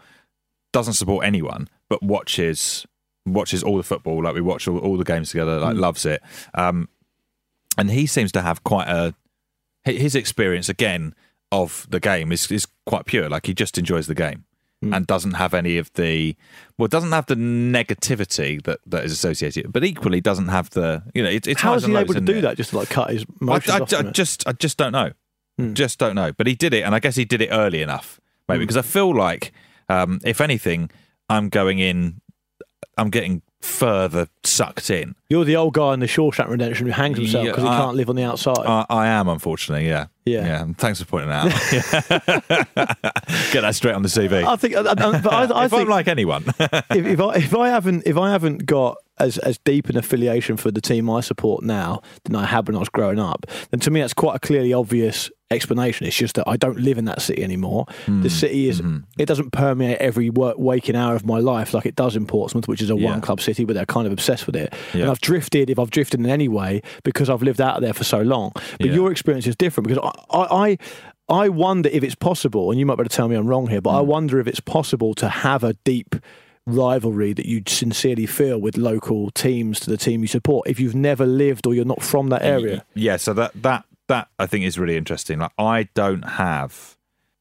Doesn't 0.73 0.95
support 0.95 1.25
anyone, 1.25 1.69
but 1.88 2.03
watches 2.03 2.87
watches 3.27 3.62
all 3.62 3.77
the 3.77 3.83
football. 3.83 4.23
Like 4.23 4.35
we 4.35 4.40
watch 4.40 4.69
all, 4.69 4.79
all 4.79 4.97
the 4.97 5.05
games 5.05 5.31
together. 5.31 5.59
Like 5.59 5.75
Hmm. 5.75 5.81
loves 5.81 6.05
it. 6.07 6.23
Um, 6.55 6.88
and 7.79 7.90
he 7.90 8.07
seems 8.07 8.33
to 8.33 8.43
have 8.43 8.62
quite 8.64 8.88
a 8.88 9.14
his 9.85 10.14
experience 10.14 10.69
again 10.69 11.14
of 11.53 11.87
the 11.90 12.01
game 12.01 12.31
is 12.33 12.51
is 12.51 12.66
quite 12.87 13.07
pure. 13.07 13.29
Like 13.29 13.47
he 13.47 13.55
just 13.55 13.79
enjoys 13.79 14.07
the 14.07 14.14
game 14.14 14.45
Hmm. 14.83 14.95
and 14.95 15.07
doesn't 15.07 15.33
have 15.35 15.53
any 15.55 15.77
of 15.79 15.93
the 15.95 16.37
well, 16.79 16.88
doesn't 16.88 17.12
have 17.12 17.27
the 17.27 17.35
negativity 17.35 18.62
that 18.62 18.79
that 18.87 19.05
is 19.05 19.12
associated, 19.12 19.73
but 19.73 19.85
equally 19.85 20.21
doesn't 20.21 20.49
have 20.49 20.71
the 20.71 21.03
you 21.14 21.23
know. 21.23 21.29
It, 21.31 21.47
it's 21.47 21.61
How 21.62 21.75
is 21.75 21.85
he 21.85 21.95
able 21.97 22.14
to 22.14 22.21
do 22.21 22.40
that? 22.43 22.57
Just 22.57 22.71
to 22.71 22.79
like 22.79 22.88
cut 22.90 23.11
his 23.11 23.25
I, 23.47 23.55
I- 23.55 23.99
I 23.99 24.03
just 24.11 24.47
I 24.47 24.53
just 24.53 24.77
don't 24.79 24.93
know. 24.93 25.12
Hmm. 25.68 25.75
Just 25.75 25.99
don't 25.99 26.14
know. 26.14 26.33
But 26.33 26.46
he 26.46 26.55
did 26.55 26.75
it, 26.75 26.83
and 26.83 26.94
I 26.94 26.99
guess 26.99 27.16
he 27.16 27.25
did 27.25 27.40
it 27.42 27.49
early 27.51 27.83
enough, 27.83 28.20
maybe 28.49 28.59
Hmm. 28.59 28.62
because 28.64 28.77
I 28.77 28.83
feel 28.83 29.14
like 29.14 29.53
um, 29.88 30.20
if 30.25 30.40
anything, 30.40 30.90
I'm 31.29 31.49
going 31.49 31.79
in. 31.79 32.20
I'm 32.99 33.09
getting 33.11 33.40
further 33.61 34.27
sucked 34.44 34.90
in. 34.90 35.14
You're 35.31 35.44
the 35.44 35.57
old 35.57 35.73
guy 35.75 35.94
in 35.94 36.01
the 36.01 36.07
Shawshank 36.07 36.49
Redemption 36.49 36.87
who 36.87 36.92
hangs 36.92 37.16
himself 37.16 37.44
Yeah, 37.46 37.53
because 37.53 37.64
he 37.64 37.70
can't 37.70 37.96
live 37.96 38.11
on 38.11 38.16
the 38.16 38.25
outside. 38.25 38.59
I, 38.59 38.85
I 38.90 39.07
am, 39.09 39.27
unfortunately. 39.29 39.88
Yeah. 39.88 40.07
Yeah. 40.27 40.44
Yeah. 40.44 40.66
Thanks 40.77 41.01
for 41.01 41.07
pointing 41.07 41.31
that 41.31 41.46
out. 42.44 42.73
Get 43.53 43.61
that 43.62 43.75
straight 43.75 43.94
on 43.94 44.03
the 44.03 44.09
CV. 44.09 44.44
I 44.44 44.57
think, 44.57 44.75
I, 44.77 44.81
I, 44.81 44.94
but 45.20 45.27
I, 45.33 45.44
I 45.62 45.64
if 45.64 45.70
think 45.70 45.83
I'm 45.83 45.88
like 45.88 46.09
anyone, 46.09 46.44
if, 46.59 46.90
if 47.07 47.20
I 47.20 47.35
if 47.37 47.55
I 47.55 47.68
haven't 47.68 48.03
if 48.07 48.16
I 48.18 48.31
haven't 48.31 48.66
got 48.66 48.96
as 49.20 49.38
as 49.38 49.59
deep 49.59 49.88
an 49.88 49.96
affiliation 49.96 50.56
for 50.56 50.70
the 50.70 50.80
team 50.80 51.09
I 51.11 51.20
support 51.20 51.62
now 51.62 52.00
than 52.24 52.35
I 52.37 52.46
had 52.46 52.66
when 52.66 52.76
I 52.76 52.80
was 52.80 52.88
growing 52.88 53.18
up, 53.18 53.46
then 53.70 53.80
to 53.80 53.90
me 53.90 54.00
that's 54.00 54.14
quite 54.14 54.37
a 54.37 54.38
clearly 54.40 54.72
obvious 54.72 55.30
explanation. 55.52 56.06
It's 56.06 56.16
just 56.16 56.37
that 56.37 56.46
I 56.48 56.56
don't 56.56 56.78
live 56.78 56.96
in 56.96 57.04
that 57.06 57.20
city 57.22 57.42
anymore. 57.42 57.85
Hmm. 58.06 58.22
The 58.22 58.30
city 58.30 58.68
is 58.68 58.80
Mm-hmm. 58.80 58.98
it 59.18 59.26
doesn't 59.26 59.50
permeate 59.50 59.98
every 59.98 60.30
work, 60.30 60.56
waking 60.59 60.94
hour 60.96 61.14
of 61.16 61.26
my 61.26 61.38
life 61.40 61.74
like 61.74 61.87
it 61.87 61.96
does 61.96 62.14
in 62.16 62.24
Portsmouth, 62.26 62.68
which 62.68 62.80
is 62.83 62.90
a 62.90 62.96
Yeah. 62.96 63.11
one 63.11 63.20
club 63.20 63.40
city, 63.40 63.64
but 63.64 63.74
they're 63.74 63.85
kind 63.87 64.06
of 64.06 64.12
obsessed 64.12 64.46
with 64.46 64.54
it. 64.56 64.72
And 64.92 65.04
I've 65.11 65.20
drifted 65.20 65.68
if 65.70 65.78
I've 65.78 65.90
drifted 65.90 66.20
in 66.20 66.26
any 66.26 66.48
way 66.48 66.83
because 67.02 67.28
I've 67.28 67.42
lived 67.42 67.61
out 67.61 67.80
there 67.80 67.92
for 67.92 68.04
so 68.04 68.20
long. 68.22 68.52
But 68.78 68.87
Yeah. 68.88 68.94
your 68.94 69.11
experience 69.11 69.46
is 69.46 69.56
different 69.56 69.88
because 69.88 70.02
I. 70.02 70.37
I, 70.38 70.68
I 70.70 70.78
I 71.33 71.48
wonder 71.48 71.88
if 71.92 72.02
it's 72.02 72.16
possible, 72.16 72.70
and 72.72 72.80
you 72.80 72.85
might 72.87 72.96
be 72.96 73.02
able 73.02 73.09
to 73.11 73.16
tell 73.16 73.28
me 73.28 73.37
I'm 73.37 73.46
wrong 73.46 73.68
here, 73.68 73.80
but 73.80 73.90
Hmm. 73.92 73.98
I 73.98 74.00
wonder 74.00 74.40
if 74.40 74.48
it's 74.48 74.59
possible 74.59 75.14
to 75.14 75.28
have 75.28 75.62
a 75.62 75.74
deep 75.85 76.16
rivalry 76.74 77.33
that 77.33 77.46
you 77.46 77.62
sincerely 77.66 78.26
feel 78.26 78.59
with 78.61 78.76
local 78.76 79.30
teams 79.30 79.80
to 79.80 79.90
the 79.90 79.96
team 79.96 80.22
you 80.22 80.26
support 80.28 80.68
if 80.68 80.78
you've 80.80 80.94
never 80.94 81.26
lived 81.26 81.66
or 81.66 81.74
you're 81.74 81.85
not 81.85 82.02
from 82.02 82.28
that 82.30 82.42
area. 82.42 82.85
yeah. 82.94 83.16
So 83.16 83.33
that 83.35 83.52
that 83.62 83.85
that 84.09 84.28
I 84.38 84.46
think 84.46 84.64
is 84.64 84.78
really 84.78 84.96
interesting. 84.96 85.38
Like 85.40 85.52
I 85.59 85.88
don't 85.94 86.22
have 86.22 86.96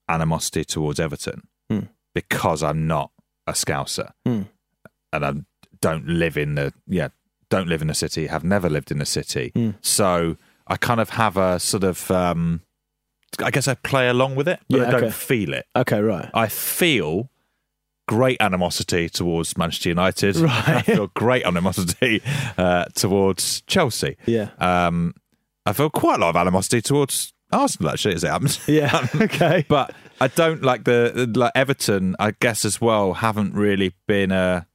animosity 0.07 0.63
towards 0.65 0.99
Everton 0.99 1.47
Hmm. 1.69 1.79
because 2.13 2.63
I'm 2.63 2.87
not 2.87 3.11
a 3.47 3.53
Scouser, 3.53 4.11
Hmm. 4.25 4.41
and 5.13 5.25
I 5.25 5.33
don't 5.81 6.07
live 6.07 6.37
in 6.37 6.55
the 6.55 6.73
yeah 6.87 7.09
don't 7.49 7.67
live 7.67 7.81
in 7.81 7.87
the 7.87 7.93
city. 7.95 8.27
Have 8.27 8.43
never 8.43 8.69
lived 8.69 8.91
in 8.91 8.99
the 8.99 9.05
city, 9.05 9.51
Hmm. 9.55 9.71
so 9.81 10.37
I 10.67 10.75
kind 10.77 10.99
of 10.99 11.09
have 11.11 11.35
a 11.37 11.59
sort 11.59 11.83
of 11.83 12.09
um, 12.11 12.61
I 13.43 13.51
guess 13.51 13.67
I 13.67 13.75
play 13.75 14.07
along 14.09 14.35
with 14.35 14.47
it, 14.47 14.59
but 14.69 14.79
Yeah, 14.81 14.87
I 14.87 14.91
don't 14.91 15.03
okay. 15.05 15.11
feel 15.11 15.53
it. 15.53 15.65
Okay, 15.75 15.99
right. 16.01 16.29
I 16.33 16.47
feel 16.47 17.29
great 18.09 18.41
animosity 18.41 19.07
towards 19.07 19.55
Manchester 19.55 19.89
United. 19.89 20.35
Right. 20.49 20.67
I 20.67 20.81
feel 20.81 21.07
great 21.13 21.45
animosity 21.45 22.21
uh, 22.57 22.85
towards 22.95 23.61
Chelsea. 23.67 24.17
Yeah. 24.25 24.49
Um, 24.57 25.13
I 25.65 25.73
feel 25.73 25.91
quite 25.91 26.15
a 26.17 26.21
lot 26.21 26.29
of 26.29 26.35
animosity 26.35 26.81
towards 26.81 27.33
Arsenal, 27.51 27.91
actually, 27.91 28.15
as 28.15 28.23
it 28.23 28.29
happens. 28.29 28.59
Yeah. 28.67 29.07
okay. 29.15 29.63
But 29.67 29.93
I 30.19 30.27
don't 30.27 30.63
like 30.63 30.85
the 30.85 31.31
like 31.35 31.51
Everton. 31.53 32.15
I 32.19 32.31
guess 32.39 32.65
as 32.65 32.81
well 32.81 33.13
haven't 33.13 33.53
really 33.53 33.93
been 34.07 34.31
a 34.31 34.65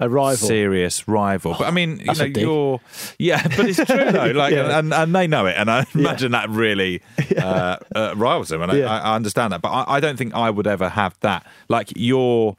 A 0.00 0.08
rival. 0.08 0.46
serious 0.46 1.08
rival. 1.08 1.56
But 1.58 1.66
I 1.66 1.70
mean, 1.72 1.98
you 1.98 2.06
know, 2.14 2.24
you're 2.24 2.80
yeah, 3.18 3.42
but 3.56 3.66
it's 3.68 3.76
true 3.84 4.12
though. 4.12 4.30
Like, 4.34 4.52
Yeah. 4.54 4.78
and, 4.78 4.94
and 4.94 5.14
they 5.14 5.26
know 5.26 5.46
it, 5.46 5.56
and 5.56 5.68
I 5.70 5.86
imagine 5.94 6.32
that 6.32 6.48
really 6.50 7.02
uh, 7.36 7.76
uh, 7.96 8.14
riles 8.16 8.48
them, 8.50 8.62
and 8.62 8.72
Yeah. 8.78 8.86
I, 8.92 8.98
I 9.12 9.16
understand 9.16 9.52
that. 9.52 9.60
But 9.62 9.70
I, 9.70 9.96
I 9.96 10.00
don't 10.00 10.16
think 10.16 10.34
I 10.34 10.50
would 10.50 10.66
ever 10.66 10.88
have 10.88 11.18
that. 11.20 11.46
Like 11.68 11.92
your, 11.96 12.56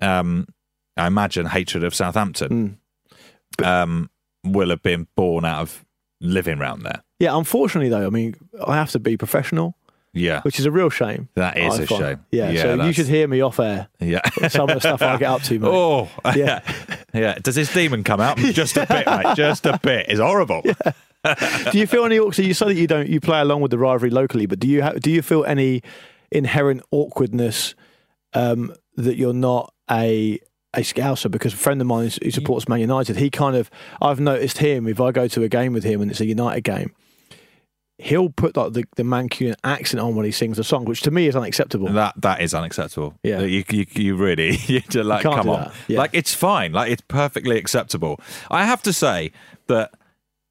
um, 0.00 0.46
I 0.96 1.06
imagine 1.06 1.46
hatred 1.46 1.84
of 1.84 1.94
Southampton, 1.94 2.78
Mm. 3.58 3.66
um, 3.66 4.10
will 4.44 4.70
have 4.70 4.82
been 4.82 5.08
born 5.16 5.44
out 5.44 5.62
of 5.62 5.84
living 6.20 6.60
around 6.60 6.82
there. 6.82 7.02
Yeah, 7.18 7.36
unfortunately 7.36 7.88
though, 7.88 8.06
I 8.06 8.10
mean, 8.10 8.36
I 8.64 8.76
have 8.76 8.90
to 8.92 8.98
be 9.00 9.16
professional, 9.16 9.74
Yeah, 10.14 10.40
which 10.42 10.58
is 10.58 10.66
a 10.66 10.70
real 10.70 10.90
shame. 10.90 11.28
that 11.34 11.56
is 11.58 11.78
I 11.78 11.82
a 11.82 11.86
find. 11.86 12.00
shame. 12.00 12.18
Yeah, 12.32 12.62
so 12.62 12.84
you 12.84 12.92
should 12.92 13.06
hear 13.06 13.28
me 13.28 13.40
off 13.40 13.60
air. 13.60 13.88
Yeah. 14.00 14.20
Some 14.48 14.68
of 14.70 14.74
the 14.76 14.80
stuff 14.80 15.02
I 15.02 15.16
get 15.18 15.28
up 15.30 15.42
to, 15.42 15.58
mate. 15.60 15.68
Oh, 15.68 16.08
Yeah. 16.24 16.34
yeah. 16.34 16.96
yeah. 17.14 17.34
Does 17.40 17.54
his 17.56 17.72
demon 17.72 18.02
come 18.04 18.20
out? 18.20 18.36
Just 18.38 18.76
a 18.76 18.86
bit, 18.86 19.06
mate. 19.06 19.36
Just 19.36 19.66
a 19.66 19.78
bit. 19.82 20.06
It's 20.08 20.18
horrible. 20.20 20.62
do 20.62 21.78
you 21.78 21.86
feel 21.86 22.04
any? 22.04 22.16
So 22.32 22.42
you 22.42 22.54
say 22.54 22.66
that 22.66 22.74
you 22.74 22.86
don't, 22.86 23.08
you 23.08 23.20
play 23.20 23.40
along 23.40 23.60
with 23.60 23.70
the 23.70 23.78
rivalry 23.78 24.10
locally, 24.10 24.46
but 24.46 24.58
do 24.58 24.66
you 24.66 24.82
ha- 24.82 24.92
do 24.92 25.10
you 25.10 25.20
feel 25.22 25.44
any 25.44 25.82
inherent 26.30 26.82
awkwardness 26.90 27.74
um, 28.34 28.72
that 28.96 29.16
you're 29.16 29.32
not 29.34 29.72
a 29.90 30.38
a 30.74 30.80
Scouser? 30.80 31.30
Because 31.30 31.52
a 31.54 31.56
friend 31.56 31.80
of 31.80 31.86
mine 31.86 32.10
who 32.22 32.30
supports 32.30 32.68
Man 32.68 32.80
United, 32.80 33.16
he 33.16 33.30
kind 33.30 33.56
of 33.56 33.70
I've 34.00 34.20
noticed 34.20 34.58
him 34.58 34.86
if 34.86 35.00
I 35.00 35.10
go 35.12 35.28
to 35.28 35.42
a 35.42 35.48
game 35.48 35.72
with 35.72 35.84
him 35.84 36.00
and 36.00 36.10
it's 36.10 36.20
a 36.20 36.26
United 36.26 36.62
game. 36.62 36.94
He'll 38.00 38.30
put 38.30 38.56
like 38.56 38.74
the, 38.74 38.84
the 38.94 39.02
Mancunian 39.02 39.56
accent 39.64 40.00
on 40.00 40.14
when 40.14 40.24
he 40.24 40.30
sings 40.30 40.56
the 40.56 40.62
song, 40.64 40.84
which 40.84 41.00
to 41.02 41.10
me 41.10 41.26
is 41.26 41.34
unacceptable. 41.34 41.88
That 41.92 42.14
that 42.22 42.40
is 42.40 42.54
unacceptable. 42.54 43.14
Yeah. 43.24 43.40
you 43.40 43.64
you, 43.70 43.86
you 43.92 44.14
really 44.16 44.56
you 44.66 44.80
just 44.80 45.04
like 45.06 45.22
can't 45.24 45.34
come 45.34 45.48
on. 45.48 45.72
Yeah. 45.88 45.98
Like 45.98 46.10
it's 46.12 46.32
fine. 46.32 46.72
Like 46.72 46.92
it's 46.92 47.02
perfectly 47.08 47.58
acceptable. 47.58 48.20
I 48.50 48.64
have 48.66 48.82
to 48.82 48.92
say 48.92 49.32
that 49.66 49.90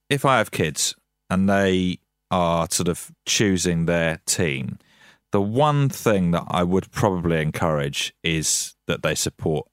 if 0.10 0.26
I 0.26 0.40
have 0.40 0.52
kids 0.52 0.94
and 1.30 1.50
they 1.50 2.00
are 2.32 2.68
sort 2.70 2.90
of 2.90 3.12
choosing 3.26 3.86
their 3.86 4.20
team, 4.26 4.78
the 5.32 5.42
one 5.42 5.88
thing 5.88 6.32
that 6.32 6.44
I 6.50 6.64
would 6.64 6.92
probably 6.92 7.42
encourage 7.42 8.14
is 8.24 8.76
that 8.88 9.04
they 9.04 9.16
support 9.16 9.68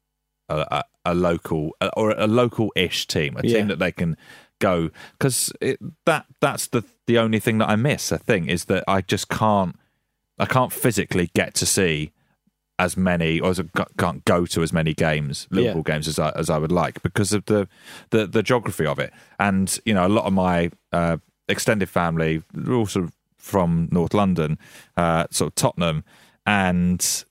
a, 0.48 0.58
a, 0.70 0.84
a 1.06 1.14
local 1.14 1.72
or 1.96 2.12
a 2.12 2.26
local-ish 2.28 3.06
team, 3.08 3.36
a 3.36 3.44
Yeah. 3.46 3.58
team 3.58 3.68
that 3.68 3.78
they 3.80 3.90
can 3.92 4.16
go 4.64 4.90
because 5.12 5.52
that 6.06 6.26
that's 6.40 6.66
the 6.68 6.84
the 7.06 7.18
only 7.18 7.38
thing 7.38 7.58
that 7.58 7.68
I 7.68 7.76
miss. 7.76 8.12
I 8.12 8.16
think 8.16 8.48
is 8.48 8.64
that 8.66 8.84
I 8.88 9.00
just 9.00 9.28
can't 9.28 9.76
I 10.38 10.46
can't 10.46 10.72
physically 10.72 11.30
get 11.34 11.54
to 11.54 11.66
see 11.66 12.12
as 12.78 12.96
many 12.96 13.38
or 13.38 13.50
as 13.50 13.60
a, 13.60 13.64
can't 13.98 14.24
go 14.24 14.46
to 14.46 14.62
as 14.62 14.72
many 14.72 14.94
games 14.94 15.46
Liverpool 15.50 15.82
games 15.82 16.08
as 16.08 16.18
I, 16.18 16.30
as 16.30 16.50
I 16.50 16.58
would 16.58 16.72
like 16.72 17.02
because 17.02 17.32
of 17.32 17.44
the, 17.44 17.68
the 18.10 18.26
the 18.26 18.42
geography 18.42 18.86
of 18.86 18.98
it 18.98 19.12
and 19.38 19.78
you 19.84 19.94
know 19.94 20.06
a 20.06 20.08
lot 20.08 20.24
of 20.24 20.32
my 20.32 20.70
uh, 20.92 21.18
extended 21.48 21.88
family 21.88 22.42
are 22.66 22.74
also 22.74 23.10
from 23.38 23.88
North 23.92 24.12
London 24.12 24.58
uh, 24.96 25.26
sort 25.30 25.52
of 25.52 25.54
Tottenham 25.54 26.02
and 26.46 27.24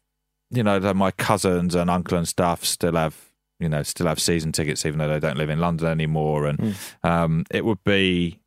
you 0.49 0.63
know 0.63 0.79
my 0.93 1.11
cousins 1.11 1.75
and 1.75 1.89
uncle 1.89 2.17
and 2.17 2.27
stuff 2.27 2.63
still 2.63 2.95
have 2.95 3.32
you 3.63 3.69
know 3.69 3.83
still 3.83 4.07
have 4.07 4.19
season 4.19 4.51
tickets 4.51 4.85
even 4.85 4.99
though 4.99 5.07
they 5.07 5.19
don't 5.19 5.37
live 5.37 5.49
in 5.49 5.59
London 5.59 5.87
anymore. 5.87 6.45
And 6.45 6.75
um, 7.03 7.45
it 7.49 7.65
would 7.65 7.83
be 7.83 8.39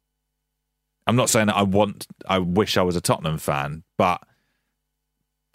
I'm 1.07 1.17
not 1.17 1.31
saying 1.31 1.49
that 1.49 1.57
I 1.57 1.63
want 1.63 2.07
I 2.29 2.39
wish 2.39 2.77
I 2.77 2.83
was 2.83 2.97
a 2.97 3.01
Tottenham 3.01 3.39
fan 3.39 3.83
but 3.99 4.23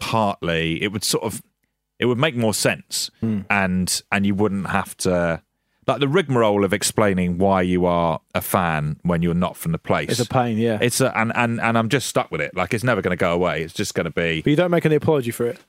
partly 0.00 0.82
it 0.82 0.92
would 0.92 1.04
sort 1.04 1.24
of 1.24 1.42
it 1.98 2.06
would 2.06 2.18
make 2.18 2.34
more 2.34 2.52
sense. 2.52 3.10
And 3.48 4.02
and 4.10 4.26
you 4.26 4.34
wouldn't 4.34 4.66
have 4.66 4.96
to 4.98 5.42
like 5.86 6.00
the 6.00 6.08
rigmarole 6.08 6.64
of 6.64 6.72
explaining 6.72 7.38
why 7.38 7.62
you 7.62 7.86
are 7.86 8.20
a 8.34 8.40
fan 8.40 8.98
when 9.02 9.22
you're 9.22 9.34
not 9.34 9.56
from 9.56 9.72
the 9.72 9.78
place. 9.78 10.10
It's 10.10 10.20
a 10.20 10.26
pain, 10.26 10.58
yeah. 10.58 10.78
it's 10.80 11.00
a, 11.00 11.16
and, 11.16 11.32
and 11.34 11.60
and 11.60 11.78
I'm 11.78 11.88
just 11.88 12.08
stuck 12.08 12.30
with 12.30 12.40
it. 12.40 12.56
Like 12.56 12.74
it's 12.74 12.84
never 12.84 13.02
going 13.02 13.16
to 13.16 13.20
go 13.20 13.32
away. 13.32 13.62
It's 13.62 13.74
just 13.74 13.94
going 13.94 14.04
to 14.04 14.10
be 14.10 14.42
but 14.42 14.50
you 14.50 14.56
don't 14.56 14.70
make 14.70 14.86
any 14.86 14.96
apology 14.96 15.30
for 15.30 15.46
it. 15.46 15.60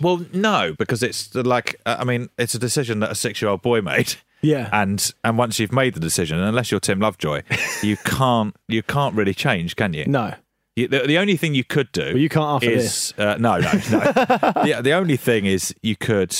Well 0.00 0.24
no 0.32 0.74
because 0.78 1.02
it's 1.02 1.34
like 1.34 1.80
uh, 1.86 1.96
I 1.98 2.04
mean 2.04 2.28
it's 2.38 2.54
a 2.54 2.58
decision 2.58 3.00
that 3.00 3.10
a 3.10 3.14
6 3.14 3.40
year 3.42 3.50
old 3.50 3.62
boy 3.62 3.80
made 3.80 4.14
Yeah. 4.42 4.68
and 4.72 5.12
and 5.24 5.36
once 5.38 5.58
you've 5.58 5.72
made 5.72 5.94
the 5.94 6.00
decision 6.00 6.38
unless 6.38 6.70
you're 6.70 6.80
Tim 6.80 7.00
Lovejoy 7.00 7.42
you 7.82 7.96
can't 7.96 8.54
you 8.68 8.82
can't 8.82 9.14
really 9.14 9.34
change 9.34 9.76
can 9.76 9.92
you 9.94 10.06
no. 10.06 10.34
you, 10.76 10.88
the, 10.88 11.00
the 11.06 11.18
only 11.18 11.36
thing 11.36 11.54
you 11.54 11.64
could 11.64 11.90
do 11.92 12.02
Well, 12.12 12.18
you 12.18 12.28
can't 12.28 12.46
after 12.56 12.70
is 12.70 13.12
uh, 13.18 13.36
no, 13.38 13.58
no, 13.58 13.72
no. 13.90 14.52
yeah, 14.64 14.80
the 14.80 14.92
only 14.92 15.16
thing 15.16 15.46
is 15.46 15.74
you 15.82 15.96
could 15.96 16.36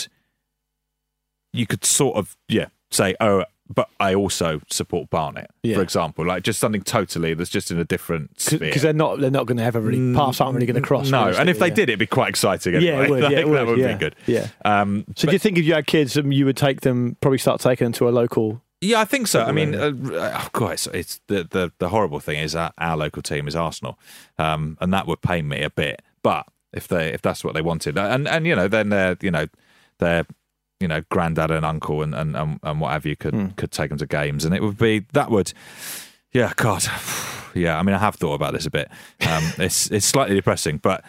you 1.53 1.67
could 1.67 1.85
sort 1.85 2.17
of 2.17 2.37
yeah 2.49 2.67
say 2.91 3.15
oh, 3.21 3.45
but 3.72 3.88
I 4.00 4.14
also 4.14 4.61
support 4.68 5.11
Barnet, 5.11 5.48
Yeah. 5.62 5.76
for 5.76 5.83
example, 5.83 6.26
like 6.26 6.42
just 6.42 6.59
something 6.59 6.83
totally 6.83 7.35
that's 7.35 7.50
just 7.50 7.70
in 7.70 7.78
a 7.78 7.85
different 7.85 8.40
sphere. 8.40 8.59
Because 8.59 8.83
they're 8.83 8.92
not 8.92 9.20
they're 9.20 9.30
not 9.30 9.46
going 9.46 9.59
to 9.59 9.64
ever 9.64 9.80
really 9.80 10.14
pass 10.14 10.40
aren't 10.40 10.54
really 10.54 10.66
going 10.66 10.80
to 10.83 10.87
cross. 10.87 11.09
no, 11.11 11.28
and 11.28 11.48
if 11.48 11.59
they 11.59 11.68
yeah. 11.68 11.74
did, 11.74 11.88
it'd 11.88 11.98
be 11.98 12.06
quite 12.06 12.28
exciting. 12.28 12.74
Anyway. 12.74 12.90
Yeah, 12.90 13.02
it 13.02 13.11
would, 13.11 13.22
yeah, 13.22 13.30
it 13.38 13.48
would, 13.48 13.59
that 13.59 13.66
would 13.66 13.78
yeah, 13.78 13.92
be 13.92 13.98
good. 13.98 14.16
yeah. 14.26 14.48
Um, 14.64 15.04
So 15.16 15.26
do 15.26 15.33
you 15.33 15.38
think 15.38 15.56
if 15.59 15.64
you 15.64 15.74
had 15.74 15.87
kids, 15.87 16.16
um, 16.18 16.33
you 16.33 16.44
would 16.46 16.56
take 16.56 16.80
them, 16.80 17.16
probably 17.20 17.38
start 17.38 17.61
taking 17.61 17.85
them 17.87 17.92
to 17.94 18.09
a 18.09 18.11
local? 18.11 18.61
Yeah, 18.80 19.00
I 19.00 19.04
think 19.04 19.26
so. 19.26 19.42
I 19.42 19.52
mean, 19.52 19.74
uh, 19.74 19.92
of 20.42 20.52
course, 20.52 20.87
it's 20.94 21.20
the, 21.26 21.44
the 21.44 21.70
the 21.78 21.90
horrible 21.90 22.18
thing 22.18 22.38
is 22.38 22.52
that 22.52 22.72
our 22.78 22.96
local 22.96 23.20
team 23.22 23.46
is 23.46 23.54
Arsenal, 23.54 23.98
um, 24.38 24.78
and 24.80 24.92
that 24.94 25.06
would 25.06 25.20
pain 25.20 25.46
me 25.48 25.62
a 25.62 25.68
bit. 25.70 26.00
But 26.22 26.46
if 26.72 26.88
they 26.88 27.12
if 27.12 27.20
that's 27.20 27.44
what 27.44 27.52
they 27.54 27.61
wanted, 27.62 27.98
and 27.98 28.26
and 28.26 28.46
you 28.46 28.56
know, 28.56 28.68
then 28.68 28.88
they're 28.88 29.18
you 29.20 29.30
know 29.30 29.46
their 29.98 30.24
you 30.81 30.88
know 30.88 31.03
granddad 31.11 31.51
and 31.51 31.64
uncle 31.64 32.03
and 32.03 32.14
and 32.14 32.35
and, 32.37 32.59
and 32.62 32.81
what 32.81 32.93
have 32.93 33.07
you 33.07 33.16
could 33.16 33.55
could 33.57 33.71
take 33.71 33.90
them 33.90 33.99
to 33.99 34.07
games, 34.07 34.45
and 34.45 34.55
it 34.55 34.62
would 34.62 34.79
be 34.79 35.07
that 35.12 35.31
would. 35.31 35.53
Yeah, 36.33 36.53
God, 36.57 36.85
yeah. 37.55 37.79
I 37.79 37.83
mean, 37.83 37.95
I 37.95 37.99
have 37.99 38.14
thought 38.14 38.35
about 38.35 38.53
this 38.53 38.66
a 38.66 38.71
bit. 38.71 38.88
Um, 39.29 39.45
it's 39.59 39.90
it's 39.90 40.07
slightly 40.07 40.35
depressing, 40.37 40.79
but 40.79 41.05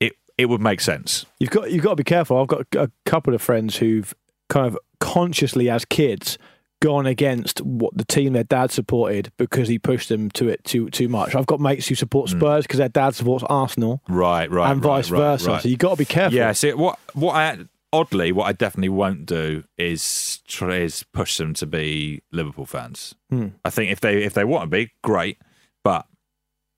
it 0.00 0.14
it 0.38 0.46
would 0.46 0.60
make 0.60 0.80
sense. 0.80 1.24
You've 1.38 1.50
got 1.50 1.70
you've 1.70 1.82
got 1.84 1.90
to 1.90 1.96
be 1.96 2.04
careful. 2.04 2.40
I've 2.40 2.48
got 2.48 2.66
a 2.76 2.90
couple 3.06 3.34
of 3.34 3.42
friends 3.42 3.76
who've 3.76 4.12
kind 4.48 4.66
of 4.66 4.78
consciously, 5.00 5.68
as 5.70 5.84
kids, 5.84 6.38
gone 6.80 7.06
against 7.06 7.60
what 7.60 7.96
the 7.96 8.04
team 8.04 8.32
their 8.32 8.44
dad 8.44 8.70
supported 8.70 9.30
because 9.36 9.68
he 9.68 9.78
pushed 9.78 10.08
them 10.08 10.30
to 10.30 10.48
it 10.48 10.64
too 10.64 10.88
too 10.90 11.08
much. 11.08 11.34
I've 11.34 11.46
got 11.46 11.60
mates 11.60 11.86
who 11.88 11.94
support 11.94 12.30
Spurs 12.30 12.64
because 12.64 12.78
their 12.78 12.88
dad 12.88 13.14
supports 13.14 13.44
Arsenal, 13.48 14.02
Right, 14.08 14.50
right, 14.50 14.70
and 14.72 14.82
right, 14.84 14.96
vice 14.96 15.10
right, 15.10 15.18
versa. 15.18 15.50
right. 15.50 15.62
So 15.62 15.68
you've 15.68 15.78
got 15.78 15.90
to 15.90 15.96
be 15.96 16.04
careful. 16.06 16.36
Yeah, 16.36 16.52
see 16.52 16.72
what 16.72 16.98
what 17.12 17.34
I 17.34 17.58
oddly, 17.92 18.32
what 18.32 18.44
I 18.44 18.52
definitely 18.52 18.88
won't 18.88 19.26
do 19.26 19.64
is 19.78 20.40
try 20.48 20.76
is 20.78 21.04
push 21.12 21.36
them 21.38 21.54
to 21.54 21.66
be 21.66 22.22
Liverpool 22.32 22.66
fans. 22.66 23.14
Hmm. 23.30 23.48
I 23.64 23.70
think 23.70 23.90
if 23.92 24.00
they 24.00 24.22
if 24.22 24.34
they 24.34 24.44
want 24.44 24.64
to 24.70 24.76
be, 24.76 24.90
great, 25.02 25.38
but 25.84 26.06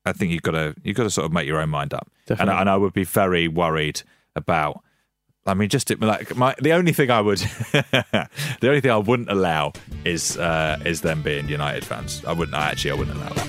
I 0.04 0.12
think 0.12 0.32
you've 0.32 0.42
got 0.42 0.52
to 0.52 0.74
you've 0.82 0.96
got 0.96 1.04
to 1.04 1.10
sort 1.10 1.24
of 1.26 1.32
make 1.32 1.46
your 1.46 1.60
own 1.60 1.70
mind 1.70 1.94
up. 1.94 2.10
And, 2.40 2.50
I- 2.50 2.60
and 2.60 2.70
I 2.70 2.76
would 2.76 2.92
be 2.92 3.04
very 3.04 3.48
worried 3.48 4.02
about. 4.36 4.80
I 5.46 5.52
mean, 5.52 5.68
just 5.68 5.90
like 6.00 6.34
my 6.36 6.54
the 6.60 6.72
only 6.72 6.92
thing 6.92 7.10
I 7.10 7.20
would, 7.20 7.36
the 7.72 8.28
only 8.62 8.80
thing 8.80 8.90
I 8.90 8.96
wouldn't 8.96 9.30
allow 9.30 9.72
is 10.04 10.38
uh, 10.38 10.78
is 10.86 11.02
them 11.02 11.20
being 11.22 11.48
United 11.50 11.84
fans. 11.84 12.24
I 12.26 12.32
wouldn't 12.32 12.56
actually. 12.56 12.92
I 12.92 12.94
wouldn't 12.94 13.16
allow 13.18 13.28
that. 13.28 13.48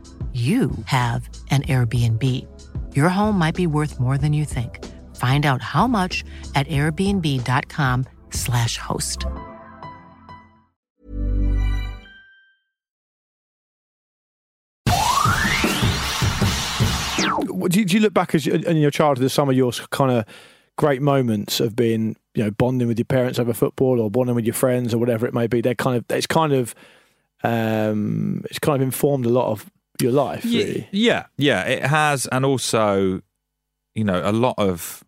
you 0.33 0.71
have 0.85 1.27
an 1.49 1.63
Airbnb. 1.63 2.25
Your 2.95 3.09
home 3.09 3.37
might 3.37 3.55
be 3.55 3.67
worth 3.67 3.99
more 3.99 4.17
than 4.17 4.31
you 4.31 4.45
think. 4.45 4.79
Find 5.17 5.45
out 5.45 5.61
how 5.61 5.87
much 5.87 6.23
at 6.55 6.65
airbnb.com/slash 6.67 8.77
host. 8.77 9.25
Do 17.69 17.81
you, 17.81 17.99
look 17.99 18.13
back 18.13 18.33
as 18.35 18.45
you- 18.45 18.53
in 18.53 18.77
your 18.77 18.91
childhood 18.91 19.25
as 19.25 19.33
some 19.33 19.49
of 19.49 19.55
your 19.55 19.71
kind 19.91 20.11
of 20.11 20.25
great 20.77 21.01
moments 21.01 21.59
of 21.59 21.75
being, 21.75 22.15
you 22.33 22.43
know, 22.43 22.51
bonding 22.51 22.87
with 22.87 22.97
your 22.97 23.05
parents 23.05 23.39
over 23.39 23.53
football 23.53 23.99
or 23.99 24.09
bonding 24.09 24.35
with 24.35 24.45
your 24.45 24.53
friends 24.53 24.93
or 24.93 24.97
whatever 24.97 25.27
it 25.27 25.33
may 25.33 25.47
be? 25.47 25.61
They're 25.61 25.75
kind 25.75 25.97
of 25.97 26.05
it's 26.09 26.27
kind 26.27 26.53
of 26.53 26.73
um, 27.43 28.43
it's 28.49 28.59
kind 28.59 28.75
of 28.75 28.81
informed 28.81 29.25
a 29.25 29.29
lot 29.29 29.51
of 29.51 29.69
your 30.01 30.11
life. 30.11 30.43
Really. 30.43 30.87
Yeah, 30.91 31.25
yeah, 31.37 31.63
it 31.63 31.83
has, 31.85 32.25
and 32.27 32.45
also, 32.45 33.21
you 33.95 34.03
know, 34.03 34.21
a 34.23 34.31
lot 34.31 34.55
of, 34.57 35.03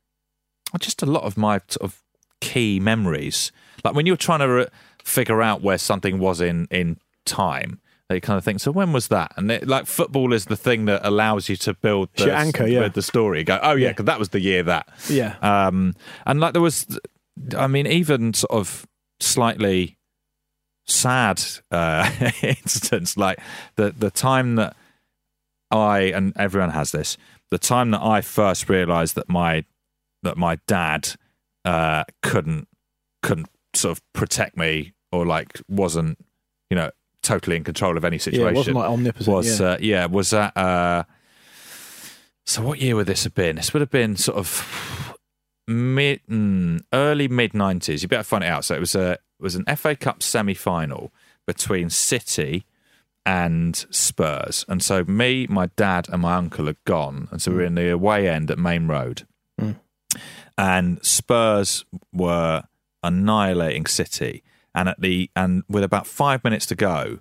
just 0.80 1.02
a 1.02 1.06
lot 1.06 1.24
of 1.24 1.38
my 1.38 1.60
sort 1.68 1.84
of 1.84 2.02
key 2.42 2.80
memories. 2.80 3.52
Like 3.84 3.96
when 3.96 4.06
you're 4.06 4.18
trying 4.18 4.40
to 4.40 4.48
re- 4.48 4.68
figure 5.04 5.42
out 5.42 5.62
where 5.62 5.78
something 5.78 6.20
was 6.20 6.42
in 6.42 6.68
in 6.72 6.98
time, 7.26 7.80
you 8.10 8.22
kind 8.22 8.38
of 8.38 8.44
think, 8.44 8.60
so 8.60 8.72
when 8.72 8.94
was 8.94 9.08
that? 9.08 9.32
And 9.38 9.50
it, 9.52 9.68
like 9.68 9.88
football 9.88 10.34
is 10.34 10.46
the 10.46 10.56
thing 10.56 10.86
that 10.86 11.02
allows 11.04 11.50
you 11.50 11.56
to 11.58 11.74
build 11.74 12.10
the, 12.16 12.26
your 12.26 12.36
anchor, 12.36 12.68
yeah. 12.68 12.88
the 12.88 13.02
story. 13.02 13.44
Go, 13.44 13.60
oh 13.64 13.72
yeah, 13.74 13.88
Yeah. 13.88 13.94
'cause 13.94 14.06
that 14.06 14.20
was 14.20 14.30
the 14.30 14.40
year 14.40 14.62
that. 14.64 14.88
Yeah. 15.10 15.36
Um, 15.42 15.96
and 16.26 16.40
like 16.40 16.54
there 16.54 16.62
was, 16.62 17.00
I 17.58 17.66
mean, 17.68 17.88
even 17.88 18.34
sort 18.34 18.52
of 18.52 18.86
slightly 19.20 19.98
sad 20.86 21.42
uh, 21.72 22.10
instance, 22.42 23.18
like 23.18 23.40
the 23.78 23.92
the 23.98 24.12
time 24.12 24.56
that 24.56 24.76
I 25.74 26.02
and 26.02 26.32
everyone 26.38 26.70
has 26.70 26.92
this, 26.92 27.18
the 27.50 27.58
time 27.58 27.92
that 27.92 28.02
I 28.02 28.22
first 28.22 28.70
realised 28.70 29.16
that 29.16 29.28
my 29.30 29.66
that 30.24 30.38
my 30.38 30.58
dad 30.68 31.10
uh, 31.66 32.04
couldn't 32.22 32.68
couldn't 33.22 33.50
sort 33.74 33.98
of 33.98 34.14
protect 34.14 34.56
me 34.58 34.94
or 35.12 35.26
like 35.26 35.60
wasn't 35.68 36.18
you 36.70 36.76
know 36.76 36.92
totally 37.24 37.56
in 37.56 37.64
control 37.64 37.98
of 37.98 38.06
any 38.06 38.18
Yeah, 38.18 38.22
situation 38.22 38.48
it 38.48 38.56
wasn't 38.56 38.76
like 38.78 38.90
omnipotent. 38.90 39.28
was 39.28 39.60
yeah. 39.60 39.68
uh, 39.68 39.78
yeah 39.80 40.06
was 40.06 40.30
that 40.32 40.56
uh 40.58 41.04
so 42.46 42.62
what 42.62 42.82
year 42.82 42.96
would 42.98 43.08
this 43.08 43.24
have 43.24 43.34
been 43.34 43.56
this 43.56 43.74
would 43.74 43.80
have 43.82 43.90
been 43.90 44.16
sort 44.18 44.38
of 44.38 45.18
mid 45.68 46.20
mm, 46.30 46.82
early 46.92 47.28
mid 47.30 47.54
90s 47.54 48.02
you 48.02 48.08
better 48.10 48.24
find 48.24 48.44
it 48.44 48.48
out 48.48 48.66
so 48.66 48.76
it 48.76 48.80
was 48.80 48.94
a 48.96 49.12
it 49.14 49.20
was 49.40 49.56
an 49.56 49.64
FA 49.76 49.96
Cup 49.96 50.22
semi-final 50.22 51.12
between 51.48 51.90
City 51.90 52.66
and 53.26 53.86
Spurs 53.90 54.66
and 54.68 54.84
so 54.84 55.04
me 55.06 55.48
my 55.50 55.68
dad 55.78 56.08
and 56.12 56.22
my 56.22 56.36
uncle 56.36 56.68
are 56.68 56.76
gone 56.86 57.28
and 57.32 57.42
so 57.42 57.52
we're 57.52 57.64
in 57.66 57.76
the 57.76 57.90
away 57.90 58.28
end 58.28 58.52
at 58.52 58.58
Maine 58.60 58.88
Road 58.88 59.26
Mm. 59.60 59.76
and 60.58 61.06
Spurs 61.06 61.86
were 62.12 62.64
annihilating 63.04 63.86
City 63.86 64.44
and 64.76 64.90
at 64.90 65.00
the 65.00 65.30
and 65.36 65.64
with 65.70 65.84
about 65.84 66.08
5 66.08 66.44
minutes 66.44 66.66
to 66.68 66.76
go 66.76 67.20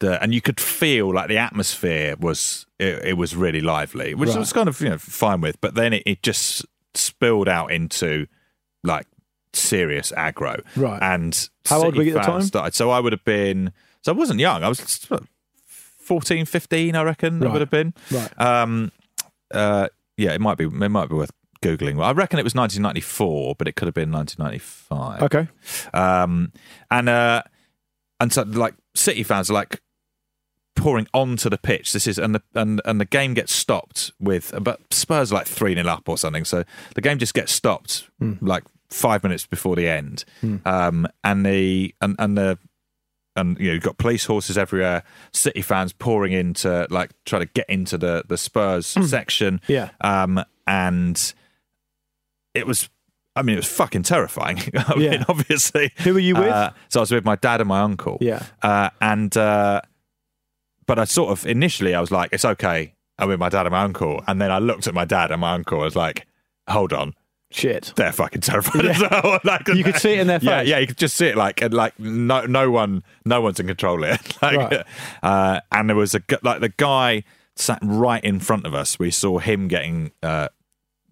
the, 0.00 0.20
and 0.22 0.34
you 0.34 0.40
could 0.40 0.60
feel 0.60 1.14
like 1.14 1.28
the 1.28 1.38
atmosphere 1.38 2.16
was 2.18 2.66
it, 2.80 3.04
it 3.04 3.12
was 3.16 3.36
really 3.36 3.60
lively, 3.60 4.12
which 4.14 4.28
I 4.30 4.32
Right. 4.32 4.38
was 4.40 4.52
kind 4.52 4.68
of 4.68 4.80
you 4.80 4.90
know 4.90 4.98
fine 4.98 5.40
with. 5.40 5.58
But 5.60 5.76
then 5.76 5.92
it, 5.92 6.02
it 6.04 6.22
just 6.22 6.66
spilled 6.94 7.48
out 7.48 7.70
into 7.70 8.26
like 8.82 9.06
serious 9.52 10.12
aggro. 10.16 10.62
Right. 10.76 11.00
And 11.00 11.48
How 11.66 11.84
old 11.84 11.96
were 11.96 12.02
you 12.02 12.18
at 12.18 12.24
the 12.26 12.30
time? 12.32 12.42
Started, 12.42 12.74
so 12.74 12.90
I 12.90 12.98
would 12.98 13.12
have 13.12 13.24
been. 13.24 13.72
So 14.04 14.12
I 14.12 14.14
wasn't 14.14 14.38
young. 14.38 14.62
I 14.62 14.68
was 14.68 15.04
what, 15.08 15.22
14, 15.66 16.44
15, 16.44 16.94
I 16.94 17.02
reckon. 17.02 17.40
Right. 17.40 17.50
would 17.50 17.60
have 17.62 17.70
been. 17.70 17.94
Right. 18.10 18.40
Um. 18.40 18.92
Uh. 19.50 19.88
Yeah. 20.16 20.32
It 20.32 20.40
might 20.40 20.58
be. 20.58 20.64
It 20.64 20.70
might 20.90 21.08
be 21.08 21.14
worth 21.14 21.30
googling. 21.62 22.02
I 22.02 22.12
reckon 22.12 22.38
it 22.38 22.44
was 22.44 22.54
1994, 22.54 23.54
but 23.56 23.66
it 23.66 23.76
could 23.76 23.86
have 23.86 23.94
been 23.94 24.12
1995. 24.12 25.22
Okay. 25.22 25.48
Um, 25.94 26.52
and 26.90 27.08
uh, 27.08 27.42
and 28.20 28.32
so 28.32 28.42
like 28.42 28.74
City 28.94 29.22
fans 29.22 29.50
are 29.50 29.54
like 29.54 29.80
pouring 30.76 31.06
onto 31.14 31.48
the 31.48 31.56
pitch. 31.56 31.92
This 31.94 32.06
is 32.06 32.18
and 32.18 32.34
the 32.34 32.42
and 32.54 32.82
and 32.84 33.00
the 33.00 33.06
game 33.06 33.32
gets 33.32 33.52
stopped 33.54 34.12
with 34.20 34.52
but 34.60 34.80
Spurs 34.92 35.32
are 35.32 35.36
like 35.36 35.46
three 35.46 35.74
0 35.74 35.88
up 35.88 36.08
or 36.08 36.18
something. 36.18 36.44
So 36.44 36.64
the 36.94 37.00
game 37.00 37.18
just 37.18 37.32
gets 37.32 37.52
stopped 37.52 38.10
like 38.42 38.64
five 38.90 39.22
minutes 39.22 39.46
before 39.46 39.76
the 39.76 39.88
end. 39.88 40.24
Um, 40.66 41.06
and 41.22 41.46
the 41.46 41.94
and 42.02 42.16
and 42.18 42.36
the 42.36 42.58
and 43.36 43.58
you 43.58 43.66
know 43.68 43.74
you've 43.74 43.82
got 43.82 43.98
police 43.98 44.24
horses 44.26 44.56
everywhere. 44.58 45.02
City 45.32 45.62
fans 45.62 45.92
pouring 45.92 46.32
in 46.32 46.54
to 46.54 46.86
like 46.90 47.10
try 47.24 47.38
to 47.38 47.46
get 47.46 47.68
into 47.68 47.98
the 47.98 48.24
the 48.28 48.36
Spurs 48.38 48.86
section. 48.86 49.60
Yeah. 49.68 49.90
Um, 50.00 50.44
and 50.66 51.34
it 52.54 52.66
was. 52.66 52.88
I 53.36 53.42
mean, 53.42 53.54
it 53.54 53.58
was 53.58 53.66
fucking 53.66 54.04
terrifying. 54.04 54.58
I 54.76 54.94
Yeah. 54.96 55.10
mean, 55.10 55.24
obviously. 55.28 55.90
Who 56.04 56.14
were 56.14 56.20
you 56.20 56.36
with? 56.36 56.46
Uh, 56.46 56.70
so 56.88 57.00
I 57.00 57.02
was 57.02 57.10
with 57.10 57.24
my 57.24 57.34
dad 57.34 57.60
and 57.60 57.66
my 57.68 57.80
uncle. 57.80 58.16
Yeah. 58.20 58.44
Uh, 58.62 58.90
and 59.00 59.36
uh, 59.36 59.80
but 60.86 61.00
I 61.00 61.04
sort 61.04 61.30
of 61.30 61.44
initially 61.44 61.96
I 61.96 62.00
was 62.00 62.12
like, 62.12 62.30
it's 62.32 62.44
okay. 62.44 62.94
I'm 63.18 63.28
with 63.28 63.40
my 63.40 63.48
dad 63.48 63.66
and 63.66 63.72
my 63.72 63.82
uncle. 63.82 64.22
And 64.28 64.40
then 64.40 64.52
I 64.52 64.58
looked 64.60 64.86
at 64.86 64.94
my 64.94 65.04
dad 65.04 65.32
and 65.32 65.40
my 65.40 65.52
uncle. 65.52 65.80
I 65.80 65.84
was 65.84 65.96
like, 65.96 66.28
hold 66.68 66.92
on, 66.92 67.14
Shit. 67.54 67.92
they're 67.94 68.12
fucking 68.12 68.40
terrified 68.40 68.84
as 68.84 69.00
well. 69.00 69.38
Like, 69.44 69.68
You 69.68 69.84
could 69.84 69.96
see 69.96 70.14
it 70.14 70.18
in 70.20 70.26
their 70.26 70.40
face. 70.40 70.48
yeah, 70.48 70.62
yeah, 70.62 70.78
you 70.78 70.86
could 70.88 70.96
just 70.98 71.16
see 71.16 71.26
it. 71.26 71.36
Like, 71.36 71.62
and 71.62 71.72
like 71.72 71.98
no, 72.00 72.44
no 72.46 72.70
one, 72.70 73.04
no 73.24 73.40
one's 73.40 73.60
in 73.60 73.66
control 73.68 74.02
it. 74.04 74.20
like, 74.42 74.56
Right. 74.56 74.84
uh, 75.22 75.60
and 75.70 75.88
there 75.88 75.96
was 75.96 76.14
a 76.14 76.22
like 76.42 76.60
the 76.60 76.70
guy 76.76 77.22
sat 77.56 77.78
right 77.82 78.22
in 78.24 78.40
front 78.40 78.66
of 78.66 78.74
us. 78.74 78.98
We 78.98 79.10
saw 79.12 79.38
him 79.38 79.68
getting 79.68 80.10
uh, 80.22 80.48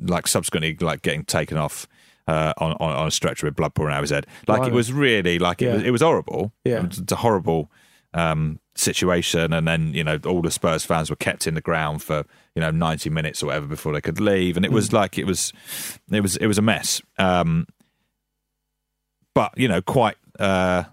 like 0.00 0.26
subsequently 0.26 0.76
like 0.80 1.02
getting 1.02 1.24
taken 1.24 1.56
off. 1.56 1.86
Uh, 2.28 2.52
on, 2.58 2.70
on 2.74 2.92
on 2.92 3.06
a 3.08 3.10
stretcher 3.10 3.46
with 3.46 3.56
blood 3.56 3.74
pouring 3.74 3.92
out 3.92 3.98
of 3.98 4.02
his 4.04 4.10
head, 4.10 4.28
like 4.46 4.64
it 4.64 4.72
was 4.72 4.92
really 4.92 5.40
like 5.40 5.60
it 5.60 5.64
Yeah. 5.66 5.74
was 5.74 5.82
it 5.82 5.90
was 5.90 6.02
horrible. 6.02 6.52
Yeah. 6.64 6.76
it 6.78 6.88
was, 6.88 6.98
it's 7.00 7.10
a 7.12 7.16
horrible 7.16 7.68
um, 8.14 8.60
situation, 8.74 9.52
and 9.52 9.66
then 9.66 9.94
you 9.94 10.04
know 10.04 10.18
all 10.26 10.42
the 10.42 10.50
Spurs 10.50 10.84
fans 10.84 11.10
were 11.10 11.16
kept 11.16 11.46
in 11.46 11.54
the 11.54 11.60
ground 11.60 12.02
for 12.02 12.24
you 12.54 12.60
know 12.60 12.70
ninety 12.70 13.10
minutes 13.10 13.42
or 13.42 13.46
whatever 13.46 13.66
before 13.66 13.92
they 13.92 14.00
could 14.00 14.20
leave, 14.20 14.56
and 14.56 14.64
it 14.64 14.72
was 14.72 14.92
like 14.92 15.18
it 15.18 15.26
was 15.26 15.52
it 16.10 16.20
was 16.20 16.36
it 16.36 16.46
was 16.46 16.58
a 16.58 16.62
mess. 16.62 17.00
Um, 17.18 17.66
but 19.34 19.56
you 19.56 19.68
know, 19.68 19.82
quite 19.82 20.16
uh, 20.38 20.84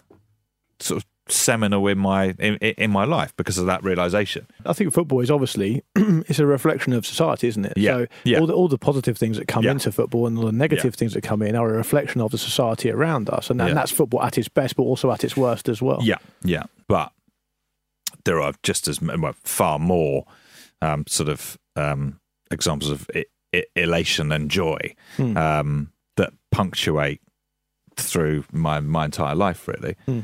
sort 0.80 1.01
of 1.01 1.09
seminal 1.32 1.88
in 1.88 1.97
my 1.99 2.36
in, 2.39 2.55
in 2.57 2.91
my 2.91 3.05
life 3.05 3.34
because 3.38 3.57
of 3.57 3.65
that 3.67 3.84
realization. 3.84 4.47
I 4.65 4.73
think 4.73 4.91
football 4.93 5.19
is 5.21 5.30
obviously 5.32 5.84
it's 5.95 6.39
a 6.39 6.45
reflection 6.45 6.93
of 6.93 7.05
society, 7.05 7.47
isn't 7.47 7.65
it? 7.65 7.73
Yeah, 7.77 7.91
So 7.91 8.07
yeah. 8.23 8.39
all 8.39 8.47
the 8.47 8.53
all 8.53 8.67
the 8.67 8.77
positive 8.77 9.17
things 9.17 9.38
that 9.38 9.47
come 9.47 9.63
Yeah. 9.63 9.71
into 9.71 9.91
football 9.91 10.27
and 10.27 10.38
all 10.38 10.45
the 10.45 10.51
negative 10.51 10.93
Yeah. 10.93 10.99
things 10.99 11.13
that 11.13 11.21
come 11.21 11.41
in 11.41 11.55
are 11.55 11.69
a 11.69 11.77
reflection 11.77 12.21
of 12.21 12.32
the 12.32 12.38
society 12.38 12.89
around 12.91 13.30
us, 13.30 13.49
and, 13.49 13.59
that, 13.59 13.69
and 13.69 13.77
that's 13.77 13.91
football 13.91 14.21
at 14.23 14.38
its 14.38 14.47
best, 14.49 14.75
but 14.75 14.84
also 14.84 15.11
at 15.11 15.23
its 15.23 15.38
worst 15.38 15.69
as 15.69 15.82
well. 15.82 15.99
Yeah, 16.01 16.17
yeah, 16.43 16.63
but 16.88 17.11
there 18.25 18.41
are 18.41 18.53
just 18.63 18.88
as 18.88 19.01
well, 19.01 19.34
far 19.43 19.80
more 19.80 20.25
um, 20.82 21.03
sort 21.07 21.30
of 21.30 21.57
um, 21.75 22.19
examples 22.51 22.91
of 22.91 23.09
I- 23.15 23.25
I- 23.55 23.63
elation 23.75 24.32
and 24.32 24.49
joy 24.51 24.95
Hmm. 25.17 25.38
um, 25.38 25.91
that 26.17 26.34
punctuate 26.51 27.21
through 27.95 28.45
my 28.51 28.80
my 28.80 29.05
entire 29.05 29.36
life, 29.36 29.67
really, 29.67 29.95
Hmm. 30.05 30.19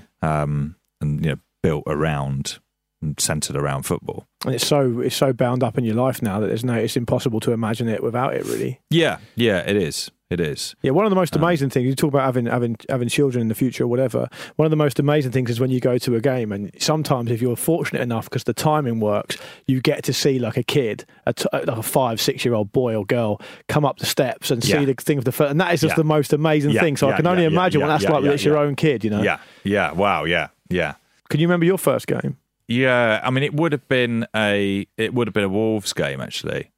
Um, 1.01 1.09
and 1.09 1.25
you 1.25 1.31
know, 1.31 1.37
built 1.63 1.83
around 1.87 2.59
and 3.01 3.19
centered 3.19 3.55
around 3.55 3.83
football. 3.83 4.25
and 4.45 4.55
it's 4.55 4.65
so 4.65 4.99
it's 5.01 5.15
so 5.15 5.33
bound 5.33 5.63
up 5.63 5.77
in 5.77 5.83
your 5.83 5.95
life 5.95 6.21
now 6.21 6.39
that 6.39 6.47
there's 6.47 6.63
no 6.63 6.73
it's 6.75 6.95
impossible 6.97 7.39
to 7.41 7.51
imagine 7.51 7.87
it 7.87 8.01
without 8.03 8.33
it. 8.33 8.45
Really. 8.45 8.79
Yeah, 8.89 9.17
yeah, 9.35 9.59
it 9.59 9.75
is. 9.75 10.11
It 10.31 10.39
is. 10.39 10.75
Yeah, 10.81 10.89
one 10.89 11.05
of 11.05 11.11
the 11.11 11.15
most 11.15 11.35
Um, 11.35 11.43
amazing 11.43 11.69
things 11.69 11.85
you 11.85 11.93
talk 11.93 12.07
about 12.07 12.23
having 12.25 12.47
having 12.47 12.77
having 12.89 13.07
children 13.09 13.43
in 13.43 13.47
the 13.47 13.53
future 13.53 13.83
or 13.83 13.87
whatever. 13.87 14.27
One 14.55 14.65
of 14.65 14.71
the 14.71 14.75
most 14.75 14.97
amazing 14.97 15.31
things 15.31 15.51
is 15.51 15.59
when 15.59 15.69
you 15.69 15.79
go 15.79 15.99
to 15.99 16.15
a 16.15 16.19
game, 16.21 16.51
and 16.51 16.71
sometimes 16.79 17.29
if 17.29 17.43
you're 17.43 17.55
fortunate 17.55 18.01
enough 18.01 18.25
because 18.25 18.43
the 18.45 18.53
timing 18.53 18.99
works, 18.99 19.37
you 19.67 19.81
get 19.81 20.03
to 20.05 20.13
see 20.13 20.39
like 20.39 20.57
a 20.57 20.63
kid, 20.63 21.05
a, 21.27 21.33
t- 21.33 21.45
like 21.53 21.67
a 21.67 21.83
five 21.83 22.19
six 22.19 22.43
year 22.43 22.55
old 22.55 22.71
boy 22.71 22.95
or 22.95 23.05
girl, 23.05 23.39
come 23.67 23.85
up 23.85 23.99
the 23.99 24.05
steps 24.07 24.49
and 24.49 24.65
Yeah. 24.65 24.79
see 24.79 24.85
the 24.85 24.95
thing 24.95 25.19
of 25.19 25.25
the 25.25 25.31
first, 25.31 25.51
and 25.51 25.61
that 25.61 25.71
is 25.75 25.81
just 25.81 25.91
Yeah. 25.91 25.97
the 25.97 26.03
most 26.05 26.33
amazing 26.33 26.71
Yeah, 26.71 26.81
thing. 26.81 26.97
So 26.97 27.07
I 27.09 27.13
can 27.17 27.27
only 27.27 27.45
imagine 27.45 27.81
what 27.81 27.87
that's 27.87 28.05
like 28.05 28.23
when 28.23 28.31
it's 28.31 28.43
your 28.43 28.57
own 28.57 28.75
kid. 28.75 29.03
You 29.03 29.11
know? 29.11 29.21
Yeah, 29.21 29.37
yeah. 29.63 29.91
Wow. 29.91 30.23
Yeah, 30.23 30.47
yeah. 30.69 30.95
Can 31.29 31.39
you 31.39 31.47
remember 31.47 31.65
your 31.65 31.77
first 31.77 32.07
game? 32.07 32.37
Yeah, 32.67 33.21
I 33.23 33.29
mean, 33.29 33.43
it 33.43 33.53
would 33.53 33.71
have 33.71 33.87
been 33.87 34.25
a 34.35 34.87
it 34.97 35.13
would 35.13 35.27
have 35.27 35.33
been 35.33 35.43
a 35.43 35.49
Wolves 35.49 35.93
game 35.93 36.21
actually. 36.21 36.71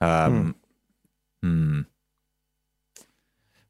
Um, 0.00 0.54
hmm. 1.42 1.82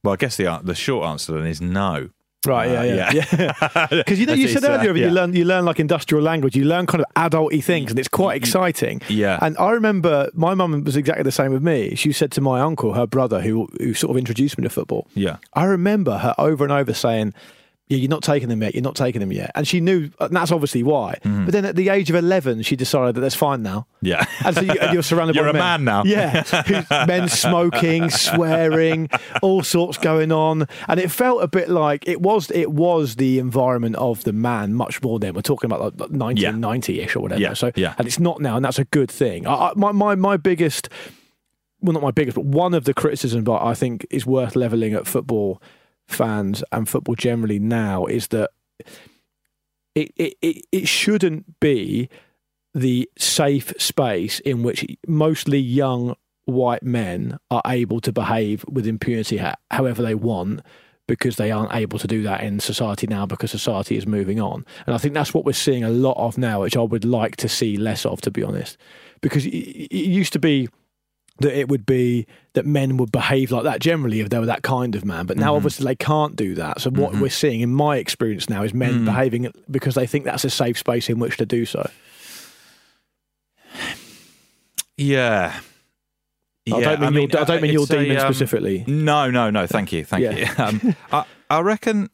Well, 0.03 0.15
I 0.15 0.17
guess 0.17 0.37
the 0.37 0.61
the 0.63 0.75
short 0.75 1.07
answer 1.07 1.33
then 1.33 1.47
is 1.47 1.61
no. 1.61 2.11
Right, 2.47 2.71
Uh, 2.71 2.83
yeah, 2.83 3.11
yeah, 3.13 3.25
yeah. 3.39 3.87
Because 3.91 4.19
you 4.19 4.25
know, 4.25 4.33
you 4.33 4.49
said 4.49 4.65
uh, 4.65 4.71
earlier, 4.71 4.97
you 4.97 5.11
learn 5.11 5.35
you 5.35 5.45
learn 5.45 5.67
like 5.67 5.79
industrial 5.79 6.25
language, 6.25 6.57
you 6.57 6.65
learn 6.65 6.87
kind 6.87 7.05
of 7.05 7.15
adulty 7.15 7.63
things, 7.63 7.91
and 7.91 7.99
it's 7.99 8.09
quite 8.09 8.35
exciting. 8.37 9.03
Yeah. 9.09 9.39
And 9.43 9.59
I 9.59 9.73
remember 9.73 10.31
my 10.33 10.55
mum 10.55 10.83
was 10.85 10.97
exactly 10.97 11.23
the 11.23 11.33
same 11.33 11.53
with 11.53 11.63
me. 11.63 11.95
She 11.97 12.13
said 12.13 12.33
to 12.33 12.41
my 12.41 12.61
uncle, 12.61 12.95
her 12.95 13.07
brother, 13.07 13.43
who 13.43 13.69
who 13.79 13.93
sort 13.93 14.13
of 14.13 14.17
introduced 14.17 14.57
me 14.57 14.63
to 14.63 14.71
football. 14.71 15.07
Yeah. 15.15 15.37
I 15.53 15.65
remember 15.65 16.17
her 16.19 16.35
over 16.39 16.65
and 16.65 16.73
over 16.73 16.95
saying, 16.95 17.35
"Yeah, 17.91 17.99
you're 17.99 18.09
not 18.09 18.23
taking 18.23 18.49
them 18.49 18.63
yet. 18.63 18.75
You're 18.75 18.83
not 18.83 18.97
taking 18.97 19.21
them 19.21 19.31
yet." 19.33 19.51
And 19.55 19.69
she 19.69 19.81
knew, 19.81 20.09
and 20.19 20.35
that's 20.35 20.51
obviously 20.51 20.83
why. 20.83 21.19
Mm-hmm. 21.25 21.45
But 21.45 21.53
then 21.53 21.65
at 21.67 21.77
the 21.77 21.91
age 21.91 22.09
of 22.09 22.17
eleven, 22.17 22.63
she 22.63 22.77
decided 22.77 23.17
that 23.17 23.21
that's 23.21 23.35
fine 23.35 23.63
now. 23.63 23.87
Yeah. 24.01 24.25
And 24.45 24.57
so 24.57 24.63
you, 24.63 24.73
and 24.81 24.95
you're 24.95 25.03
surrounded 25.03 25.35
by 25.35 25.41
You're 25.43 25.51
a 25.51 25.53
men. 25.53 25.85
man 25.85 25.85
now. 25.85 26.05
Yeah, 26.05 26.45
men 27.07 27.29
smoking, 27.29 28.09
swearing, 28.09 29.11
all 29.43 29.63
sorts 29.63 29.99
going 29.99 30.33
on, 30.33 30.67
and 30.89 30.99
it 30.99 31.11
felt 31.11 31.43
a 31.43 31.49
bit 31.49 31.69
like 31.69 32.09
it 32.09 32.23
was. 32.23 32.51
It 32.53 32.71
was 32.73 33.17
the 33.17 33.39
environment 33.39 33.97
of 33.97 34.25
the 34.25 34.33
man 34.33 34.73
much 34.75 35.03
more 35.03 35.19
then. 35.19 35.35
We're 35.35 35.43
talking 35.43 35.71
about 35.71 35.99
like 35.99 36.11
1990ish 36.11 37.17
or 37.17 37.21
whatever. 37.21 37.41
Yeah, 37.41 37.55
So, 37.55 37.73
yeah. 37.77 37.95
and 37.99 38.07
it's 38.07 38.19
not 38.19 38.41
now, 38.41 38.57
and 38.57 38.65
that's 38.65 38.79
a 38.79 38.85
good 38.87 39.11
thing. 39.11 39.47
I, 39.47 39.53
I, 39.69 39.73
my 39.77 39.93
my 39.93 40.15
my 40.15 40.37
biggest, 40.37 40.89
well, 41.81 41.93
not 41.93 42.03
my 42.03 42.11
biggest, 42.11 42.35
but 42.37 42.45
one 42.45 42.75
of 42.75 42.85
the 42.85 42.95
criticisms 42.95 43.49
I 43.49 43.75
think 43.75 44.07
is 44.11 44.25
worth 44.27 44.57
leveling 44.57 44.95
at 44.95 45.07
football 45.07 45.61
fans 46.11 46.63
and 46.73 46.89
football 46.89 47.15
generally 47.15 47.59
now 47.59 48.07
is 48.07 48.29
that 48.29 48.51
it, 49.95 50.13
it, 50.17 50.65
it, 50.71 50.89
shouldn't 50.89 51.59
be 51.61 52.09
the 52.75 53.09
safe 53.19 53.73
space 53.79 54.41
in 54.41 54.63
which 54.63 54.87
mostly 55.07 55.59
young 55.59 56.15
white 56.45 56.83
men 56.83 57.39
are 57.51 57.63
able 57.67 58.01
to 58.01 58.13
behave 58.13 58.65
with 58.69 58.87
impunity 58.87 59.41
however 59.71 60.03
they 60.03 60.15
want 60.15 60.61
because 61.11 61.37
they 61.37 61.51
aren't 61.51 61.75
able 61.75 61.99
to 61.99 62.07
do 62.07 62.23
that 62.23 62.41
in 62.41 62.61
society 62.61 63.05
now 63.09 63.27
because 63.27 63.51
society 63.51 63.97
is 63.97 64.07
moving 64.07 64.41
on. 64.41 64.65
And 64.87 64.95
I 64.95 64.99
think 64.99 65.13
that's 65.13 65.35
what 65.35 65.45
we're 65.45 65.53
seeing 65.53 65.83
a 65.83 65.91
lot 65.91 66.17
of 66.17 66.39
now, 66.39 66.61
which 66.61 66.77
I 66.77 66.83
would 66.83 67.05
like 67.05 67.35
to 67.37 67.49
see 67.49 67.77
less 67.77 68.07
of, 68.07 68.21
to 68.21 68.31
be 68.31 68.45
honest. 68.45 68.77
Because 69.21 69.45
it 69.45 69.93
used 69.93 70.33
to 70.35 70.39
be 70.39 70.69
that 71.41 71.59
it 71.59 71.69
would 71.69 71.85
be 71.87 72.27
that 72.53 72.67
men 72.67 72.97
would 72.99 73.11
behave 73.13 73.51
like 73.51 73.65
that 73.65 73.81
generally 73.81 74.21
if 74.21 74.29
they 74.31 74.39
were 74.39 74.47
that 74.47 74.63
kind 74.63 74.95
of 74.95 75.05
man. 75.05 75.27
But 75.27 75.37
now, 75.37 75.55
obviously, 75.57 75.85
they 75.87 75.95
can't 75.97 76.37
do 76.37 76.55
that. 76.57 76.81
So, 76.81 76.91
what 76.91 77.15
we're 77.17 77.29
seeing, 77.31 77.61
in 77.61 77.73
my 77.75 77.97
experience 77.97 78.49
now, 78.49 78.63
is 78.63 78.73
men 78.75 79.05
behaving 79.05 79.51
because 79.71 79.95
they 79.95 80.07
think 80.07 80.25
that's 80.25 80.45
a 80.45 80.51
safe 80.51 80.79
space 80.79 81.09
in 81.09 81.19
which 81.19 81.37
to 81.39 81.47
do 81.47 81.65
so. 81.65 81.89
Yeah. 84.97 85.61
I 86.73 86.79
Yeah, 86.79 86.97
don't 86.97 87.15
mean, 87.15 87.31
your, 87.31 87.41
I 87.41 87.45
don't 87.45 87.63
mean 87.63 87.73
your 87.73 87.87
demon 87.87 88.17
um, 88.19 88.33
specifically. 88.35 88.85
No, 88.87 89.31
no, 89.31 89.51
no. 89.51 89.67
Thank 89.67 89.93
you, 89.93 90.05
thank 90.05 90.23
Yeah. 90.23 90.33
you. 90.33 90.47
Um, 90.65 90.97
I, 91.13 91.25
I 91.49 91.61
reckon. 91.61 92.11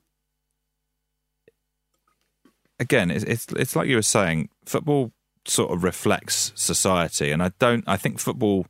Again, 2.78 3.10
it's, 3.10 3.24
it's 3.24 3.46
it's 3.56 3.74
like 3.74 3.88
you 3.88 3.96
were 3.96 4.02
saying. 4.02 4.50
Football 4.66 5.12
sort 5.46 5.72
of 5.72 5.82
reflects 5.82 6.52
society, 6.54 7.30
and 7.32 7.42
I 7.42 7.50
don't. 7.58 7.84
I 7.86 7.96
think 7.96 8.18
football 8.20 8.66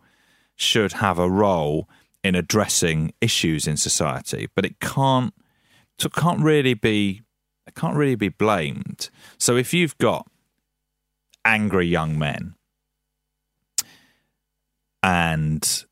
should 0.57 0.95
have 0.95 1.19
a 1.19 1.31
role 1.31 1.89
in 2.25 2.35
addressing 2.35 3.13
issues 3.21 3.67
in 3.67 3.77
society, 3.77 4.49
but 4.55 4.65
it 4.65 4.81
can't. 4.81 5.33
So 5.99 6.07
it 6.07 6.15
can't 6.15 6.41
really 6.41 6.75
be. 6.75 7.23
It 7.67 7.75
can't 7.75 7.97
really 7.97 8.15
be 8.15 8.29
blamed. 8.29 9.11
So 9.39 9.57
if 9.57 9.75
you've 9.75 9.97
got 9.99 10.27
angry 11.45 11.87
young 11.87 12.19
men 12.19 12.57
and 15.03 15.85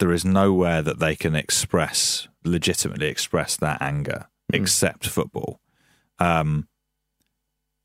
there 0.00 0.12
is 0.12 0.24
nowhere 0.24 0.82
that 0.82 0.98
they 0.98 1.14
can 1.14 1.36
express 1.36 2.26
legitimately 2.44 3.06
express 3.06 3.56
that 3.56 3.80
anger 3.80 4.26
except 4.52 5.06
football 5.06 5.60
um 6.18 6.66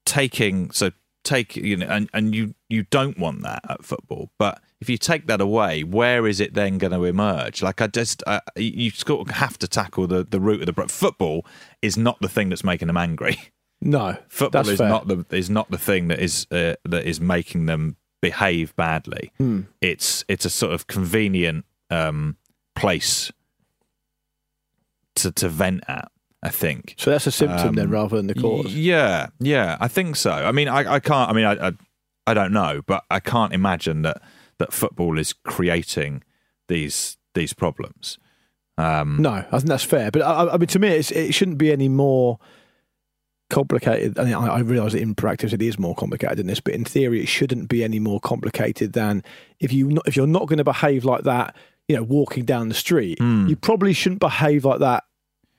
taking 0.05 0.71
so 0.71 0.89
take 1.23 1.55
you 1.55 1.77
know 1.77 1.87
and, 1.87 2.09
and 2.13 2.35
you 2.35 2.53
you 2.69 2.83
don't 2.83 3.17
want 3.17 3.41
that 3.43 3.61
at 3.69 3.83
football 3.83 4.29
but 4.37 4.61
if 4.81 4.89
you 4.89 4.97
take 4.97 5.27
that 5.27 5.39
away 5.39 5.83
where 5.83 6.27
is 6.27 6.39
it 6.39 6.53
then 6.53 6.77
going 6.77 6.91
to 6.91 7.03
emerge 7.05 7.61
like 7.61 7.81
i 7.81 7.87
just 7.87 8.21
uh, 8.27 8.41
you 8.57 8.89
sort 8.89 9.27
of 9.27 9.35
have 9.35 9.57
to 9.57 9.67
tackle 9.67 10.05
the 10.05 10.23
the 10.23 10.39
root 10.39 10.67
of 10.67 10.75
the 10.75 10.87
football 10.87 11.45
is 11.81 11.97
not 11.97 12.19
the 12.19 12.27
thing 12.27 12.49
that's 12.49 12.63
making 12.63 12.87
them 12.87 12.97
angry 12.97 13.39
No, 13.83 14.17
football 14.29 14.67
is 14.69 14.77
fair. 14.77 14.87
not 14.87 15.07
the 15.09 15.25
is 15.29 15.49
not 15.49 15.69
the 15.69 15.77
thing 15.77 16.07
that 16.07 16.19
is 16.19 16.47
uh, 16.51 16.75
that 16.85 17.05
is 17.05 17.19
making 17.19 17.65
them 17.65 17.97
behave 18.21 18.73
badly. 18.77 19.31
Hmm. 19.37 19.61
It's 19.81 20.23
it's 20.29 20.45
a 20.45 20.49
sort 20.49 20.71
of 20.71 20.87
convenient 20.87 21.65
um, 21.89 22.37
place 22.75 23.31
to 25.15 25.33
to 25.33 25.49
vent 25.49 25.83
at. 25.89 26.12
I 26.43 26.49
think. 26.49 26.93
So 26.97 27.09
that's 27.09 27.25
a 27.25 27.31
symptom 27.31 27.73
then, 27.75 27.85
Um, 27.85 27.91
rather 27.91 28.17
than 28.17 28.27
the 28.27 28.35
cause. 28.35 28.73
Yeah, 28.73 29.27
yeah, 29.39 29.77
I 29.79 29.87
think 29.87 30.15
so. 30.17 30.31
I 30.31 30.51
mean, 30.51 30.67
I, 30.67 30.95
I 30.95 30.99
can't. 30.99 31.29
I 31.29 31.33
mean, 31.33 31.45
I, 31.45 31.69
I 31.69 31.71
I 32.27 32.33
don't 32.33 32.51
know, 32.53 32.81
but 32.85 33.03
I 33.09 33.19
can't 33.19 33.53
imagine 33.53 34.01
that 34.03 34.21
that 34.59 34.73
football 34.73 35.17
is 35.17 35.33
creating 35.33 36.23
these 36.67 37.17
these 37.33 37.53
problems. 37.53 38.19
Um, 38.77 39.17
No, 39.21 39.31
I 39.31 39.41
think 39.57 39.65
that's 39.65 39.83
fair. 39.83 40.11
But 40.11 40.21
I, 40.23 40.53
I 40.53 40.57
mean, 40.57 40.67
to 40.67 40.79
me, 40.79 40.89
it's, 40.89 41.11
it 41.11 41.33
shouldn't 41.33 41.57
be 41.59 41.71
any 41.71 41.87
more 41.89 42.39
complicated. 43.49 44.17
I, 44.17 44.23
mean, 44.25 44.33
I, 44.33 44.47
I 44.47 44.59
realise 44.59 44.93
that 44.93 45.01
in 45.01 45.15
practice 45.15 45.53
it 45.53 45.61
is 45.61 45.77
more 45.77 45.95
complicated 45.95 46.37
than 46.37 46.47
this, 46.47 46.59
but 46.59 46.73
in 46.73 46.83
theory, 46.85 47.21
it 47.21 47.27
shouldn't 47.27 47.69
be 47.69 47.83
any 47.83 47.99
more 47.99 48.19
complicated 48.19 48.93
than 48.93 49.23
if 49.59 49.71
you 49.71 49.89
not, 49.89 50.07
if 50.07 50.15
you're 50.15 50.27
not 50.27 50.47
going 50.47 50.57
to 50.57 50.63
behave 50.63 51.05
like 51.05 51.23
that, 51.23 51.55
you 51.87 51.95
know, 51.95 52.03
walking 52.03 52.45
down 52.45 52.69
the 52.69 52.75
street, 52.75 53.19
Hmm. 53.19 53.47
you 53.47 53.55
probably 53.55 53.93
shouldn't 53.93 54.21
behave 54.21 54.65
like 54.65 54.79
that 54.79 55.03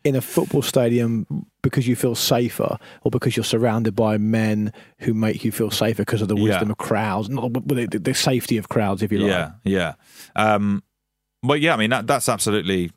in 0.05 0.15
a 0.15 0.21
football 0.21 0.61
stadium 0.63 1.27
because 1.63 1.89
you 1.89 1.97
feel 1.97 2.15
safer 2.15 2.79
or 3.03 3.11
because 3.11 3.37
you're 3.37 3.45
surrounded 3.45 3.97
by 3.97 4.19
men 4.19 4.71
who 4.99 5.15
make 5.15 5.45
you 5.45 5.51
feel 5.51 5.71
safer 5.71 6.03
because 6.03 6.21
of 6.21 6.29
the 6.29 6.37
Yeah. 6.37 6.43
wisdom 6.43 6.71
of 6.71 6.77
crowds, 6.77 7.31
not 7.31 7.53
the, 7.55 7.87
the, 7.91 7.99
the 7.99 8.15
safety 8.15 8.59
of 8.59 8.69
crowds, 8.69 9.03
if 9.03 9.11
you 9.11 9.19
like. 9.21 9.31
Yeah, 9.31 9.51
yeah. 9.65 9.95
Um, 10.37 10.83
well, 11.43 11.57
yeah. 11.57 11.73
I 11.73 11.77
mean, 11.79 11.91
that, 11.91 12.07
that's 12.07 12.29
absolutely 12.29 12.91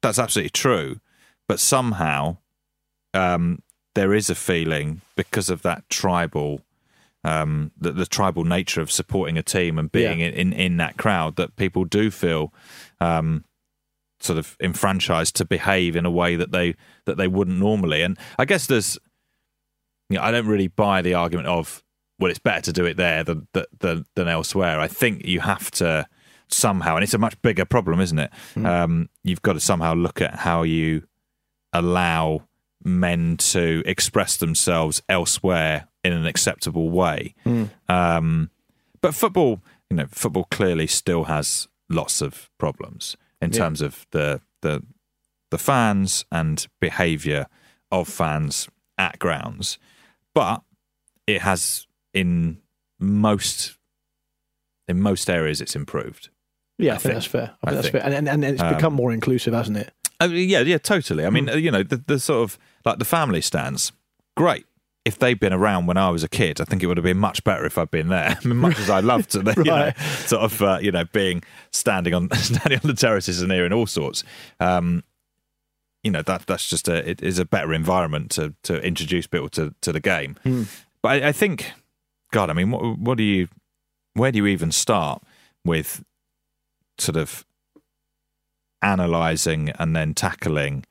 that's 0.00 0.18
absolutely 0.18 0.50
true. 0.50 1.00
But 1.48 1.60
somehow, 1.60 2.38
um, 3.14 3.62
there 3.94 4.14
is 4.14 4.30
a 4.30 4.34
feeling 4.34 5.02
because 5.16 5.50
of 5.50 5.60
that 5.62 5.86
tribal, 5.90 6.62
um, 7.24 7.72
the, 7.78 7.92
the 7.92 8.06
tribal 8.06 8.44
nature 8.44 8.80
of 8.80 8.90
supporting 8.90 9.36
a 9.36 9.42
team 9.42 9.78
and 9.78 9.92
being 9.92 10.20
Yeah. 10.20 10.28
in, 10.28 10.34
in 10.34 10.52
in 10.54 10.76
that 10.78 10.96
crowd 10.96 11.36
that 11.36 11.56
people 11.56 11.84
do 11.84 12.10
feel. 12.10 12.54
Um, 13.00 13.44
sort 14.22 14.38
of 14.38 14.56
enfranchised 14.60 15.34
to 15.36 15.44
behave 15.44 15.96
in 15.96 16.06
a 16.06 16.10
way 16.10 16.36
that 16.36 16.52
they 16.52 16.74
that 17.06 17.16
they 17.16 17.28
wouldn't 17.28 17.58
normally 17.58 18.02
and 18.02 18.18
i 18.38 18.44
guess 18.44 18.66
there's 18.66 18.98
you 20.12 20.18
know, 20.18 20.24
I 20.24 20.30
don't 20.30 20.46
really 20.46 20.68
buy 20.68 21.00
the 21.00 21.14
argument 21.14 21.48
of 21.48 21.82
well, 22.18 22.30
it's 22.30 22.38
better 22.38 22.60
to 22.60 22.72
do 22.72 22.84
it 22.84 22.96
there 22.98 23.24
than 23.24 23.48
than, 23.80 24.04
than 24.14 24.28
elsewhere. 24.28 24.78
I 24.78 24.86
think 24.86 25.26
you 25.26 25.40
have 25.40 25.70
to 25.72 26.06
somehow, 26.48 26.96
and 26.96 27.02
it's 27.02 27.14
a 27.14 27.18
much 27.18 27.40
bigger 27.40 27.64
problem, 27.64 27.98
isn't 27.98 28.18
it? 28.18 28.30
Mm. 28.54 28.66
Um, 28.66 29.08
you've 29.24 29.42
got 29.42 29.54
to 29.54 29.60
somehow 29.60 29.94
look 29.94 30.20
at 30.20 30.34
how 30.34 30.64
you 30.64 31.04
allow 31.72 32.46
men 32.84 33.38
to 33.38 33.82
express 33.86 34.36
themselves 34.36 35.02
elsewhere 35.08 35.88
in 36.04 36.12
an 36.12 36.26
acceptable 36.26 36.90
way. 36.90 37.34
Mm. 37.46 37.70
Um, 37.88 38.50
but 39.00 39.14
football, 39.14 39.62
you 39.88 39.96
know, 39.96 40.06
football 40.10 40.46
clearly 40.50 40.86
still 40.86 41.24
has 41.24 41.68
lots 41.88 42.20
of 42.20 42.50
problems 42.58 43.16
in 43.42 43.50
Yeah. 43.52 43.58
terms 43.58 43.80
of 43.82 44.06
the 44.12 44.40
the 44.62 44.82
the 45.50 45.58
fans 45.58 46.24
and 46.32 46.66
behaviour 46.80 47.46
of 47.90 48.08
fans 48.08 48.68
at 48.96 49.18
grounds, 49.18 49.78
but 50.34 50.62
it 51.26 51.42
has 51.42 51.86
in 52.14 52.58
most 52.98 53.76
in 54.88 55.00
most 55.00 55.28
areas 55.28 55.60
it's 55.60 55.76
improved. 55.76 56.30
Yeah, 56.78 56.92
I, 56.92 56.94
I 56.94 56.98
think, 56.98 57.02
think- 57.02 57.14
that's 57.14 57.26
fair. 57.26 57.42
I 57.42 57.44
I 57.44 57.70
think 57.70 57.74
that's 57.82 57.82
think. 57.82 57.92
fair, 57.92 58.02
and, 58.04 58.14
and, 58.14 58.28
and 58.28 58.44
it's 58.54 58.62
Um, 58.62 58.74
become 58.74 58.94
more 58.94 59.12
inclusive, 59.12 59.52
hasn't 59.54 59.76
it? 59.76 59.92
Uh, 60.20 60.26
yeah, 60.26 60.60
yeah, 60.60 60.78
totally. 60.78 61.26
I 61.26 61.30
mean, 61.30 61.48
uh, 61.48 61.54
you 61.56 61.70
know, 61.70 61.82
the, 61.82 61.96
the 61.96 62.18
sort 62.18 62.42
of 62.44 62.58
like 62.84 62.98
the 62.98 63.04
family 63.04 63.40
stands, 63.40 63.92
great. 64.36 64.66
If 65.04 65.18
they'd 65.18 65.40
been 65.40 65.52
around 65.52 65.86
when 65.86 65.96
I 65.96 66.10
was 66.10 66.22
a 66.22 66.28
kid, 66.28 66.60
I 66.60 66.64
think 66.64 66.82
it 66.82 66.86
would 66.86 66.96
have 66.96 67.04
been 67.04 67.18
much 67.18 67.42
better 67.42 67.66
if 67.66 67.76
I'd 67.76 67.90
been 67.90 68.08
there. 68.08 68.38
I 68.44 68.46
mean, 68.46 68.58
much 68.58 68.78
as 68.78 68.88
I 68.88 69.00
loved 69.00 69.30
to, 69.30 69.38
you 69.56 69.64
know, 69.64 69.90
sort 70.26 70.42
of, 70.42 70.62
uh, 70.62 70.78
you 70.80 70.92
know, 70.92 71.04
being 71.06 71.42
standing 71.72 72.14
on 72.14 72.30
standing 72.34 72.78
on 72.82 72.86
the 72.86 72.94
terraces 72.94 73.42
and 73.42 73.50
hearing 73.50 73.72
all 73.72 73.86
sorts. 73.86 74.22
Um, 74.60 75.02
you 76.04 76.10
know, 76.10 76.22
that 76.22 76.46
that's 76.46 76.68
just 76.68 76.88
a 76.88 77.08
it 77.08 77.22
is 77.22 77.38
a 77.38 77.44
better 77.44 77.72
environment 77.72 78.30
to 78.32 78.54
to 78.64 78.80
introduce 78.80 79.26
people 79.26 79.48
to 79.50 79.74
to 79.80 79.92
the 79.92 80.00
game. 80.00 80.36
But 81.02 81.22
I, 81.22 81.28
I 81.28 81.32
think, 81.32 81.72
God, 82.32 82.50
I 82.50 82.52
mean, 82.52 82.70
what 82.70 82.98
what 82.98 83.18
do 83.18 83.24
you, 83.24 83.48
where 84.14 84.30
do 84.30 84.38
you 84.38 84.46
even 84.46 84.70
start 84.72 85.22
with 85.64 86.04
sort 86.98 87.16
of 87.16 87.44
analyzing 88.82 89.70
and 89.78 89.94
then 89.94 90.14
tackling 90.14 90.84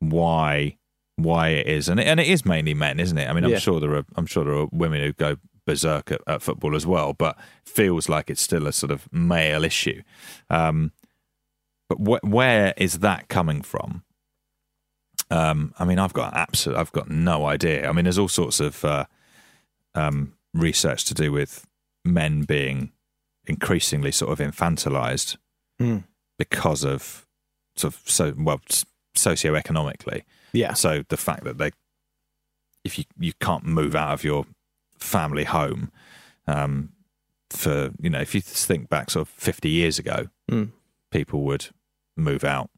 why 0.00 0.76
why 1.16 1.48
it 1.48 1.66
is 1.66 1.88
and 1.88 2.00
it, 2.00 2.06
and 2.06 2.18
it 2.20 2.26
is 2.26 2.44
mainly 2.44 2.74
men 2.74 2.98
isn't 2.98 3.18
it 3.18 3.28
i 3.28 3.32
mean 3.32 3.44
i'm 3.44 3.50
Yeah. 3.50 3.58
sure 3.58 3.78
there 3.80 3.94
are 3.94 4.04
i'm 4.16 4.26
sure 4.26 4.44
there 4.44 4.54
are 4.54 4.66
women 4.72 5.00
who 5.02 5.12
go 5.12 5.36
berserk 5.66 6.10
at, 6.10 6.20
at 6.26 6.42
football 6.42 6.74
as 6.74 6.86
well 6.86 7.12
but 7.12 7.36
feels 7.64 8.08
like 8.08 8.30
it's 8.30 8.40
still 8.42 8.66
a 8.66 8.72
sort 8.72 8.90
of 8.90 9.06
male 9.12 9.62
issue 9.64 10.02
um 10.50 10.90
but 11.88 11.96
wh- 11.98 12.24
where 12.24 12.72
is 12.76 13.00
that 13.00 13.28
coming 13.28 13.62
from 13.62 14.02
um 15.30 15.74
i 15.78 15.84
mean 15.84 15.98
i've 15.98 16.12
got 16.14 16.34
absolute 16.34 16.76
i've 16.78 16.92
got 16.92 17.10
no 17.10 17.44
idea 17.46 17.88
i 17.88 17.92
mean 17.92 18.04
there's 18.04 18.18
all 18.18 18.28
sorts 18.28 18.58
of 18.60 18.84
uh 18.84 19.04
um 19.94 20.32
research 20.54 21.04
to 21.04 21.14
do 21.14 21.30
with 21.30 21.66
men 22.04 22.42
being 22.42 22.90
increasingly 23.46 24.10
sort 24.12 24.32
of 24.32 24.38
infantilized 24.44 25.36
Mm. 25.80 26.04
because 26.38 26.84
of 26.84 27.26
sort 27.76 27.94
of 27.94 28.00
so 28.04 28.34
well 28.36 28.60
socioeconomically. 29.16 30.22
Yeah. 30.52 30.74
So 30.74 31.04
the 31.08 31.16
fact 31.16 31.44
that 31.44 31.58
they, 31.58 31.70
if 32.84 32.98
you 32.98 33.04
you 33.18 33.32
can't 33.40 33.64
move 33.64 33.94
out 33.94 34.12
of 34.12 34.24
your 34.24 34.46
family 34.98 35.44
home, 35.44 35.90
um, 36.46 36.90
for 37.50 37.90
you 38.00 38.10
know, 38.10 38.20
if 38.20 38.34
you 38.34 38.40
think 38.40 38.88
back 38.88 39.10
sort 39.10 39.28
of 39.28 39.34
fifty 39.34 39.70
years 39.70 39.98
ago, 39.98 40.28
Mm. 40.50 40.72
people 41.10 41.42
would 41.44 41.68
move 42.16 42.44
out 42.44 42.68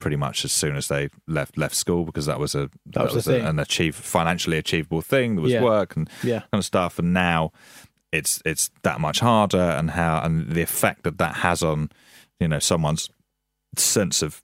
pretty 0.00 0.16
much 0.16 0.44
as 0.44 0.52
soon 0.52 0.76
as 0.76 0.88
they 0.88 1.08
left 1.26 1.56
left 1.58 1.74
school 1.74 2.04
because 2.04 2.26
that 2.26 2.38
was 2.38 2.54
a 2.54 2.70
That 2.86 3.12
was 3.12 3.24
the 3.24 3.42
a- 3.44 3.48
an 3.48 3.58
achieve 3.58 3.94
financially 3.96 4.56
achievable 4.58 5.02
thing. 5.02 5.34
There 5.36 5.42
was 5.42 5.52
Yeah. 5.52 5.62
work 5.62 5.96
and 5.96 6.08
Yeah. 6.22 6.40
kind 6.40 6.60
of 6.60 6.64
stuff, 6.64 6.98
and 6.98 7.12
now 7.12 7.52
it's 8.12 8.42
it's 8.44 8.70
that 8.82 9.00
much 9.00 9.20
harder, 9.20 9.60
and 9.78 9.90
how 9.92 10.20
and 10.22 10.50
the 10.50 10.62
effect 10.62 11.02
that 11.04 11.18
that 11.18 11.36
has 11.36 11.62
on 11.62 11.90
you 12.40 12.48
know 12.48 12.58
someone's 12.58 13.10
sense 13.76 14.22
of 14.22 14.42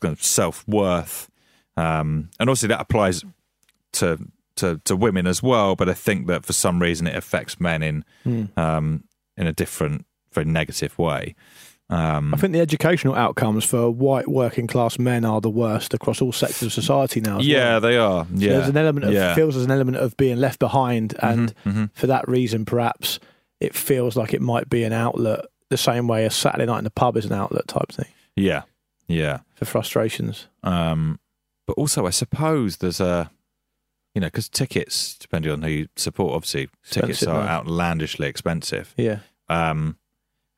kind 0.00 0.12
of 0.12 0.22
self 0.22 0.66
worth, 0.68 1.28
um, 1.76 2.30
and 2.38 2.48
obviously 2.48 2.68
that 2.68 2.80
applies 2.80 3.24
to 3.94 4.18
to 4.56 4.80
to 4.84 4.96
women 4.96 5.26
as 5.26 5.42
well. 5.42 5.76
But 5.76 5.88
I 5.88 5.94
think 5.94 6.26
that 6.28 6.44
for 6.46 6.52
some 6.52 6.80
reason 6.80 7.06
it 7.06 7.14
affects 7.16 7.60
men 7.60 7.82
in 7.82 8.04
Mm. 8.24 8.56
um, 8.58 9.04
in 9.36 9.46
a 9.46 9.52
different, 9.52 10.06
very 10.32 10.46
negative 10.46 10.98
way. 10.98 11.34
Um, 11.88 12.34
I 12.34 12.36
think 12.38 12.52
the 12.52 12.60
educational 12.60 13.14
outcomes 13.14 13.64
for 13.64 13.90
white 13.90 14.26
working 14.26 14.66
class 14.66 14.98
men 14.98 15.24
are 15.24 15.40
the 15.40 15.50
worst 15.50 15.94
across 15.94 16.20
all 16.20 16.32
sectors 16.32 16.62
of 16.62 16.72
society 16.72 17.20
now. 17.20 17.38
yeah, 17.38 17.72
well. 17.72 17.80
they 17.80 17.96
are. 17.96 18.24
So 18.24 18.30
Yeah, 18.34 18.52
there's 18.54 18.68
an 18.68 18.76
element 18.76 19.06
of 19.06 19.12
yeah. 19.12 19.34
feels 19.36 19.54
there's 19.54 19.66
an 19.66 19.70
element 19.70 19.98
of 19.98 20.16
being 20.16 20.36
left 20.38 20.58
behind, 20.58 21.14
and 21.22 21.54
mhm. 21.64 21.90
for 21.94 22.08
that 22.08 22.26
reason, 22.28 22.64
perhaps 22.64 23.20
it 23.60 23.74
feels 23.74 24.16
like 24.16 24.34
it 24.34 24.42
might 24.42 24.68
be 24.68 24.82
an 24.82 24.92
outlet, 24.92 25.44
the 25.70 25.76
same 25.76 26.08
way 26.08 26.24
a 26.24 26.30
Saturday 26.30 26.66
night 26.66 26.78
in 26.78 26.84
the 26.84 26.90
pub 26.90 27.16
is 27.16 27.24
an 27.24 27.32
outlet 27.32 27.68
type 27.68 27.90
thing 27.92 28.08
yeah, 28.34 28.62
yeah. 29.06 29.38
for 29.54 29.64
frustrations. 29.64 30.48
Um, 30.64 31.20
but 31.66 31.74
also, 31.74 32.06
I 32.06 32.10
suppose 32.10 32.78
there's 32.78 33.00
a, 33.00 33.30
you 34.14 34.20
know, 34.20 34.28
because 34.28 34.48
tickets, 34.48 35.16
depending 35.18 35.52
on 35.52 35.62
who 35.62 35.68
you 35.68 35.88
support, 35.96 36.34
obviously 36.34 36.68
tickets 36.88 37.22
Expensive, 37.22 37.34
are 37.34 37.48
outlandishly 37.48 38.28
expensive. 38.28 38.94
Yeah, 38.96 39.18
Um, 39.48 39.98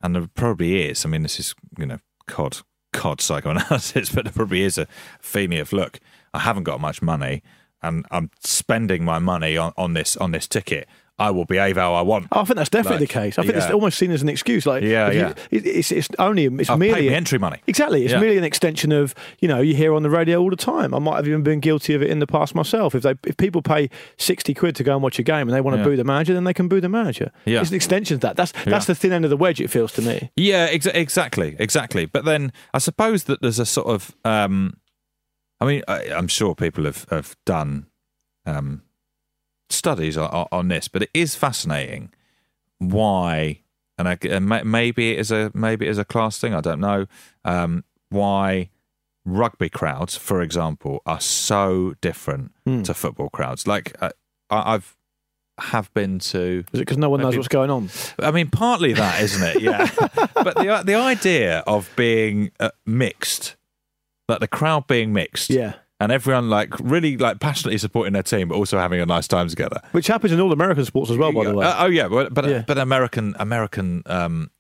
and 0.01 0.15
there 0.15 0.29
probably 0.35 0.89
is. 0.89 1.05
I 1.05 1.09
mean, 1.09 1.23
this 1.23 1.41
is 1.41 1.55
you 1.79 1.87
know, 1.87 1.99
cod 2.27 2.59
cod 2.93 3.21
psychoanalysis, 3.21 4.11
but 4.15 4.25
there 4.25 4.33
probably 4.33 4.63
is 4.63 4.79
a 4.79 4.87
feeling 5.21 5.59
of 5.59 5.73
look, 5.73 5.99
I 6.33 6.41
haven't 6.41 6.65
got 6.65 6.81
much 6.81 7.03
money, 7.03 7.43
and 7.83 8.07
I'm 8.11 8.31
spending 8.41 9.05
my 9.05 9.19
money 9.19 9.57
on, 9.57 9.73
on 9.77 9.95
this 9.95 10.17
on 10.17 10.33
this 10.33 10.47
ticket. 10.47 10.89
I 11.21 11.31
will 11.33 11.45
behave 11.45 11.77
how 11.77 11.95
I 11.95 12.03
want. 12.03 12.29
I 12.31 12.45
think 12.45 12.57
that's 12.57 12.71
definitely 12.71 13.01
Like, 13.01 13.09
the 13.09 13.13
case. 13.21 13.39
I 13.39 13.43
think 13.43 13.57
it's 13.57 13.71
almost 13.71 13.99
seen 13.99 14.13
as 14.13 14.23
an 14.23 14.29
excuse. 14.29 14.67
Like, 14.67 14.85
Yeah, 14.85 15.11
you- 15.11 15.19
yeah. 15.19 15.33
it- 15.51 15.67
it's 15.67 15.91
it's 15.91 16.09
only 16.19 16.45
it's 16.45 16.71
I've 16.71 16.79
merely 16.79 17.13
entry 17.13 17.39
money. 17.39 17.59
Exactly. 17.67 18.05
It's 18.05 18.13
Yeah. 18.13 18.21
merely 18.21 18.39
an 18.39 18.45
extension 18.45 18.93
of, 18.93 19.15
you 19.41 19.49
know, 19.49 19.61
you 19.61 19.75
hear 19.75 19.95
on 19.95 20.03
the 20.05 20.11
radio 20.11 20.41
all 20.41 20.51
the 20.51 20.57
time. 20.57 20.95
I 20.95 21.01
might 21.01 21.17
have 21.17 21.27
even 21.27 21.43
been 21.43 21.59
guilty 21.61 21.95
of 21.95 22.03
it 22.03 22.09
in 22.11 22.21
the 22.21 22.27
past 22.27 22.55
myself. 22.55 22.95
If 22.95 23.03
they 23.03 23.15
if 23.27 23.37
people 23.37 23.63
pay 23.63 23.91
60 24.17 24.55
quid 24.55 24.77
to 24.77 24.85
go 24.85 24.93
and 24.95 25.03
watch 25.03 25.19
a 25.19 25.25
game 25.25 25.49
and 25.49 25.51
they 25.51 25.61
want 25.61 25.75
to 25.77 25.81
Yeah. 25.81 25.89
boo 25.89 25.97
the 25.97 26.05
manager, 26.05 26.35
then 26.35 26.45
they 26.45 26.55
can 26.55 26.69
boo 26.69 26.81
the 26.81 26.89
manager. 26.89 27.33
Yeah. 27.47 27.61
It's 27.63 27.71
an 27.71 27.77
extension 27.77 28.15
of 28.15 28.21
that. 28.21 28.37
That's 28.37 28.53
Yeah. 28.55 28.71
that's 28.71 28.87
the 28.87 28.95
thin 28.95 29.13
end 29.13 29.25
of 29.25 29.31
the 29.31 29.37
wedge, 29.37 29.61
it 29.61 29.71
feels 29.71 29.93
to 29.95 30.03
me. 30.03 30.31
Yeah, 30.37 30.69
exa- 30.73 30.95
exactly, 30.95 31.57
exactly. 31.59 32.07
But 32.07 32.25
then 32.27 32.53
I 32.73 32.79
suppose 32.79 33.25
that 33.25 33.43
there's 33.43 33.59
a 33.59 33.67
sort 33.67 33.89
of, 33.89 34.15
um, 34.25 34.75
I 35.61 35.65
mean, 35.67 35.83
I, 35.89 36.13
I'm 36.17 36.29
sure 36.29 36.55
people 36.55 36.85
have 36.85 37.07
have 37.11 37.35
done 37.45 37.87
um, 38.47 38.83
studies 39.71 40.17
on, 40.17 40.47
on 40.53 40.69
this, 40.69 40.89
but 40.89 41.03
it 41.03 41.11
is 41.15 41.35
fascinating 41.35 42.11
why, 42.79 43.61
and, 43.99 44.09
I, 44.09 44.17
and 44.23 44.49
maybe 44.65 45.13
it 45.13 45.19
is 45.19 45.31
a 45.33 45.51
maybe 45.55 45.87
it 45.87 45.91
is 45.91 45.99
a 45.99 46.05
class 46.05 46.39
thing. 46.39 46.55
I 46.55 46.61
don't 46.61 46.81
know 46.81 47.07
um, 47.45 47.85
why 48.11 48.71
rugby 49.25 49.69
crowds, 49.69 50.17
for 50.17 50.41
example, 50.43 51.03
are 51.07 51.21
so 51.21 51.95
different 52.01 52.53
Hmm. 52.65 52.83
to 52.83 52.95
football 52.95 53.29
crowds. 53.31 53.67
Like 53.67 53.97
uh, 54.01 54.11
I, 54.51 54.75
I've 54.75 54.97
have 55.59 55.93
been 55.93 56.21
to 56.21 56.65
Is 56.73 56.79
it 56.81 56.85
because 56.85 56.99
no 56.99 57.11
one 57.11 57.21
knows 57.21 57.37
what's 57.37 57.49
going 57.49 57.69
on? 57.71 57.91
I 58.21 58.31
mean, 58.31 58.49
partly 58.49 58.93
that, 58.93 59.21
isn't 59.23 59.57
it? 59.57 59.61
Yeah. 59.61 59.91
but 60.35 60.55
the 60.57 60.83
the 60.85 60.95
idea 60.95 61.65
of 61.67 61.91
being 61.97 62.53
uh, 62.61 62.71
mixed, 62.87 63.57
like 64.29 64.39
the 64.39 64.47
crowd 64.49 64.87
being 64.87 65.13
mixed, 65.13 65.51
Yeah. 65.51 65.75
And 66.01 66.13
everyone 66.13 66.49
like 66.49 66.73
really 66.81 67.17
like 67.17 67.41
passionately 67.41 67.79
supporting 67.79 68.13
their 68.13 68.23
team, 68.23 68.49
but 68.49 68.55
also 68.57 68.79
having 68.79 69.01
a 69.01 69.07
nice 69.07 69.27
time 69.29 69.49
together. 69.49 69.81
Which 69.93 70.07
happens 70.07 70.33
in 70.33 70.41
all 70.41 70.53
American 70.53 70.85
sports 70.85 71.11
as 71.11 71.17
well, 71.17 71.33
by 71.33 71.45
the 71.45 71.55
way. 71.55 71.67
Uh, 71.67 71.85
oh 71.85 71.87
yeah, 71.87 72.09
but 72.09 72.33
but, 72.33 72.45
Yeah. 72.47 72.65
but 72.67 72.79
American 72.79 73.35
American 73.39 74.03
um, 74.07 74.51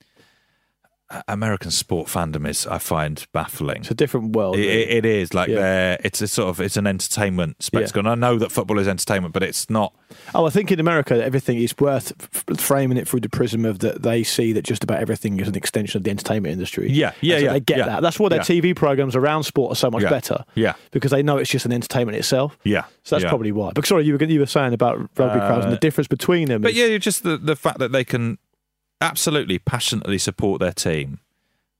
American 1.26 1.70
sport 1.70 2.08
fandom 2.08 2.46
is 2.46 2.66
I 2.66 2.78
find 2.78 3.26
baffling. 3.32 3.78
it's 3.78 3.90
a 3.90 3.94
different 3.94 4.36
world. 4.36 4.56
It, 4.56 4.64
it- 4.90 5.04
is 5.06 5.32
like 5.32 5.48
Yeah. 5.48 5.96
it's 6.04 6.20
a 6.20 6.28
sort 6.28 6.50
of 6.50 6.60
it's 6.60 6.76
an 6.76 6.86
entertainment 6.86 7.62
spectacle. 7.62 8.00
And 8.00 8.08
I 8.08 8.14
know 8.14 8.36
that 8.38 8.52
football 8.52 8.78
is 8.78 8.86
entertainment, 8.86 9.32
but 9.32 9.42
it's 9.42 9.70
not. 9.70 9.94
Oh, 10.34 10.46
I 10.46 10.50
think 10.50 10.70
in 10.70 10.78
America, 10.80 11.22
everything 11.24 11.58
is 11.58 11.74
worth 11.78 12.12
f- 12.34 12.58
framing 12.60 12.98
it 12.98 13.08
through 13.08 13.20
the 13.20 13.28
prism 13.30 13.64
of 13.64 13.78
that 13.78 14.02
they 14.02 14.22
see 14.22 14.52
that 14.52 14.62
just 14.64 14.84
about 14.84 15.00
everything 15.00 15.40
is 15.40 15.48
an 15.48 15.54
extension 15.54 15.96
of 15.98 16.04
the 16.04 16.10
entertainment 16.10 16.52
industry. 16.52 16.90
Yeah, 16.90 17.12
yeah, 17.22 17.38
so 17.38 17.44
yeah, 17.44 17.52
They 17.54 17.60
get 17.60 17.78
yeah. 17.78 17.86
that. 17.86 18.02
That's 18.02 18.18
why 18.20 18.28
their 18.28 18.38
Yeah. 18.40 18.44
TV 18.44 18.74
programs 18.76 19.16
around 19.16 19.44
sport 19.44 19.72
are 19.72 19.76
so 19.76 19.90
much 19.90 20.02
Yeah. 20.02 20.10
better. 20.10 20.44
Yeah. 20.54 20.74
because 20.90 21.10
they 21.10 21.22
know 21.22 21.36
it's 21.38 21.50
just 21.50 21.64
an 21.64 21.72
entertainment 21.72 22.16
itself. 22.18 22.58
Yeah, 22.64 22.84
So 23.04 23.16
that's 23.16 23.22
yeah. 23.24 23.28
probably 23.30 23.52
why. 23.52 23.72
But 23.74 23.86
sorry, 23.86 24.04
you 24.04 24.16
were 24.16 24.24
you 24.24 24.40
were 24.40 24.46
saying 24.46 24.74
about 24.74 24.98
rugby 25.16 25.38
crowds 25.40 25.64
and 25.64 25.72
the 25.72 25.76
uh, 25.76 25.80
difference 25.80 26.08
between 26.08 26.48
them. 26.48 26.60
But 26.62 26.72
is- 26.72 26.76
yeah, 26.76 26.98
just 26.98 27.22
the 27.22 27.36
the 27.38 27.56
fact 27.56 27.78
that 27.78 27.92
they 27.92 28.04
can 28.04 28.38
absolutely 29.00 29.58
passionately 29.58 30.18
support 30.18 30.60
their 30.60 30.72
team, 30.72 31.20